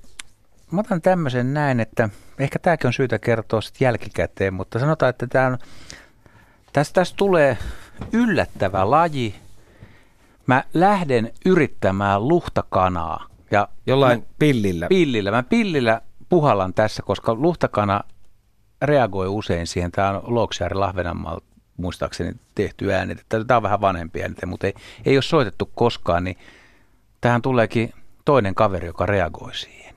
[0.72, 5.48] mä otan tämmöisen näin, että ehkä tämäkin on syytä kertoa sitten jälkikäteen, mutta sanotaan, että
[5.48, 5.58] on,
[6.74, 7.58] tästä, tästä tulee
[8.14, 9.36] yllättävä laji.
[10.48, 14.88] Mä lähden yrittämään luhtakanaa ja Jollain mä, pillillä.
[14.88, 15.32] pillillä.
[15.32, 18.04] Mä pillillä puhallan tässä, koska luhtakana
[18.82, 19.92] reagoi usein siihen.
[19.92, 21.42] Tämä on Loksiari Lahvenanmaalla
[21.78, 23.16] muistaakseni tehty ääni.
[23.30, 24.74] Tämä on vähän vanhempi ääni, mutta ei,
[25.06, 26.38] ei ole soitettu koskaan, niin
[27.22, 27.94] tähän tuleekin
[28.26, 29.89] toinen kaveri, joka reagoi siihen.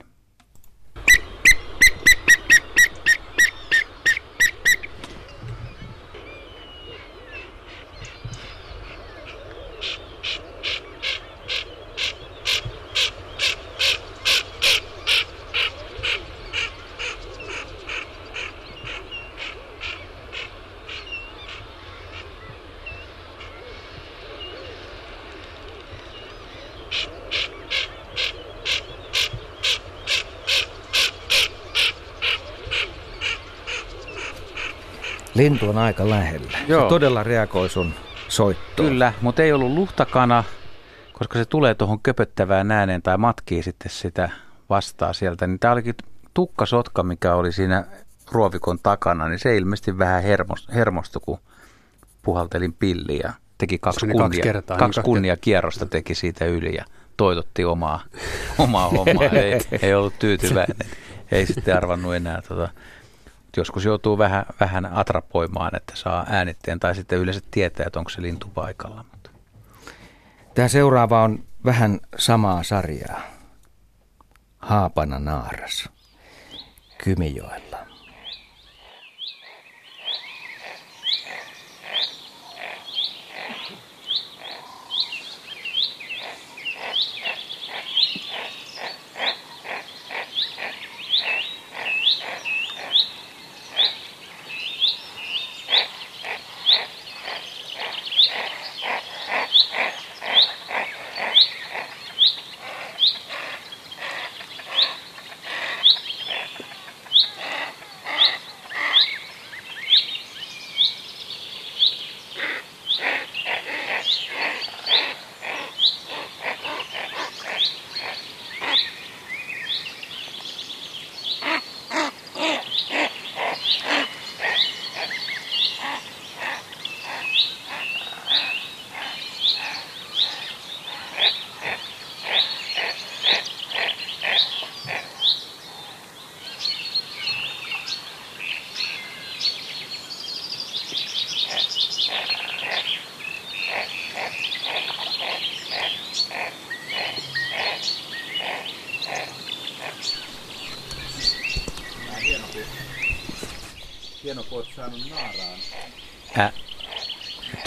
[35.33, 36.57] Lintu on aika lähellä.
[36.67, 36.81] Joo.
[36.81, 37.93] Se todella reagoi sun
[38.27, 38.89] soittoon.
[38.89, 40.43] Kyllä, mutta ei ollut luhtakana,
[41.13, 44.29] koska se tulee tuohon köpöttävään ääneen tai matkii sitten sitä
[44.69, 45.47] vastaa sieltä.
[45.47, 45.95] Niin tämä olikin
[46.33, 47.85] tukkasotka, mikä oli siinä
[48.31, 51.39] ruovikon takana, niin se ilmeisesti vähän hermos- hermostui, kun
[52.21, 56.15] puhaltelin pilliä ja teki kaksi, meni kaksi kunnia, kertaa, niin kaksi kaksi kunnia kierrosta teki
[56.15, 56.85] siitä yli ja
[57.17, 58.03] toitotti omaa,
[58.57, 59.25] omaa hommaa.
[59.41, 60.87] ei, ei ollut tyytyväinen.
[61.31, 62.69] Ei sitten arvannut enää tota,
[63.59, 68.21] joskus joutuu vähän, vähän atrapoimaan, että saa äänitteen tai sitten yleensä tietää, että onko se
[68.21, 69.05] lintu paikalla.
[69.11, 69.29] Mutta.
[70.53, 73.21] Tämä seuraava on vähän samaa sarjaa.
[74.59, 75.89] Haapana naaras.
[77.03, 77.72] Kymijoella.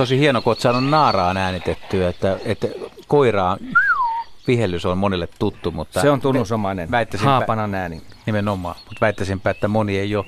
[0.07, 2.69] Tosi hieno, kun olet saanut naaraan äänitettyä, että, että
[3.07, 3.59] koiraan
[4.47, 6.89] vihellys on monille tuttu, mutta Se on tunnusomainen.
[7.19, 8.03] Haapanan ääni.
[8.27, 10.25] nimenomaan, mutta väittäisinpä, että moni ei ole,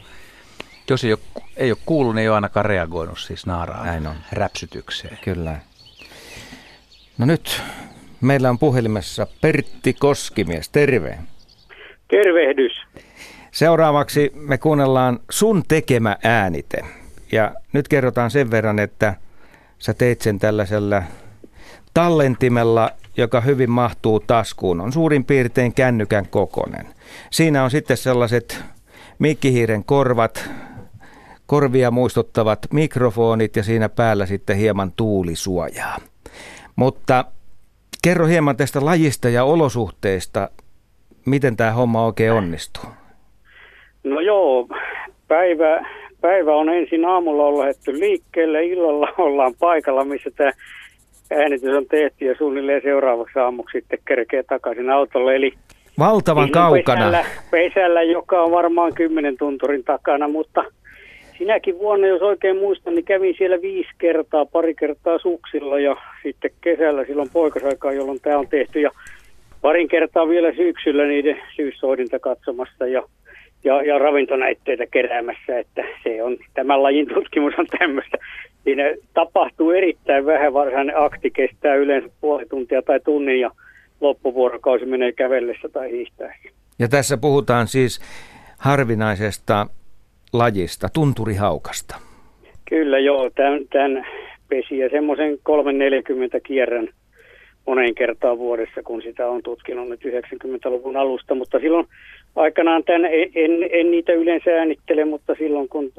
[0.90, 1.20] jos ei ole,
[1.56, 4.14] ei ole kuullut, niin ei ole ainakaan reagoinut siis naaraan Näin on.
[4.32, 5.18] räpsytykseen.
[5.24, 5.56] Kyllä.
[7.18, 7.62] No nyt
[8.20, 10.68] meillä on puhelimessa Pertti Koskimies.
[10.68, 11.18] Terve.
[12.08, 12.72] Tervehdys.
[13.50, 16.78] Seuraavaksi me kuunnellaan sun tekemä äänite.
[17.32, 19.14] Ja nyt kerrotaan sen verran, että
[19.78, 21.02] sä teit sen tällaisella
[21.94, 24.80] tallentimella, joka hyvin mahtuu taskuun.
[24.80, 26.86] On suurin piirtein kännykän kokonen.
[27.30, 28.64] Siinä on sitten sellaiset
[29.18, 30.50] mikkihiiren korvat,
[31.46, 35.96] korvia muistuttavat mikrofonit ja siinä päällä sitten hieman tuulisuojaa.
[36.76, 37.24] Mutta
[38.02, 40.50] kerro hieman tästä lajista ja olosuhteista,
[41.26, 42.84] miten tämä homma oikein onnistuu.
[44.04, 44.68] No joo,
[45.28, 45.88] päivä,
[46.20, 50.52] päivä on ensin aamulla on lähdetty liikkeelle, illalla ollaan paikalla, missä tämä
[51.30, 55.36] äänitys on tehty ja suunnilleen seuraavaksi aamuksi sitten kerkee takaisin autolle.
[55.36, 55.52] Eli
[55.98, 57.04] Valtavan kaukana.
[57.04, 60.64] Pesällä, pesällä, joka on varmaan kymmenen tunturin takana, mutta
[61.38, 66.50] sinäkin vuonna, jos oikein muistan, niin kävin siellä viisi kertaa, pari kertaa suksilla ja sitten
[66.60, 68.90] kesällä silloin poikasaikaa, jolloin tämä on tehty ja
[69.62, 73.02] parin kertaa vielä syksyllä niiden syyssoidinta katsomassa ja
[73.68, 78.18] ja, ja ravintonäytteitä keräämässä, että se on, tämän lajin tutkimus on tämmöistä.
[78.64, 78.82] Siinä
[79.14, 83.50] tapahtuu erittäin vähän, varsinainen akti kestää yleensä puoli tuntia tai tunnin ja
[84.00, 86.48] loppuvuorokausi menee kävellessä tai hiihtäessä.
[86.78, 88.00] Ja tässä puhutaan siis
[88.58, 89.66] harvinaisesta
[90.32, 91.96] lajista, tunturihaukasta.
[92.68, 94.06] Kyllä joo, tämän, tämän
[94.48, 96.88] pesiä semmoisen 340 kierrän
[97.66, 101.86] moneen kertaan vuodessa, kun sitä on tutkinut nyt 90-luvun alusta, mutta silloin
[102.38, 105.92] aikanaan tämän, en, en, en niitä yleensä äänittele, mutta silloin kun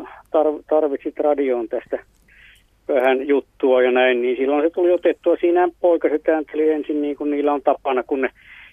[0.70, 2.00] tarvitsit radioon tästä
[2.88, 5.36] vähän juttua ja näin, niin silloin se tuli otettua.
[5.36, 8.30] Siinä poikaset äänteli ensin niin kuin niillä on tapana, kun ne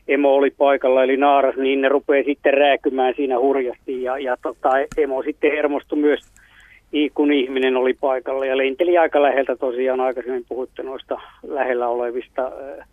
[0.09, 4.03] emo oli paikalla, eli naaras, niin ne rupeaa sitten rääkymään siinä hurjasti.
[4.03, 6.21] Ja, ja tota, emo sitten hermostui myös,
[7.14, 8.47] kun ihminen oli paikalla.
[8.47, 12.89] Ja lenteli aika läheltä tosiaan aikaisemmin puhutte noista lähellä olevista äh,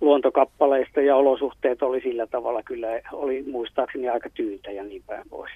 [0.00, 5.50] luontokappaleista ja olosuhteet oli sillä tavalla kyllä, oli muistaakseni aika tyyntä ja niin päin pois.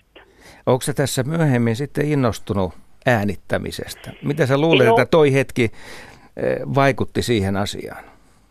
[0.66, 2.72] Onko se tässä myöhemmin sitten innostunut
[3.06, 4.10] äänittämisestä?
[4.22, 8.04] Mitä sä luulet, no, että toi hetki eh, vaikutti siihen asiaan?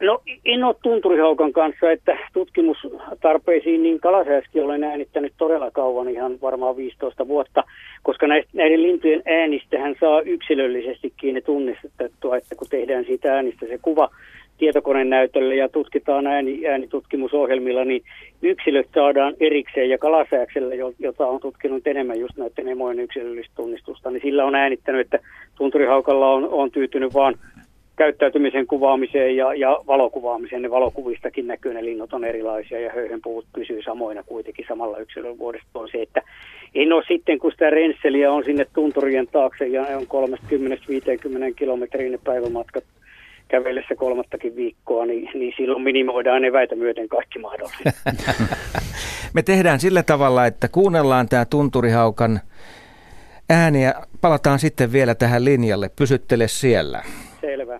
[0.03, 6.77] No en ole tunturihaukan kanssa, että tutkimustarpeisiin niin kalasääskin olen äänittänyt todella kauan, ihan varmaan
[6.77, 7.63] 15 vuotta,
[8.03, 14.09] koska näiden lintujen äänistähän saa yksilöllisesti kiinni tunnistettua, että kun tehdään siitä äänistä se kuva,
[14.63, 18.03] tietokonenäytölle ja tutkitaan ääni, äänitutkimusohjelmilla, niin
[18.41, 24.21] yksilöt saadaan erikseen ja kalasääksellä, jota on tutkinut enemmän just näiden emojen yksilöllistä tunnistusta, niin
[24.21, 25.19] sillä on äänittänyt, että
[25.55, 27.35] tunturihaukalla on, on tyytynyt vaan
[27.95, 30.61] käyttäytymisen kuvaamiseen ja, ja valokuvaamiseen.
[30.61, 35.79] Ne valokuvistakin näkyy, ne linnut on erilaisia ja höyhenpuvut pysyy samoina kuitenkin samalla yksilön vuodesta
[35.79, 36.21] on se, että
[36.75, 40.29] en ole sitten, kun sitä rensseliä on sinne tunturien taakse ja on
[41.51, 42.83] 30-50 kilometrin päivämatkat
[43.47, 47.93] kävellessä kolmattakin viikkoa, niin, niin silloin minimoidaan eväitä myöten kaikki mahdollinen.
[49.33, 52.39] Me tehdään sillä tavalla, että kuunnellaan tämä tunturihaukan
[53.49, 55.89] ääni ja palataan sitten vielä tähän linjalle.
[55.89, 57.03] Pysyttele siellä.
[57.41, 57.79] Selvä.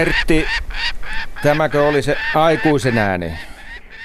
[0.00, 0.44] Pertti,
[1.42, 3.30] tämäkö oli se aikuisen ääni?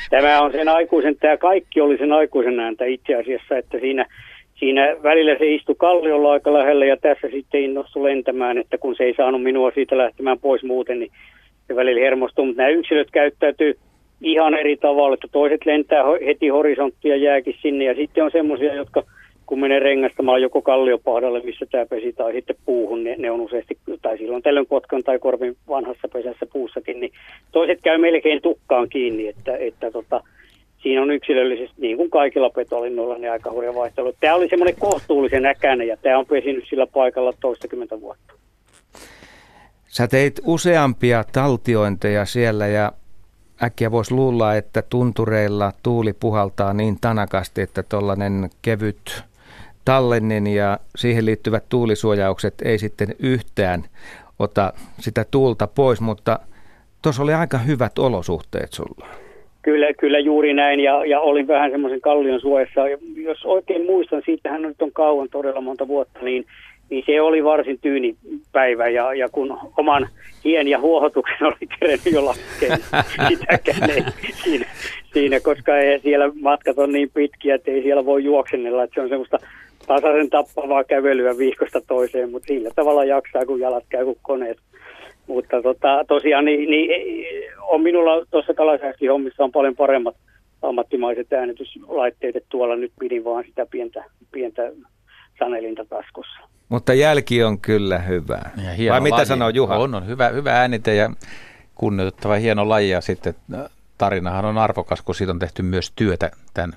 [0.09, 4.05] Tämä on sen aikuisen, tämä kaikki oli sen aikuisen ääntä itse asiassa, että siinä,
[4.55, 9.03] siinä välillä se istui kalliolla aika lähellä ja tässä sitten innostui lentämään, että kun se
[9.03, 11.11] ei saanut minua siitä lähtemään pois muuten, niin
[11.67, 13.77] se välillä hermostui, mutta nämä yksilöt käyttäytyy
[14.21, 19.03] ihan eri tavalla, että toiset lentää heti horisonttia jääkin sinne ja sitten on semmoisia, jotka
[19.45, 23.77] kun menee rengastamaan joko kalliopahdalle, missä tämä pesi, tai sitten puuhun, ne, ne on useasti,
[24.01, 27.11] tai silloin tällöin Kotkan tai Korvin vanhassa pesässä puussakin, niin
[27.51, 30.23] toiset käy melkein tukkaan kiinni, että, että tota,
[30.83, 34.13] siinä on yksilöllisesti, niin kuin kaikilla petolinnoilla, niin aika hurja vaihtelu.
[34.19, 38.33] Tämä oli semmoinen kohtuullisen äkäinen, ja tämä on pesinyt sillä paikalla toistakymmentä vuotta.
[39.87, 42.91] Sä teit useampia taltiointeja siellä ja
[43.63, 49.23] äkkiä voisi luulla, että tuntureilla tuuli puhaltaa niin tanakasti, että tuollainen kevyt
[49.85, 53.83] tallennin ja siihen liittyvät tuulisuojaukset ei sitten yhtään
[54.39, 56.39] ota sitä tuulta pois, mutta
[57.01, 59.07] tuossa oli aika hyvät olosuhteet sulla.
[59.61, 62.81] Kyllä, kyllä juuri näin ja, ja olin vähän semmoisen kallion suojassa.
[63.15, 66.45] Jos oikein muistan, siitähän nyt on kauan todella monta vuotta, niin,
[66.89, 68.15] niin se oli varsin tyyni
[68.51, 70.09] päivä ja, ja kun oman
[70.43, 72.77] hien ja huohotuksen oli kerennyt jo laskea,
[73.27, 74.03] sitäkään ei
[74.43, 74.65] siinä,
[75.13, 79.01] siinä, koska ei siellä matkat on niin pitkiä, että ei siellä voi juoksennella, että se
[79.01, 79.37] on semmoista
[79.87, 84.57] tasaisen tappavaa kävelyä viikosta toiseen, mutta sillä tavalla jaksaa, kun jalat käy kuin koneet.
[85.27, 86.89] Mutta tota, tosiaan niin, niin,
[87.61, 90.15] on minulla tuossa kalasääskin hommissa on paljon paremmat
[90.61, 94.71] ammattimaiset äänetyslaitteet, että tuolla nyt pidin vaan sitä pientä, pientä
[95.39, 96.39] sanelinta taskussa.
[96.69, 98.41] Mutta jälki on kyllä hyvä.
[98.77, 99.25] Ja Vai mitä laji.
[99.25, 99.77] sanoo Juha?
[99.77, 101.09] On, on hyvä, hyvä äänite ja
[101.75, 103.65] kunnioitettava hieno laji ja sitten äh,
[103.97, 106.73] tarinahan on arvokas, kun siitä on tehty myös työtä tämän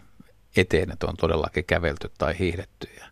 [0.60, 3.04] eteen, että on todellakin kävelty tai hiihdetty ja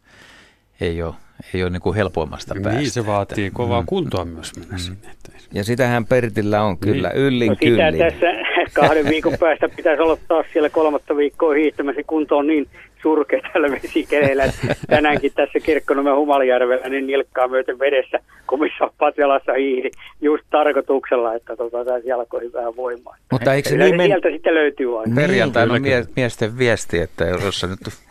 [0.81, 1.15] ei ole,
[1.55, 2.81] ei ole niin kuin helpoimmasta niin, päästä.
[2.81, 3.87] Niin, se vaatii kovaa mm.
[3.87, 4.79] kuntoa myös mennä mm.
[4.79, 5.09] sinne.
[5.53, 7.23] Ja sitähän Pertillä on kyllä, niin.
[7.23, 7.99] yllin no, kyllin.
[7.99, 8.27] tässä
[8.73, 12.03] kahden viikon päästä pitäisi olla taas siellä kolmatta viikkoa hiihtämässä.
[12.07, 12.67] Kunto on niin
[13.03, 14.45] surkea tällä vesikereillä.
[14.87, 19.91] Tänäänkin tässä Kirkkonomen Humaljärvellä niin nilkkaa myöten vedessä komissa Patjalassa hiihdi
[20.21, 23.17] just tarkoituksella, että tota, tässä jalkoihin vähän voimaa.
[23.33, 24.07] Mutta eikö se niin men...
[24.07, 25.15] sieltä sitten löytyy aina.
[25.15, 28.06] Perjantaina on mie- miesten viesti, että jos sä nyt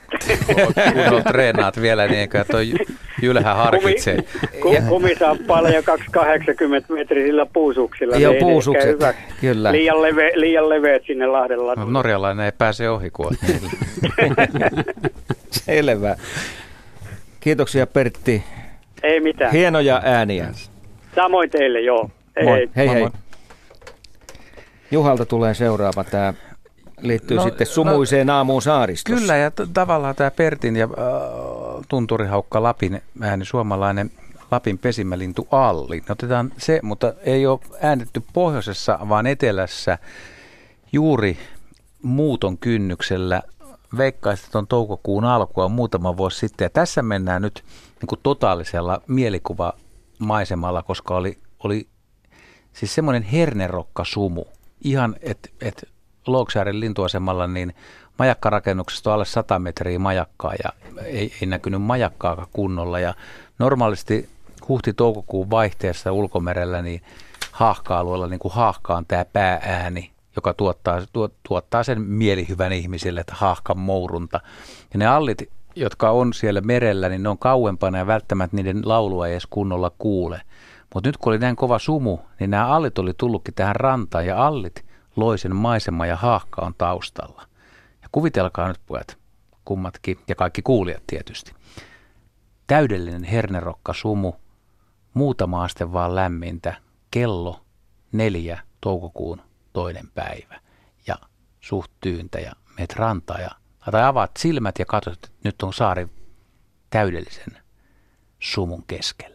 [0.93, 2.73] kunnolla treenaat vielä, niin eikä toi
[3.21, 4.17] Jylhä harkitsee.
[4.61, 8.15] Kumi, kumi saa paljon 280 metrisillä puusuksilla.
[8.15, 8.97] Joo, puusukset,
[9.41, 9.71] kyllä.
[9.71, 11.75] Liian, leve, liian leveät sinne Lahdella.
[11.75, 13.37] No, norjalainen ei pääse ohi kuin
[15.65, 16.15] Selvä.
[17.39, 18.43] Kiitoksia Pertti.
[19.03, 19.51] Ei mitään.
[19.51, 20.47] Hienoja ääniä.
[21.15, 22.09] Samoin teille, joo.
[22.35, 22.69] Hei moi.
[22.75, 22.89] hei.
[22.89, 23.07] hei.
[24.91, 26.33] Juhalta tulee seuraava tämä
[27.01, 29.19] liittyy no, sitten sumuiseen no, aamuun saaristossa.
[29.19, 34.11] Kyllä, ja t- tavallaan tämä Pertin ja äh, tunturihaukka Lapin ääni, suomalainen
[34.51, 36.03] Lapin pesimälintu Alli.
[36.09, 39.97] Otetaan se, mutta ei ole äännetty pohjoisessa, vaan etelässä
[40.91, 41.37] juuri
[42.03, 43.41] muuton kynnyksellä.
[43.97, 46.65] Veikkaisin, että on toukokuun alkua muutama vuosi sitten.
[46.65, 47.63] Ja tässä mennään nyt
[48.01, 51.87] niin kuin totaalisella mielikuvamaisemalla, koska oli, oli
[52.73, 54.45] siis semmoinen hernerokka sumu.
[54.83, 55.89] Ihan, että et
[56.27, 57.75] Louksaaren lintuasemalla, niin
[58.19, 60.69] majakkarakennuksesta on alle 100 metriä majakkaa ja
[61.03, 62.99] ei, ei näkynyt majakkaakaan kunnolla.
[62.99, 63.13] Ja
[63.59, 64.29] normaalisti
[64.69, 67.01] huhti-toukokuun vaihteessa ulkomerellä niin
[67.51, 73.77] haahka-alueella niin kuin haahka tämä pääääni, joka tuottaa, tuot, tuottaa sen mielihyvän ihmisille, että haahkan
[73.77, 74.39] mourunta.
[74.93, 79.27] Ja ne allit, jotka on siellä merellä, niin ne on kauempana ja välttämättä niiden laulua
[79.27, 80.41] ei edes kunnolla kuule.
[80.93, 84.47] Mutta nyt kun oli näin kova sumu, niin nämä allit oli tullutkin tähän rantaan ja
[84.47, 84.84] allit
[85.15, 87.47] loisen maisema ja haahka on taustalla.
[88.01, 89.17] Ja kuvitelkaa nyt pojat,
[89.65, 91.53] kummatkin ja kaikki kuulijat tietysti.
[92.67, 94.33] Täydellinen hernerokka sumu,
[95.13, 96.75] muutama aste vaan lämmintä,
[97.11, 97.65] kello
[98.11, 99.41] neljä toukokuun
[99.73, 100.59] toinen päivä
[101.07, 101.15] ja
[101.59, 103.49] suht tyyntä ja meet rantaa ja
[103.91, 106.07] tai avaat silmät ja katsot, että nyt on saari
[106.89, 107.57] täydellisen
[108.39, 109.34] sumun keskellä.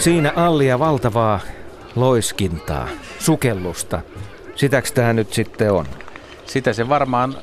[0.00, 1.40] Siinä allia valtavaa
[1.96, 4.00] loiskintaa, sukellusta.
[4.54, 5.86] Sitäks tämä nyt sitten on?
[6.46, 7.36] Sitä se varmaan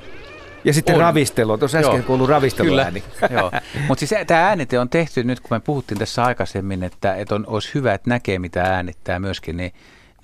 [0.63, 1.01] Ja sitten On.
[1.01, 1.57] ravistelu.
[1.57, 3.03] Tuossa äsken kuului ravisteluääni.
[3.87, 7.45] Mutta siis tämä äänite on tehty nyt, kun me puhuttiin tässä aikaisemmin, että, että on,
[7.47, 9.73] olisi hyvä, että näkee mitä äänittää myöskin, niin,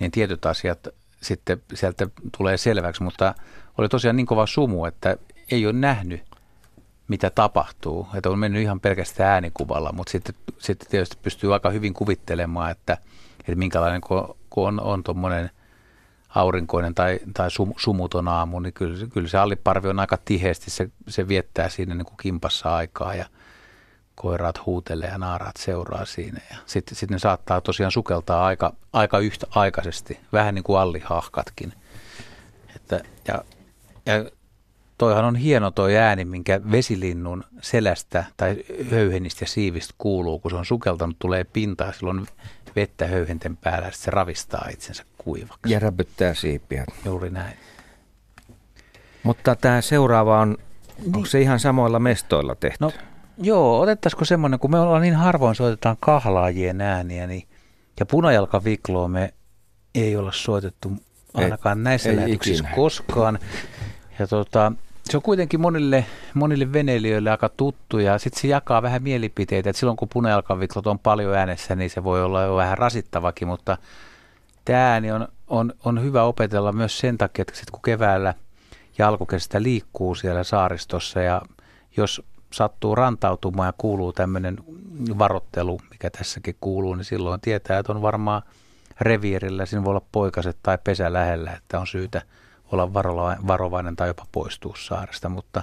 [0.00, 0.88] niin tietyt asiat
[1.22, 2.06] sitten sieltä
[2.38, 3.02] tulee selväksi.
[3.02, 3.34] Mutta
[3.78, 5.16] oli tosiaan niin kova sumu, että
[5.50, 6.22] ei ole nähnyt,
[7.08, 8.08] mitä tapahtuu.
[8.14, 12.98] Että on mennyt ihan pelkästään äänikuvalla, mutta sitten, sitten tietysti pystyy aika hyvin kuvittelemaan, että,
[13.40, 15.50] että minkälainen kun, on, on tuommoinen
[16.34, 20.90] aurinkoinen tai, tai sum, sumuton aamu, niin kyllä, kyllä se alliparvi on aika tiheesti, se,
[21.08, 23.26] se viettää siinä niin kuin kimpassa aikaa ja
[24.14, 26.40] koiraat huutelee ja naaraat seuraa siinä.
[26.50, 31.72] Ja sitten, sitten ne saattaa tosiaan sukeltaa aika, aika yhtäaikaisesti, vähän niin kuin allihahkatkin.
[32.76, 33.44] Että, ja,
[34.06, 34.30] ja
[34.98, 38.56] toihan on hieno toi ääni, minkä vesilinnun selästä tai
[38.90, 42.26] höyhenistä ja siivistä kuuluu, kun se on sukeltanut, tulee pintaan, silloin
[42.76, 45.72] vettä höyhenten päällä, se ravistaa itsensä kuivaksi.
[45.72, 46.84] Ja räpyttää siipiä.
[47.04, 47.56] Juuri näin.
[49.22, 50.58] Mutta tämä seuraava on,
[51.14, 52.78] onko se ihan samoilla mestoilla tehty?
[52.80, 52.92] No
[53.38, 57.48] joo, otettaisiko semmoinen, kun me ollaan niin harvoin soitetaan kahlaajien ääniä, niin,
[58.00, 59.34] ja punajalkavikloa me
[59.94, 60.92] ei olla soitettu
[61.34, 62.76] ainakaan näissä ei lähetyksissä ikinä.
[62.76, 63.38] koskaan.
[64.18, 64.72] Ja tota,
[65.04, 66.04] se on kuitenkin monille,
[66.34, 70.98] monille veneilijöille aika tuttu ja sitten se jakaa vähän mielipiteitä, että silloin kun punajalkaviklot on
[70.98, 73.78] paljon äänessä, niin se voi olla jo vähän rasittavakin, mutta
[74.64, 78.34] tämä ääni on, on, on hyvä opetella myös sen takia, että sit kun keväällä
[78.98, 79.12] ja
[79.58, 81.42] liikkuu siellä saaristossa ja
[81.96, 82.22] jos
[82.52, 84.58] sattuu rantautumaan ja kuuluu tämmöinen
[85.18, 88.42] varottelu, mikä tässäkin kuuluu, niin silloin tietää, että on varmaan
[89.00, 92.22] reviirillä, siinä voi olla poikaset tai pesä lähellä, että on syytä
[92.74, 92.92] olla
[93.46, 95.62] varovainen tai jopa poistua saaresta, mutta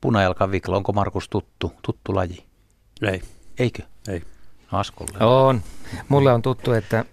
[0.00, 2.44] punajalkavikla, onko Markus tuttu, tuttu laji?
[3.02, 3.22] Ei,
[3.58, 3.82] Eikö?
[4.08, 4.22] ei.
[4.72, 5.18] No Askolle.
[5.24, 5.62] On.
[6.08, 7.04] Mulle on tuttu, että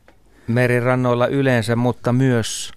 [0.48, 2.72] merirannoilla yleensä, mutta myös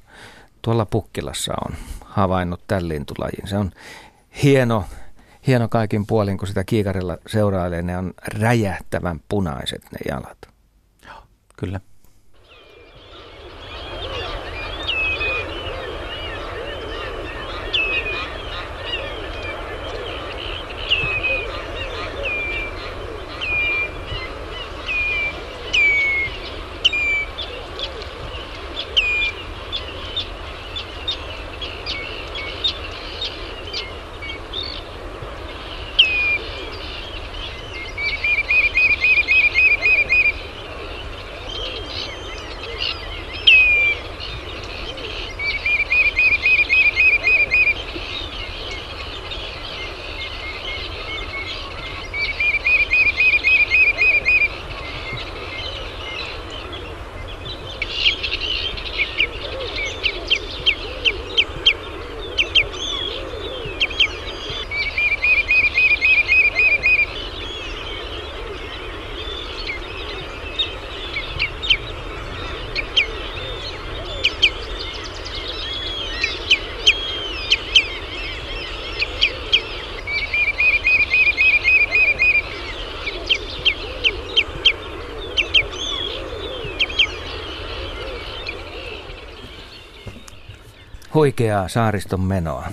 [0.62, 3.48] tuolla Pukkilassa on havainnut tämän lintulajin.
[3.48, 3.70] Se on
[4.42, 4.84] hieno,
[5.46, 7.82] hieno kaikin puolin, kun sitä kiikarilla seurailee.
[7.82, 10.38] Ne on räjähtävän punaiset ne jalat.
[11.56, 11.80] Kyllä.
[91.22, 92.68] Huikeaa saariston menoa.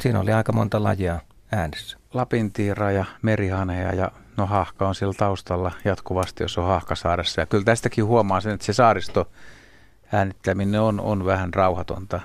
[0.00, 1.20] Siinä oli aika monta lajia
[1.52, 1.98] äänessä.
[2.14, 7.40] Lapintiira ja merihaneja ja no hahka on siellä taustalla jatkuvasti, jos on hahkasaaressa.
[7.40, 9.30] Ja kyllä tästäkin huomaa sen, että se saaristo
[10.12, 12.20] äänittäminen on, on vähän rauhatonta.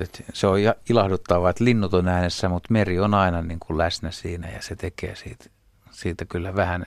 [0.00, 0.58] Et se on
[0.90, 4.76] ilahduttavaa, että linnut on äänessä, mutta meri on aina niin kuin läsnä siinä ja se
[4.76, 5.44] tekee siitä,
[5.90, 6.86] siitä kyllä vähän,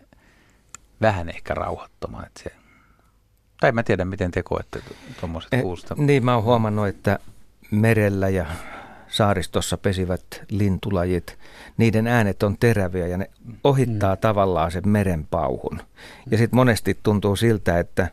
[1.02, 2.26] vähän ehkä rauhattoman.
[2.40, 2.52] Se,
[3.60, 4.82] tai mä tiedän, miten te koette
[5.20, 5.96] tuommoiset Eh, kuusta.
[5.98, 7.20] Niin, mä oon huomannut, että
[7.74, 8.46] merellä ja
[9.08, 11.38] saaristossa pesivät lintulajit,
[11.78, 13.30] niiden äänet on teräviä ja ne
[13.64, 14.20] ohittaa mm.
[14.20, 15.80] tavallaan sen meren pauhun.
[16.32, 18.08] Ja sitten monesti tuntuu siltä, että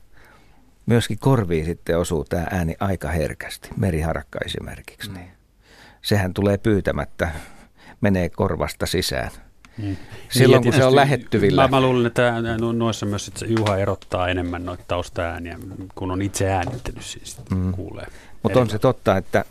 [0.86, 5.12] myöskin korviin sitten osuu tämä ääni aika herkästi, meriharakka esimerkiksi.
[5.12, 5.30] Niin.
[6.02, 7.30] Sehän tulee pyytämättä,
[8.00, 9.30] menee korvasta sisään.
[9.78, 9.98] Niin.
[10.28, 11.62] Silloin Ja kun se on lähettyvillä.
[11.62, 15.58] Mä, mä luulen, että no- noissa myös Juha erottaa enemmän noita taustaääniä,
[15.94, 17.72] kun on itse äänittänyt siis mm.
[17.72, 18.06] kuulee.
[18.42, 19.44] Mutta on se totta, että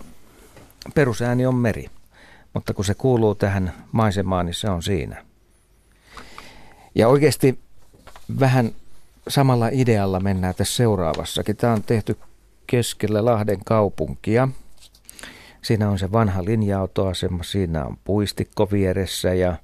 [0.96, 1.86] perusääni on meri,
[2.54, 5.26] mutta kun se kuuluu tähän maisemaan, niin se on siinä.
[6.96, 7.60] Ja oikeasti
[8.40, 8.72] vähän
[9.28, 11.58] samalla idealla mennään tässä seuraavassakin.
[11.58, 12.18] Tämä on tehty
[12.68, 14.48] keskellä Lahden kaupunkia.
[15.62, 19.56] Siinä on se vanha linja-autoasema, siinä on puistikko vieressä ja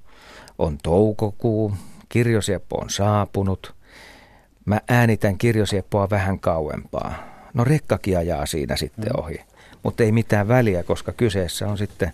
[0.57, 1.73] on toukokuu.
[2.09, 3.75] Kirjosieppo on saapunut.
[4.65, 7.34] mä äänitän kirjosieppoa vähän kauempaa.
[7.55, 9.19] No rekkakin ajaa siinä sitten mm.
[9.23, 9.41] ohi,
[9.83, 12.11] mutta ei mitään väliä, koska kyseessä on sitten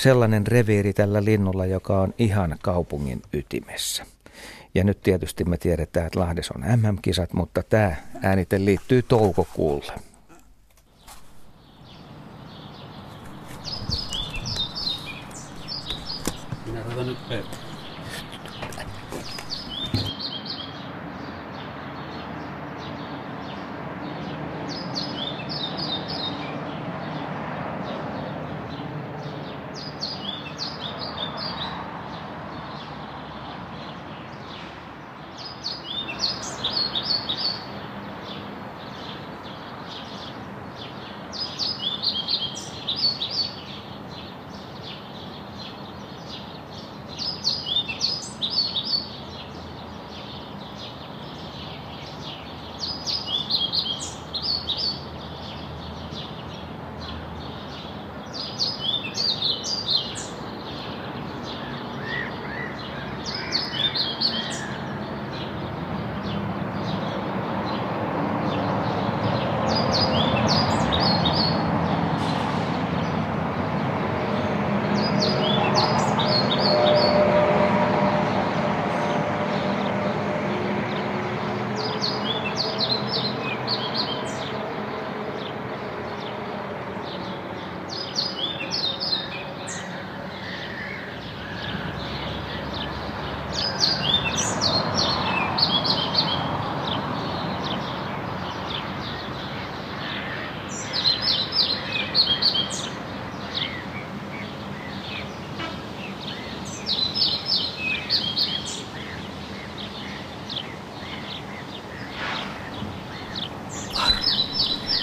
[0.00, 4.06] sellainen reviiri tällä linnulla, joka on ihan kaupungin ytimessä.
[4.74, 9.92] Ja nyt tietysti me tiedetään, että Lahdessa on MM-kisat, mutta tämä äänite liittyy toukokuulle.
[16.66, 17.18] Minä nyt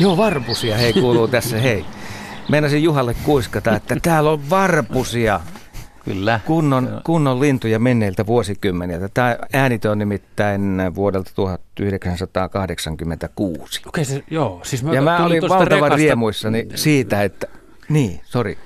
[0.01, 1.85] Joo, varpusia hei kuuluu tässä, hei.
[2.49, 5.39] Meinasin Juhalle kuiskata, että täällä on varpusia.
[6.05, 6.39] Kyllä.
[6.45, 9.09] Kunnon, kunnon lintuja menneiltä vuosikymmeniltä.
[9.09, 13.81] Tämä äänite on nimittäin vuodelta 1986.
[13.87, 14.61] Okei, se, joo.
[14.63, 15.95] Siis mä ja mä olin valtavan rekasta...
[15.95, 17.47] riemuissani siitä, että
[17.89, 18.57] niin, sori,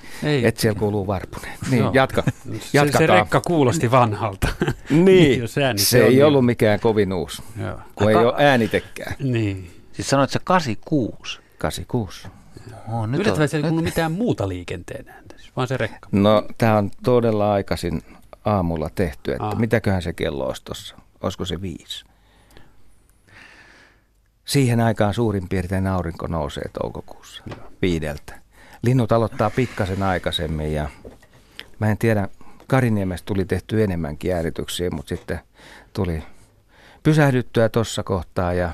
[0.44, 1.52] että siellä kuuluu varpunen.
[1.70, 1.90] Niin, no.
[1.94, 2.22] jatka,
[2.60, 4.48] se, se rekka kuulosti vanhalta.
[4.90, 6.24] niin, Jos se, se ei niin.
[6.24, 7.78] ollut mikään kovin uusi, joo.
[7.94, 8.20] kun Aka...
[8.20, 9.14] ei ole äänitekään.
[9.18, 9.75] Niin.
[9.96, 11.40] Siis sanoit sä 86?
[11.58, 12.28] 86.
[12.92, 16.08] Oh, nyt Yllättävän se ei kuulu mitään muuta liikenteen ääntä, siis vaan se rekka.
[16.12, 18.02] No, tämä on todella aikaisin
[18.44, 19.58] aamulla tehty, että ah.
[19.58, 20.96] mitäköhän se kello olisi tuossa?
[21.22, 22.04] Olisiko se viisi?
[24.44, 27.42] Siihen aikaan suurin piirtein aurinko nousee toukokuussa
[27.82, 28.34] viideltä.
[28.82, 30.88] Linnut aloittaa pikkasen aikaisemmin ja
[31.78, 32.28] mä en tiedä,
[32.66, 35.40] Kariniemestä tuli tehty enemmänkin äänityksiä, mutta sitten
[35.92, 36.22] tuli
[37.02, 38.72] pysähdyttyä tuossa kohtaa ja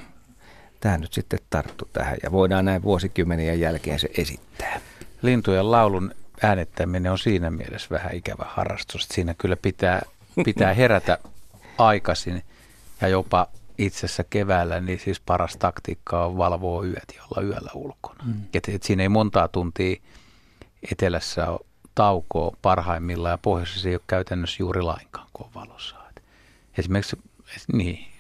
[0.83, 4.81] tämä nyt sitten tarttu tähän ja voidaan näin vuosikymmenien jälkeen se esittää.
[5.23, 9.09] Lintujen laulun äänettäminen on siinä mielessä vähän ikävä harrastus.
[9.09, 10.03] Siinä kyllä pitää,
[10.45, 11.19] pitää herätä
[11.79, 12.43] aikaisin
[13.01, 13.49] ja jopa
[13.79, 18.25] itse asiassa keväällä, niin siis paras taktiikka on valvoa yöt ja olla yöllä ulkona.
[18.25, 18.35] Mm.
[18.55, 19.97] Et, et siinä ei montaa tuntia
[20.93, 21.61] etelässä ole
[21.95, 25.97] taukoa parhaimmillaan ja pohjoisessa ei ole käytännössä juuri lainkaan, kun on valossa.
[26.09, 26.23] Et
[26.79, 27.17] esimerkiksi
[27.73, 28.12] niin,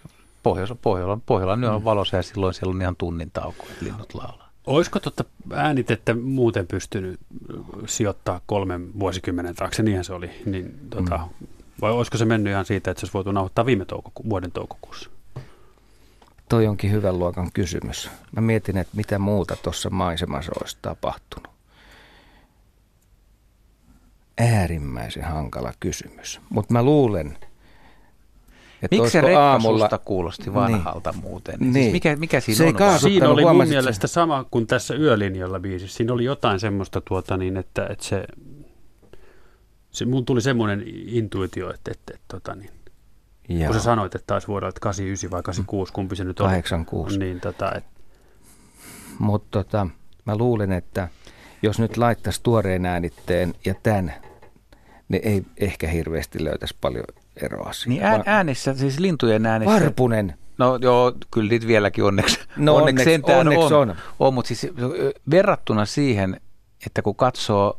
[0.42, 1.84] Pohjois, Pohjola, Pohjolan yö on mm.
[1.84, 4.52] valossa ja silloin siellä on ihan tunnin tauko, että linnut laulaa.
[4.66, 7.20] Olisiko tuota äänitettä muuten pystynyt
[7.86, 11.46] sijoittaa kolmen vuosikymmenen taakse, niinhän se oli, niin tota, mm.
[11.80, 15.10] vai olisiko se mennyt ihan siitä, että se olisi voitu nauhoittaa viime toukoku- vuoden toukokuussa?
[16.48, 18.10] Toi onkin hyvän luokan kysymys.
[18.36, 21.52] Mä mietin, että mitä muuta tuossa maisemassa olisi tapahtunut.
[24.38, 26.40] Äärimmäisen hankala kysymys.
[26.50, 27.38] Mutta mä luulen,
[28.82, 29.98] että Miksi se aamulla...
[30.04, 31.22] kuulosti vanhalta niin.
[31.22, 31.54] muuten?
[31.60, 31.74] Niin.
[31.74, 33.00] Siis mikä, mikä siinä se on?
[33.00, 34.12] Siinä oli mun mielestä se...
[34.12, 35.96] sama kuin tässä Yölinjalla biisissä.
[35.96, 38.24] Siinä oli jotain semmoista, tuota, niin, että, että se,
[39.90, 42.70] se, mun tuli semmoinen intuitio, että, että, että tota, niin,
[43.66, 46.46] kun sä sanoit, että taisi vuodelta 89 vai 86, kumpi se nyt on.
[46.46, 47.18] 86.
[47.18, 47.84] Niin, tota, et...
[49.18, 49.86] Mutta tota,
[50.24, 51.08] mä luulen, että
[51.62, 54.14] jos nyt laittaisi tuoreen äänitteen ja tämän,
[55.08, 57.04] niin ei ehkä hirveästi löytäisi paljon
[57.42, 58.10] eroa siinä.
[58.10, 59.74] Niin äänissä, siis lintujen äänissä.
[59.74, 60.34] Varpunen.
[60.58, 63.90] No joo, kyllä niitä vieläkin onneksi, no onneksi, onneksi, onneksi on.
[63.90, 63.96] on.
[64.18, 64.34] on.
[64.34, 64.66] mutta siis
[65.30, 66.40] verrattuna siihen,
[66.86, 67.78] että kun katsoo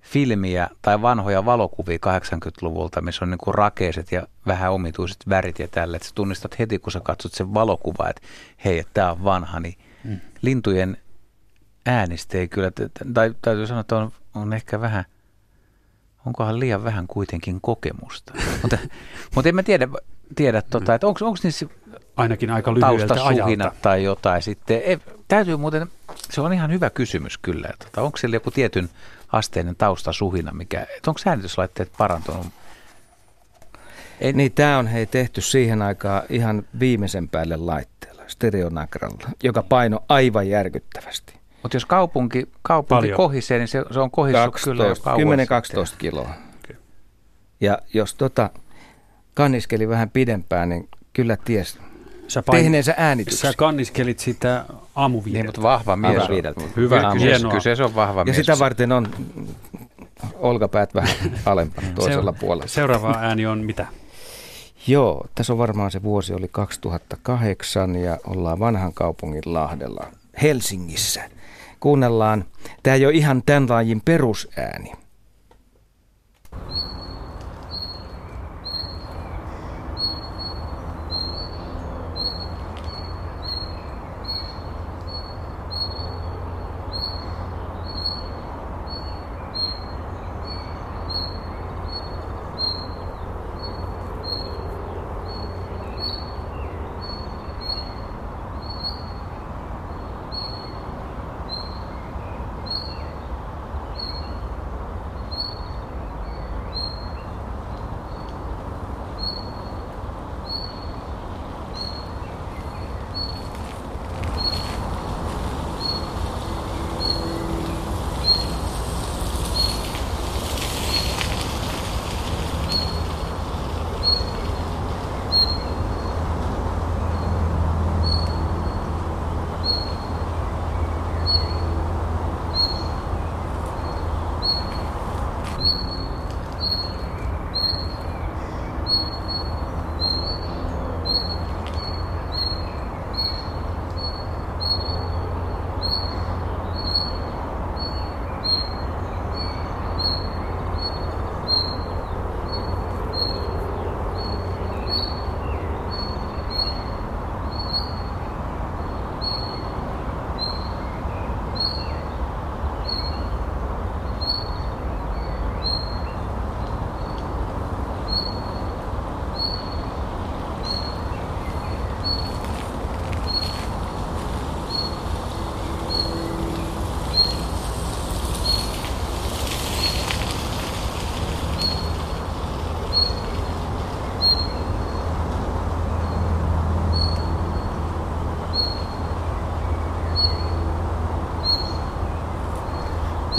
[0.00, 5.96] filmiä tai vanhoja valokuvia 80-luvulta, missä on niin rakeiset ja vähän omituiset värit ja tälle,
[5.96, 8.22] että sä tunnistat heti, kun sä katsot sen valokuvaa, että
[8.64, 9.74] hei, että tämä on vanha, niin
[10.04, 10.20] mm.
[10.42, 10.96] lintujen
[11.86, 12.70] äänistä ei kyllä,
[13.14, 15.04] tai täytyy sanoa, että on, on ehkä vähän–
[16.26, 18.32] onkohan liian vähän kuitenkin kokemusta.
[18.62, 18.78] mutta,
[19.34, 19.88] mutta en mä tiedä,
[20.34, 21.66] tiedä tota, että onko niissä
[22.16, 23.72] Ainakin aika lyhyeltä ajalta.
[23.82, 24.82] tai jotain sitten.
[24.84, 25.86] Ei, täytyy muuten,
[26.30, 27.68] se on ihan hyvä kysymys kyllä.
[27.72, 28.88] Että onko siellä joku tietyn
[29.32, 32.46] asteinen taustasuhina, mikä, että onko äänityslaitteet parantunut?
[34.20, 34.36] En...
[34.36, 40.48] Niin tämä on hei tehty siihen aikaan ihan viimeisen päälle laitteella, stereonagralla, joka paino aivan
[40.48, 41.41] järkyttävästi.
[41.62, 44.96] Mutta jos kaupunki, kaupunki kohisee, niin se, se on kohissu kyllä jo 10-12
[45.98, 46.30] kiloa.
[46.64, 46.76] Okay.
[47.60, 48.50] Ja jos tota
[49.34, 51.78] kanniskeli vähän pidempään, niin kyllä ties
[52.28, 52.62] sä pain...
[52.62, 53.50] tehneensä äänityksen.
[53.50, 54.64] Sä kanniskelit sitä
[54.94, 55.42] aamuviideltä.
[55.42, 56.28] Niin, mutta vahva mies.
[56.28, 57.52] Hyvä, Hyvä hienoa.
[57.52, 58.36] Kyllä se on vahva ja mies.
[58.38, 59.08] Ja sitä varten on
[60.34, 61.14] olkapäät vähän
[61.46, 62.66] alempana toisella puolella.
[62.66, 63.86] Seuraava ääni on mitä?
[64.86, 70.06] Joo, tässä on varmaan se vuosi oli 2008 ja ollaan vanhan kaupungin Lahdella
[70.42, 71.22] Helsingissä.
[71.82, 72.44] Kuunnellaan,
[72.82, 74.92] tämä ei ole ihan tämän lajin perusääni.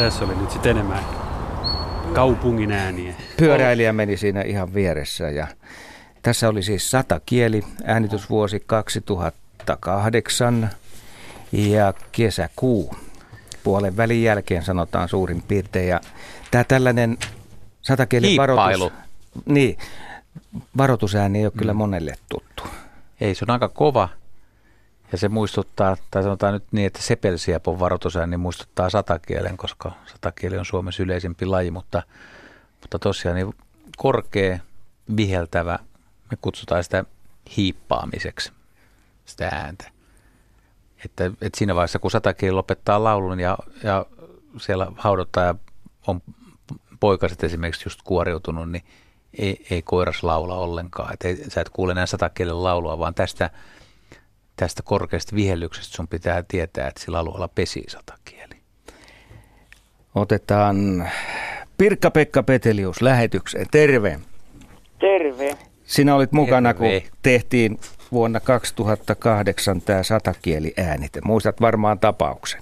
[0.03, 1.03] Tässä oli nyt sitten enemmän
[2.13, 3.13] kaupungin ääniä.
[3.37, 5.47] Pyöräilijä meni siinä ihan vieressä ja
[6.21, 10.69] tässä oli siis sata kieli, äänitysvuosi 2008
[11.51, 12.95] ja kesäkuu.
[13.63, 15.87] Puolen välin jälkeen sanotaan suurin piirtein.
[15.87, 16.01] Ja
[16.51, 17.17] tämä tällainen
[17.81, 18.91] satakielen varoitus,
[19.45, 19.77] niin,
[20.77, 21.77] varoitusääni ei ole kyllä mm.
[21.77, 22.63] monelle tuttu.
[23.21, 24.09] Ei, se on aika kova
[25.13, 30.57] ja se muistuttaa, tai sanotaan nyt niin, että sepelsiapon varoitusään niin muistuttaa satakielen, koska satakieli
[30.57, 32.03] on Suomessa yleisempi laji, mutta,
[32.81, 33.53] mutta tosiaan niin
[33.97, 34.59] korkea,
[35.17, 35.79] viheltävä,
[36.31, 37.05] me kutsutaan sitä
[37.57, 38.51] hiippaamiseksi,
[39.25, 39.91] sitä ääntä.
[41.05, 44.05] Että, että siinä vaiheessa, kun satakieli lopettaa laulun ja, ja
[44.57, 45.55] siellä haudottaja
[46.07, 46.21] on
[46.99, 48.83] poikaset esimerkiksi just kuoriutunut, niin
[49.37, 51.13] ei, ei koiras laula ollenkaan.
[51.13, 53.49] Et ei, sä et kuule enää satakielen laulua, vaan tästä–
[54.55, 58.55] tästä korkeasta vihellyksestä sun pitää tietää, että sillä alueella pesi satakieli.
[60.15, 61.07] Otetaan
[61.77, 63.65] Pirkka-Pekka Petelius lähetykseen.
[63.71, 64.19] Terve.
[64.99, 65.57] Terve.
[65.83, 67.01] Sinä olit mukana, Terve.
[67.01, 67.79] kun tehtiin
[68.11, 71.21] vuonna 2008 tämä satakieli äänite.
[71.25, 72.61] Muistat varmaan tapauksen.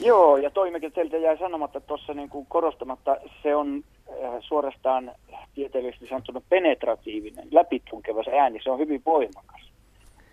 [0.00, 5.12] Joo, ja toimikin teiltä jäi sanomatta tuossa niin kuin korostamatta, se on äh, suorastaan
[5.54, 9.72] tieteellisesti sanottuna penetratiivinen, läpitunkeva ääni, se on hyvin voimakas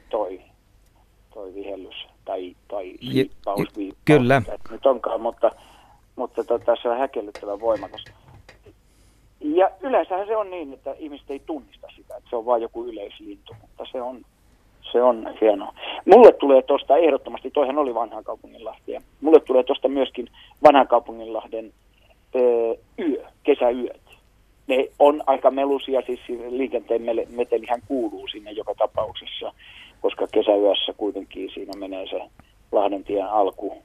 [0.09, 0.41] toi
[1.33, 3.67] toi vihellys tai, tai siippaus,
[4.05, 4.41] Kyllä.
[4.71, 5.51] nyt onkaan, mutta,
[6.15, 8.03] mutta tota, se on häkellyttävän voimakas.
[9.39, 12.85] Ja yleensähän se on niin, että ihmiset ei tunnista sitä, että se on vain joku
[12.85, 14.21] yleislintu, mutta se on,
[14.91, 15.73] se on hienoa.
[16.05, 20.27] Mulle tulee tuosta ehdottomasti, toihan oli vanhan kaupunginlahti, ja mulle tulee tuosta myöskin
[20.63, 21.73] vanhan kaupunginlahden
[22.35, 22.39] ö,
[22.99, 24.01] yö, kesäyöt.
[24.67, 26.19] Ne on aika melusia, siis
[26.49, 29.53] liikenteen metelihän kuuluu sinne joka tapauksessa
[30.01, 32.21] koska kesäyössä kuitenkin siinä menee se
[32.71, 33.77] Lahdentien alku,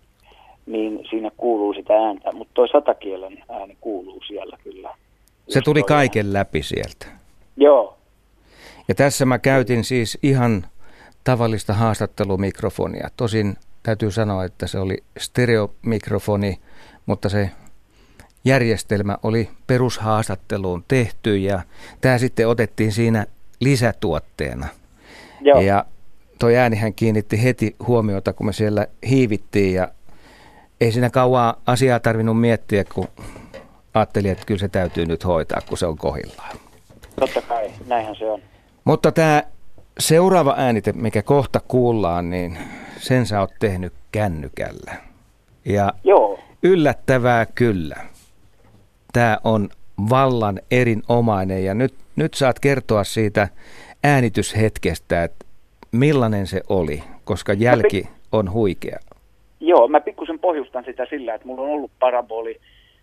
[0.66, 4.94] niin siinä kuuluu sitä ääntä, mutta toi satakielen ääni kuuluu siellä kyllä.
[5.48, 7.06] Se tuli kaiken läpi sieltä.
[7.56, 7.96] Joo.
[8.88, 10.66] Ja tässä mä käytin siis ihan
[11.24, 13.08] tavallista haastattelumikrofonia.
[13.16, 16.58] Tosin täytyy sanoa, että se oli stereomikrofoni,
[17.06, 17.50] mutta se
[18.44, 21.62] järjestelmä oli perushaastatteluun tehty ja
[22.00, 23.26] tämä sitten otettiin siinä
[23.60, 24.66] lisätuotteena.
[25.40, 25.60] Joo.
[25.60, 25.84] Ja
[26.44, 29.88] toi äänihän kiinnitti heti huomiota, kun me siellä hiivittiin ja
[30.80, 33.08] ei siinä kauan asiaa tarvinnut miettiä, kun
[33.94, 36.56] ajattelin, että kyllä se täytyy nyt hoitaa, kun se on kohillaan.
[37.20, 38.40] Totta kai, näinhän se on.
[38.84, 39.42] Mutta tämä
[39.98, 42.58] seuraava äänite, mikä kohta kuullaan, niin
[42.98, 44.94] sen sä oot tehnyt kännykällä.
[45.64, 46.38] Ja Joo.
[46.62, 47.96] yllättävää kyllä.
[49.12, 49.68] Tämä on
[50.10, 53.48] vallan erinomainen ja nyt, nyt saat kertoa siitä
[54.02, 55.43] äänityshetkestä, että
[55.94, 58.98] millainen se oli, koska jälki on huikea.
[59.60, 62.60] Joo, mä pikkusen pohjustan sitä sillä, että mulla on ollut paraboli,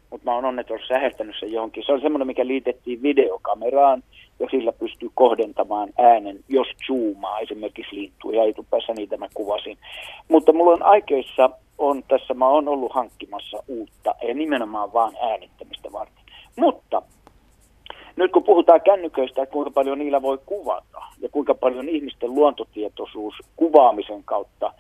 [0.10, 1.84] mutta mä oon onneton säheltänyt sen johonkin.
[1.86, 4.04] Se on semmoinen, mikä liitettiin videokameraan
[4.40, 9.78] ja sillä pystyy kohdentamaan äänen, jos zoomaa esimerkiksi liittyy ja etupäässä niitä mä kuvasin.
[10.28, 15.92] Mutta mulla on aikeissa, on tässä, mä oon ollut hankkimassa uutta ja nimenomaan vaan äänittämistä
[15.92, 16.24] varten.
[16.56, 17.02] Mutta
[18.16, 24.24] nyt kun puhutaan kännyköistä, kuinka paljon niillä voi kuvata ja kuinka paljon ihmisten luontotietoisuus kuvaamisen
[24.24, 24.74] kautta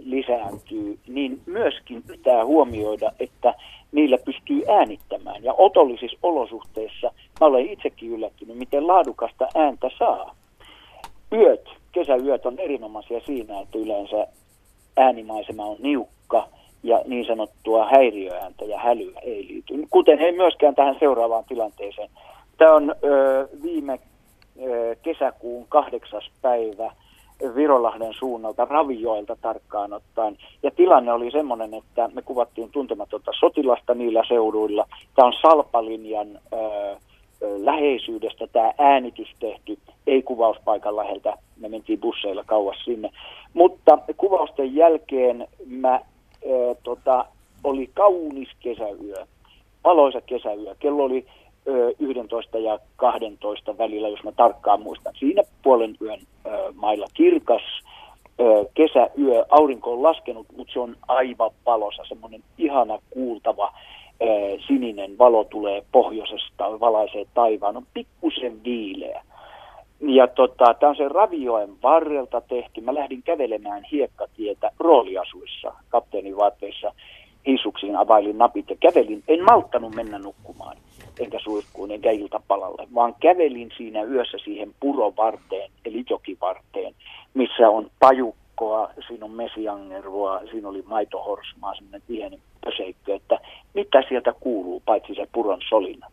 [0.00, 3.54] lisääntyy, niin myöskin pitää huomioida, että
[3.92, 5.44] niillä pystyy äänittämään.
[5.44, 10.34] Ja otollisissa olosuhteissa mä olen itsekin yllättynyt, miten laadukasta ääntä saa.
[11.32, 14.26] Yöt, kesäyöt on erinomaisia siinä, että yleensä
[14.96, 16.48] äänimaisema on niukka
[16.86, 19.74] ja niin sanottua häiriöääntä ja hälyä ei liity.
[19.90, 22.10] Kuten ei myöskään tähän seuraavaan tilanteeseen.
[22.58, 23.98] Tämä on ö, viime
[24.62, 26.90] ö, kesäkuun kahdeksas päivä–
[27.54, 30.36] Virolahden suunnalta, Ravioilta tarkkaan ottaen.
[30.62, 34.86] Ja tilanne oli semmoinen, että me kuvattiin tuntematonta sotilasta niillä seuduilla.
[35.14, 36.56] Tämä on Salpalinjan ö,
[37.56, 43.10] läheisyydestä tämä äänitys tehty, ei kuvauspaikan läheltä, me mentiin busseilla kauas sinne.
[43.54, 46.00] Mutta kuvausten jälkeen mä,
[46.46, 47.24] ö, tota,
[47.64, 49.26] oli kaunis kesäyö,
[49.84, 50.74] valoisa kesäyö.
[50.78, 51.26] Kello oli
[51.98, 55.12] 11 ja 12 välillä, jos mä tarkkaan muistan.
[55.18, 56.20] Siinä puolen yön
[56.74, 57.62] mailla kirkas
[58.74, 63.72] kesäyö, aurinko on laskenut, mutta se on aivan valossa, semmoinen ihana kuultava
[64.66, 69.22] sininen valo tulee pohjoisesta, valaisee taivaan, on pikkusen viileä.
[70.00, 72.80] Ja tota, tämä on se Ravioen varrelta tehty.
[72.80, 76.92] Mä lähdin kävelemään hiekkatietä rooliasuissa, kapteenin vaatteissa
[77.46, 79.22] hisuksiin availin napit ja kävelin.
[79.28, 80.76] En malttanut mennä nukkumaan,
[81.20, 86.94] enkä suihkuun, enkä iltapalalle, vaan kävelin siinä yössä siihen purovarteen, eli jokivarteen,
[87.34, 93.38] missä on pajukkoa, siinä on mesiangervoa, siinä oli maitohorsmaa, semmoinen pieni pöseikkö, että
[93.74, 96.06] mitä sieltä kuuluu, paitsi se puron solina.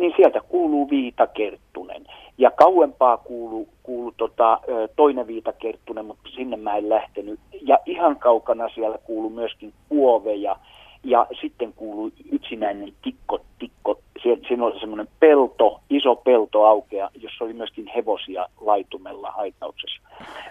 [0.00, 2.06] Niin sieltä kuuluu viitakerttunen.
[2.38, 4.60] Ja kauempaa kuuluu, kuuluu tota,
[4.96, 7.40] toinen viitakerttunen, mutta sinne mä en lähtenyt.
[7.62, 10.56] Ja ihan kaukana siellä kuuluu myöskin kuoveja.
[11.04, 14.00] Ja sitten kuuluu yksinäinen tikko, tikko.
[14.48, 20.00] Siinä oli semmoinen pelto, iso pelto aukea, jossa oli myöskin hevosia laitumella haitauksessa.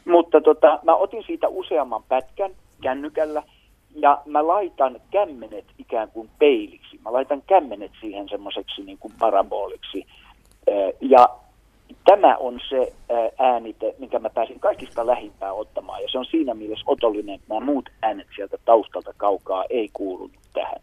[0.05, 2.51] Mutta tota, mä otin siitä useamman pätkän
[2.81, 3.43] kännykällä
[3.95, 6.99] ja mä laitan kämmenet ikään kuin peiliksi.
[7.03, 10.05] Mä laitan kämmenet siihen semmoiseksi niin kuin paraboliksi.
[11.01, 11.29] Ja
[12.05, 12.93] tämä on se
[13.39, 16.01] äänite, minkä mä pääsin kaikista lähimpää ottamaan.
[16.01, 20.29] Ja se on siinä mielessä otollinen, että nämä muut äänet sieltä taustalta kaukaa ei kuulu
[20.53, 20.81] tähän.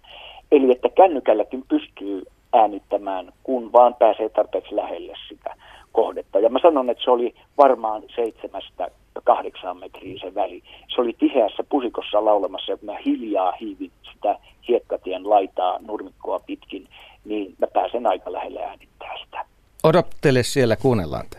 [0.53, 2.23] Eli että kännykälläkin pystyy
[2.53, 5.55] äänittämään, kun vaan pääsee tarpeeksi lähelle sitä
[5.93, 6.39] kohdetta.
[6.39, 8.89] Ja mä sanon, että se oli varmaan seitsemästä
[9.25, 10.63] kahdeksaan metriä se väli.
[10.95, 14.39] Se oli tiheässä pusikossa laulamassa, ja kun mä hiljaa hiivin sitä
[14.69, 16.89] hiekkatien laitaa nurmikkoa pitkin,
[17.25, 19.45] niin mä pääsen aika lähelle äänittää sitä.
[19.83, 21.39] Odottele siellä, kuunnellaan te.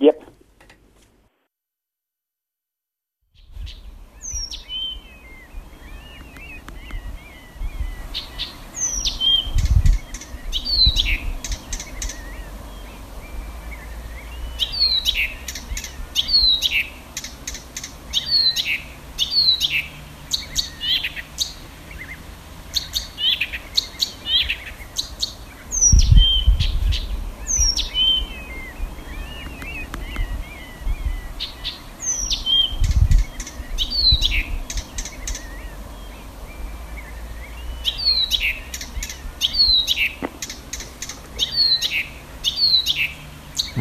[0.00, 0.22] Jep.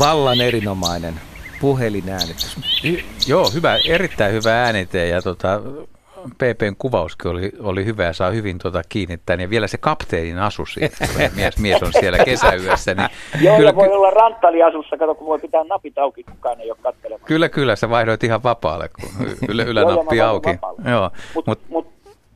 [0.01, 1.13] Vallan erinomainen
[1.61, 2.57] puhelinäänitys.
[3.27, 5.61] Joo, hyvä, erittäin hyvä äänite ja tota,
[6.37, 9.35] PPn kuvauskin oli, oli hyvä ja saa hyvin tuota kiinnittää.
[9.35, 10.89] Ja vielä se kapteenin asu siinä,
[11.35, 12.93] mies, mies on siellä kesäyössä.
[12.93, 13.09] Niin
[13.45, 17.27] Joo, kyllä, voi olla ranttaliasussa, kato kun voi pitää napit auki, kukaan ei ole katselemaan.
[17.27, 20.49] Kyllä, kyllä, sä vaihdoit ihan vapaalle, kun yle, ylänappi Joo, auki.
[20.89, 21.87] Joo, Mutta mut, mut,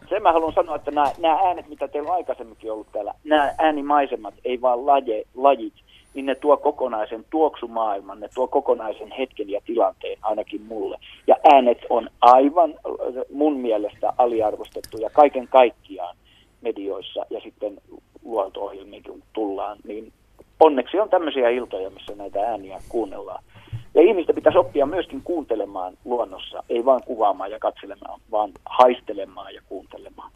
[0.09, 3.53] sen mä haluan sanoa, että nämä, nämä äänet, mitä teillä on aikaisemminkin ollut täällä, nämä
[3.57, 5.73] äänimaisemat, ei vaan laje, lajit,
[6.15, 10.97] niin ne tuo kokonaisen tuoksumaailman, ne tuo kokonaisen hetken ja tilanteen ainakin mulle.
[11.27, 12.73] Ja äänet on aivan
[13.33, 16.15] mun mielestä aliarvostettuja kaiken kaikkiaan
[16.61, 17.77] medioissa ja sitten
[18.23, 20.13] luonto-ohjelmiin kun tullaan, niin
[20.59, 23.43] onneksi on tämmöisiä iltoja, missä näitä ääniä kuunnellaan.
[23.95, 29.61] Ja ihmistä pitäisi oppia myöskin kuuntelemaan luonnossa, ei vain kuvaamaan ja katselemaan, vaan haistelemaan ja
[29.69, 30.31] kuuntelemaan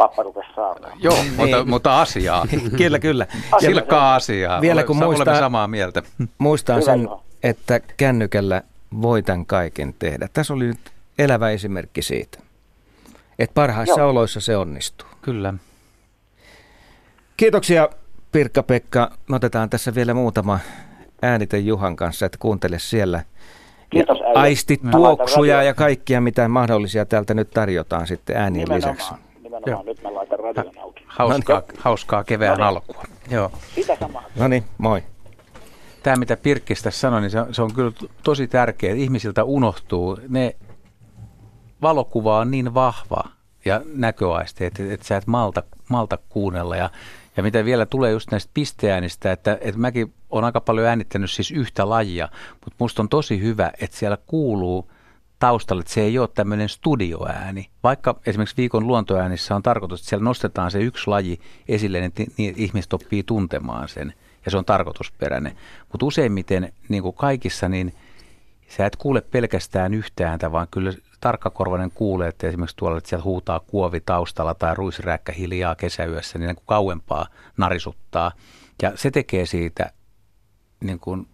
[0.00, 0.92] pappa rupesi saamaan.
[1.02, 1.32] Joo, niin.
[1.36, 2.46] mutta, mutta asiaa.
[2.78, 3.26] kyllä, kyllä.
[3.60, 4.60] Silkkaa asiaa.
[4.60, 6.02] Vielä kun muistaa, samaa mieltä.
[6.38, 7.08] Muistan sen,
[7.42, 8.62] että kännykällä
[9.02, 10.28] voi tämän kaiken tehdä.
[10.32, 10.78] Tässä oli nyt
[11.18, 12.38] elävä esimerkki siitä,
[13.38, 14.10] että parhaissa Joo.
[14.10, 15.08] oloissa se onnistuu.
[15.22, 15.54] Kyllä.
[17.36, 17.88] Kiitoksia
[18.32, 19.10] Pirkka-Pekka.
[19.28, 20.58] Me otetaan tässä vielä muutama
[21.22, 23.22] äänite Juhan kanssa, että kuuntele siellä.
[23.90, 24.32] Kiitos äijä.
[24.34, 28.96] Aistit tuoksuja ja kaikkia, mitä mahdollisia täältä nyt tarjotaan sitten äänien Nimenomaan.
[28.96, 29.29] lisäksi
[29.60, 29.86] nimenomaan.
[29.86, 29.94] Joo.
[29.94, 31.04] Nyt mä laitan radion auki.
[31.06, 31.80] Hauskaa, no niin.
[31.80, 32.68] hauskaa kevään no niin.
[32.68, 33.04] alkua.
[33.30, 33.52] Joo.
[33.74, 34.22] Sitä samaa.
[34.36, 35.02] No niin, moi.
[36.02, 37.92] Tämä, mitä Pirkkistä sanoi, niin se on, se on kyllä
[38.22, 38.94] tosi tärkeää.
[38.94, 40.18] Ihmisiltä unohtuu.
[40.28, 40.56] Ne
[41.82, 43.24] valokuva on niin vahva
[43.64, 46.76] ja näköaisti, että, että sä et malta, malta kuunnella.
[46.76, 46.90] Ja,
[47.36, 51.50] ja mitä vielä tulee just näistä pisteäänistä, että, että mäkin olen aika paljon äänittänyt siis
[51.50, 54.90] yhtä lajia, mutta musta on tosi hyvä, että siellä kuuluu–
[55.40, 57.70] taustalla, että se ei ole tämmöinen studioääni.
[57.82, 62.54] Vaikka esimerkiksi viikon luontoäänissä on tarkoitus, että siellä nostetaan se yksi laji esille, niin, niin
[62.56, 64.14] ihmiset oppii tuntemaan sen
[64.44, 65.56] ja se on tarkoitusperäinen.
[65.92, 67.94] Mutta useimmiten niin kuin kaikissa, niin
[68.68, 73.60] sä et kuule pelkästään yhtääntä, vaan kyllä tarkkakorvainen kuulee, että esimerkiksi tuolla, että siellä huutaa
[73.60, 77.26] kuovi taustalla tai ruisräkkä hiljaa kesäyössä, niin, niin kuin kauempaa
[77.56, 78.32] narisuttaa.
[78.82, 79.92] Ja se tekee siitä,
[80.80, 81.26] niin kuin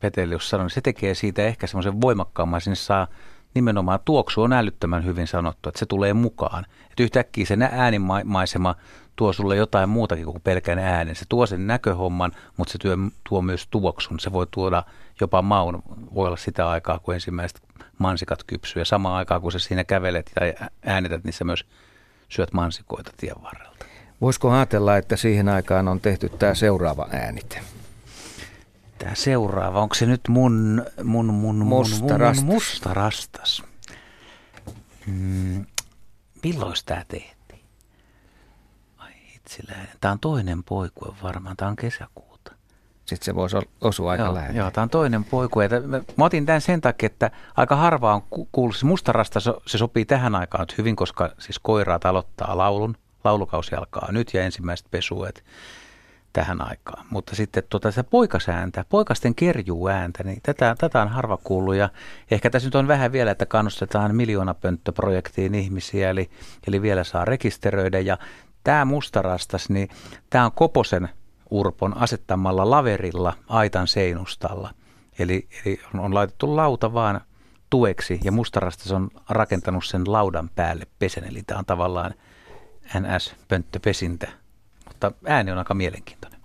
[0.00, 3.06] Petelius sanoi, se tekee siitä ehkä semmoisen voimakkaamman, sinne saa
[3.54, 6.66] nimenomaan tuoksu on älyttömän hyvin sanottu, että se tulee mukaan.
[6.90, 8.74] Että yhtäkkiä se äänimaisema
[9.16, 11.16] tuo sulle jotain muutakin kuin pelkän äänen.
[11.16, 12.96] Se tuo sen näköhomman, mutta se työ,
[13.28, 14.20] tuo myös tuoksun.
[14.20, 14.82] Se voi tuoda
[15.20, 15.82] jopa maun,
[16.14, 17.62] voi olla sitä aikaa, kun ensimmäiset
[17.98, 18.80] mansikat kypsyy.
[18.80, 20.54] Ja samaan aikaan, kun sä siinä kävelet tai
[20.86, 21.64] äänetät, niin sä myös
[22.28, 23.84] syöt mansikoita tien varrelta.
[24.20, 27.60] Voisiko ajatella, että siihen aikaan on tehty tämä seuraava äänite?
[28.98, 33.62] Tämä seuraava, onko se nyt mun, mun, mun, mun, mun musta rastas?
[35.06, 35.66] Mm,
[36.42, 37.64] milloin tämä tehtiin?
[38.98, 39.12] Ai.
[40.00, 42.52] Tämä on toinen poikue varmaan, tämä on kesäkuuta.
[43.04, 44.58] Sitten se voisi osua aika joo, lähellä.
[44.58, 45.68] Joo, tämä on toinen poikue.
[46.16, 48.22] Mä otin tämän sen takia, että aika harva on
[48.52, 48.82] kuullut.
[48.82, 52.96] Musta rastas, se sopii tähän aikaan nyt hyvin, koska siis koiraat aloittaa laulun.
[53.24, 55.44] Laulukausi alkaa nyt ja ensimmäiset pesuet
[56.32, 57.06] tähän aikaan.
[57.10, 61.88] Mutta sitten tuota, se poikasääntä, poikasten kerjuääntä, niin tätä, tätä on harva kuullut ja
[62.30, 66.30] ehkä tässä nyt on vähän vielä, että kannustetaan miljoonapönttöprojektiin ihmisiä, eli,
[66.66, 68.18] eli vielä saa rekisteröidä ja
[68.64, 69.88] tämä mustarastas, niin
[70.30, 71.08] tämä on Koposen
[71.50, 74.70] Urpon asettamalla laverilla aitan seinustalla.
[75.18, 77.20] Eli, eli on, laitettu lauta vaan
[77.70, 82.14] tueksi ja mustarastas on rakentanut sen laudan päälle pesen, eli tämä on tavallaan
[82.94, 84.28] NS-pönttöpesintä
[84.98, 86.40] mutta ääni on aika mielenkiintoinen.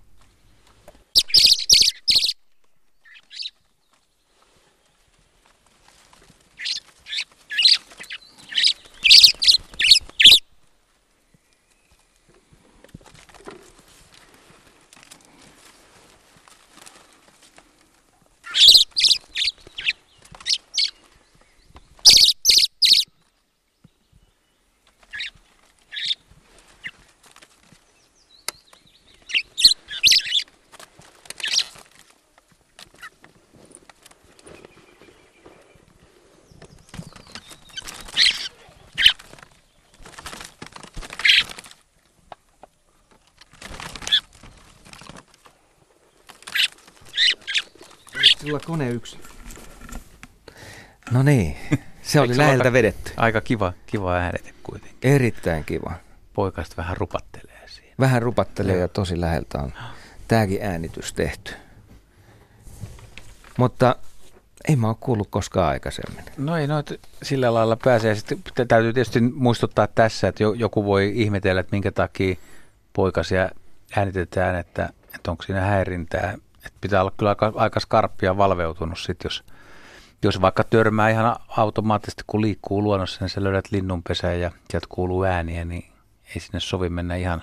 [48.44, 49.18] Sulla kone yksi.
[51.10, 51.56] No niin,
[52.02, 53.12] se oli läheltä aika, vedetty.
[53.16, 54.98] Aika kiva, kiva äänete kuitenkin.
[55.02, 55.92] Erittäin kiva.
[56.34, 57.94] Poikasta vähän rupattelee siihen.
[58.00, 59.72] Vähän rupattelee ja tosi läheltä on
[60.28, 61.54] tämäkin äänitys tehty.
[63.56, 63.96] Mutta
[64.68, 66.24] ei mä ole kuullut koskaan aikaisemmin.
[66.36, 68.14] No ei noit sillä lailla pääsee.
[68.14, 72.36] Sitten täytyy tietysti muistuttaa tässä, että joku voi ihmetellä, että minkä takia
[72.92, 73.50] poikasia
[73.96, 76.34] äänitetään, että, että onko siinä häirintää
[76.66, 79.44] että pitää olla kyllä aika, aika skarppia valveutunut sit, jos,
[80.22, 85.24] jos vaikka törmää ihan automaattisesti, kun liikkuu luonnossa, niin sä löydät linnunpesän ja sieltä kuuluu
[85.24, 85.84] ääniä, niin
[86.34, 87.42] ei sinne sovi mennä ihan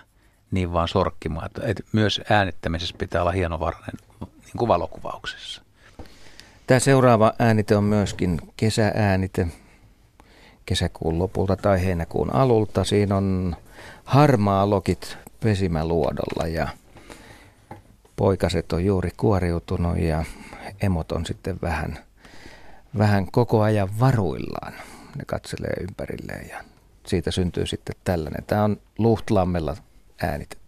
[0.52, 1.46] niin vaan sorkkimaan.
[1.46, 5.62] Että, että myös äänittämisessä pitää olla hienovarainen niin kuin valokuvauksessa.
[6.68, 9.48] Tämä seuraava äänite on myöskin kesääänite
[10.66, 12.84] kesäkuun lopulta tai heinäkuun alulta.
[12.84, 13.56] Siinä on
[14.04, 16.68] harmaa lokit pesimäluodolla ja
[18.22, 20.26] poikaset on juuri kuoriutunut ja
[20.82, 22.00] emot on sitten vähän,
[22.98, 24.74] vähän koko ajan varuillaan.
[25.16, 26.64] Ne katselee ympärilleen ja
[27.08, 28.44] siitä syntyy sitten tällainen.
[28.48, 29.78] Tämä on Luhtlammella
[30.22, 30.61] äänitetty.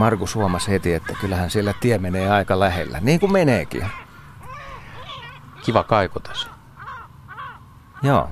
[0.00, 3.86] Markus huomasi heti, että kyllähän siellä tie menee aika lähellä, niin kuin meneekin.
[5.64, 6.48] Kiva kaiku tässä.
[8.02, 8.30] Joo,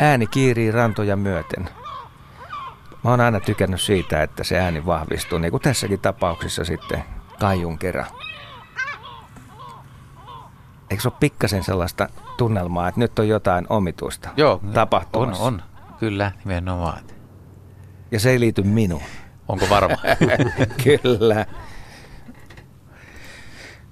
[0.00, 1.68] ääni kiirii rantoja myöten.
[3.04, 7.04] Mä oon aina tykännyt siitä, että se ääni vahvistuu, niin kuin tässäkin tapauksessa sitten
[7.40, 8.06] kaijun kerran.
[10.90, 15.42] Eikö se ole pikkasen sellaista tunnelmaa, että nyt on jotain omituista Joo, tapahtumassa?
[15.42, 15.62] On, on.
[15.98, 17.02] Kyllä, nimenomaan.
[18.10, 19.02] Ja se ei liity minuun.
[19.50, 19.96] Onko varma?
[20.84, 21.46] Kyllä.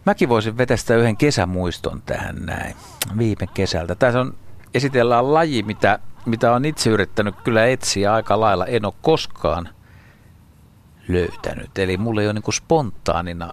[0.06, 2.76] Mäkin voisin vetästä yhden kesämuiston tähän näin
[3.18, 3.94] viime kesältä.
[3.94, 4.34] Tässä on,
[4.74, 8.66] esitellään laji, mitä, mitä on itse yrittänyt kyllä etsiä aika lailla.
[8.66, 9.68] En ole koskaan
[11.08, 11.78] löytänyt.
[11.78, 13.52] Eli mulle ei ole niin spontaanina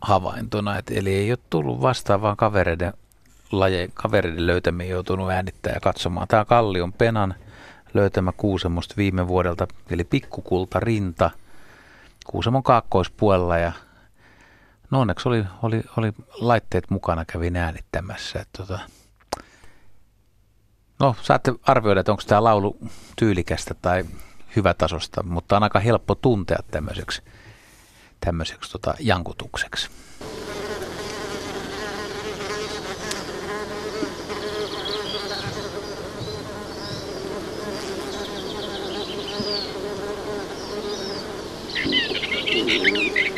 [0.00, 0.78] havaintona.
[0.78, 2.92] Et, eli ei ole tullut vastaan vaan kavereiden,
[3.52, 6.28] laje, kavereiden löytämiä joutunut äänittämään ja katsomaan.
[6.28, 7.34] Tämä Kallion Penan–
[7.94, 11.30] löytämä Kuusamosta viime vuodelta, eli pikkukulta rinta
[12.26, 13.72] Kuusamon kaakkoispuolella ja
[14.90, 18.40] no onneksi oli, oli, oli laitteet mukana, kävin äänittämässä.
[18.40, 18.78] Että tota,
[20.98, 22.78] no saatte arvioida, että onko tämä laulu
[23.16, 24.04] tyylikästä tai
[24.56, 27.22] hyvätasosta, mutta on aika helppo tuntea tämmöiseksi,
[28.20, 29.90] tämmöiseksi tota, jankutukseksi.
[42.60, 43.29] はい。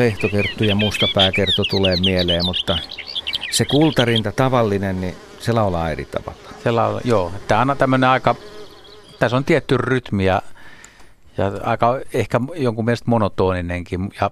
[0.00, 2.78] Lehtokerttu ja mustapääkerttu tulee mieleen, mutta
[3.50, 6.40] se kultarinta tavallinen, niin se laulaa eri tavalla.
[6.62, 7.32] Se laulaa, joo.
[7.48, 8.34] Tämä on tämmöinen aika,
[9.18, 10.42] tässä on tietty rytmi ja,
[11.38, 14.30] ja aika ehkä jonkun mielestä monotoninenkin ja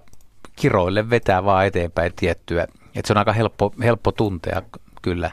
[0.55, 2.63] kiroille vetää vaan eteenpäin tiettyä.
[2.95, 4.61] Että se on aika helppo, helppo tuntea
[5.01, 5.31] kyllä.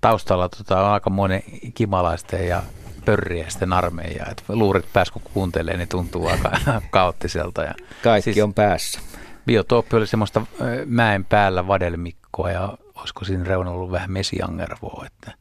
[0.00, 1.42] taustalla tota, on aika monen
[1.74, 2.62] kimalaisten ja
[3.04, 4.26] pörriäisten armeija.
[4.30, 6.50] Et luurit pääs kun kuuntelee, niin tuntuu aika
[6.90, 7.62] kaoottiselta.
[7.62, 9.00] Ja Kaikki siis, on päässä.
[9.46, 10.46] Biotooppi oli semmoista
[10.86, 15.06] mäen päällä vadelmikkoa ja olisiko siinä reunalla ollut vähän mesiangervoa.
[15.06, 15.32] Että,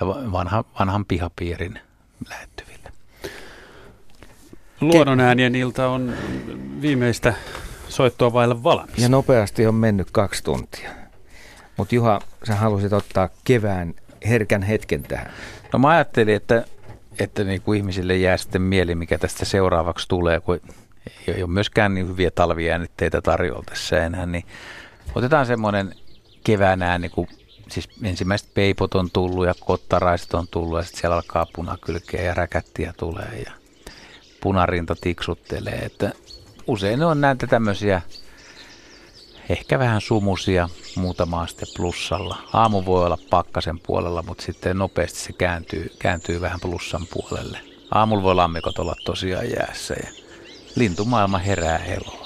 [0.00, 1.78] ja vanha, vanhan pihapiirin
[2.28, 2.92] lähettyville.
[4.80, 6.14] Luonnonäänien ilta on
[6.80, 7.34] viimeistä
[7.88, 8.98] soittoa vailla valmis.
[8.98, 10.90] Ja nopeasti on mennyt kaksi tuntia.
[11.76, 13.94] Mutta Juha, sä halusit ottaa kevään
[14.28, 15.30] herkän hetken tähän.
[15.72, 16.64] No mä ajattelin, että,
[17.18, 20.60] että niin kuin ihmisille jää sitten mieli, mikä tästä seuraavaksi tulee, kun
[21.28, 24.44] ei ole myöskään niin hyviä talviäänitteitä tarjolla tässä enää, niin
[25.14, 25.94] otetaan semmoinen
[26.44, 27.28] kevään ääni, kun
[27.68, 32.34] siis ensimmäiset peipot on tullut ja kottaraiset on tullut ja sitten siellä alkaa punakylkeä ja
[32.34, 33.52] räkättiä tulee ja
[34.40, 36.12] punarinta tiksuttelee, että
[36.66, 38.02] usein on näitä tämmöisiä
[39.48, 42.38] ehkä vähän sumusia, muutama sitten plussalla.
[42.52, 47.58] Aamu voi olla pakkasen puolella, mutta sitten nopeasti se kääntyy, kääntyy vähän plussan puolelle.
[47.90, 50.23] Aamulla voi lammikot olla tosiaan jäässä ja
[50.74, 52.23] lintumaailma herää eloon.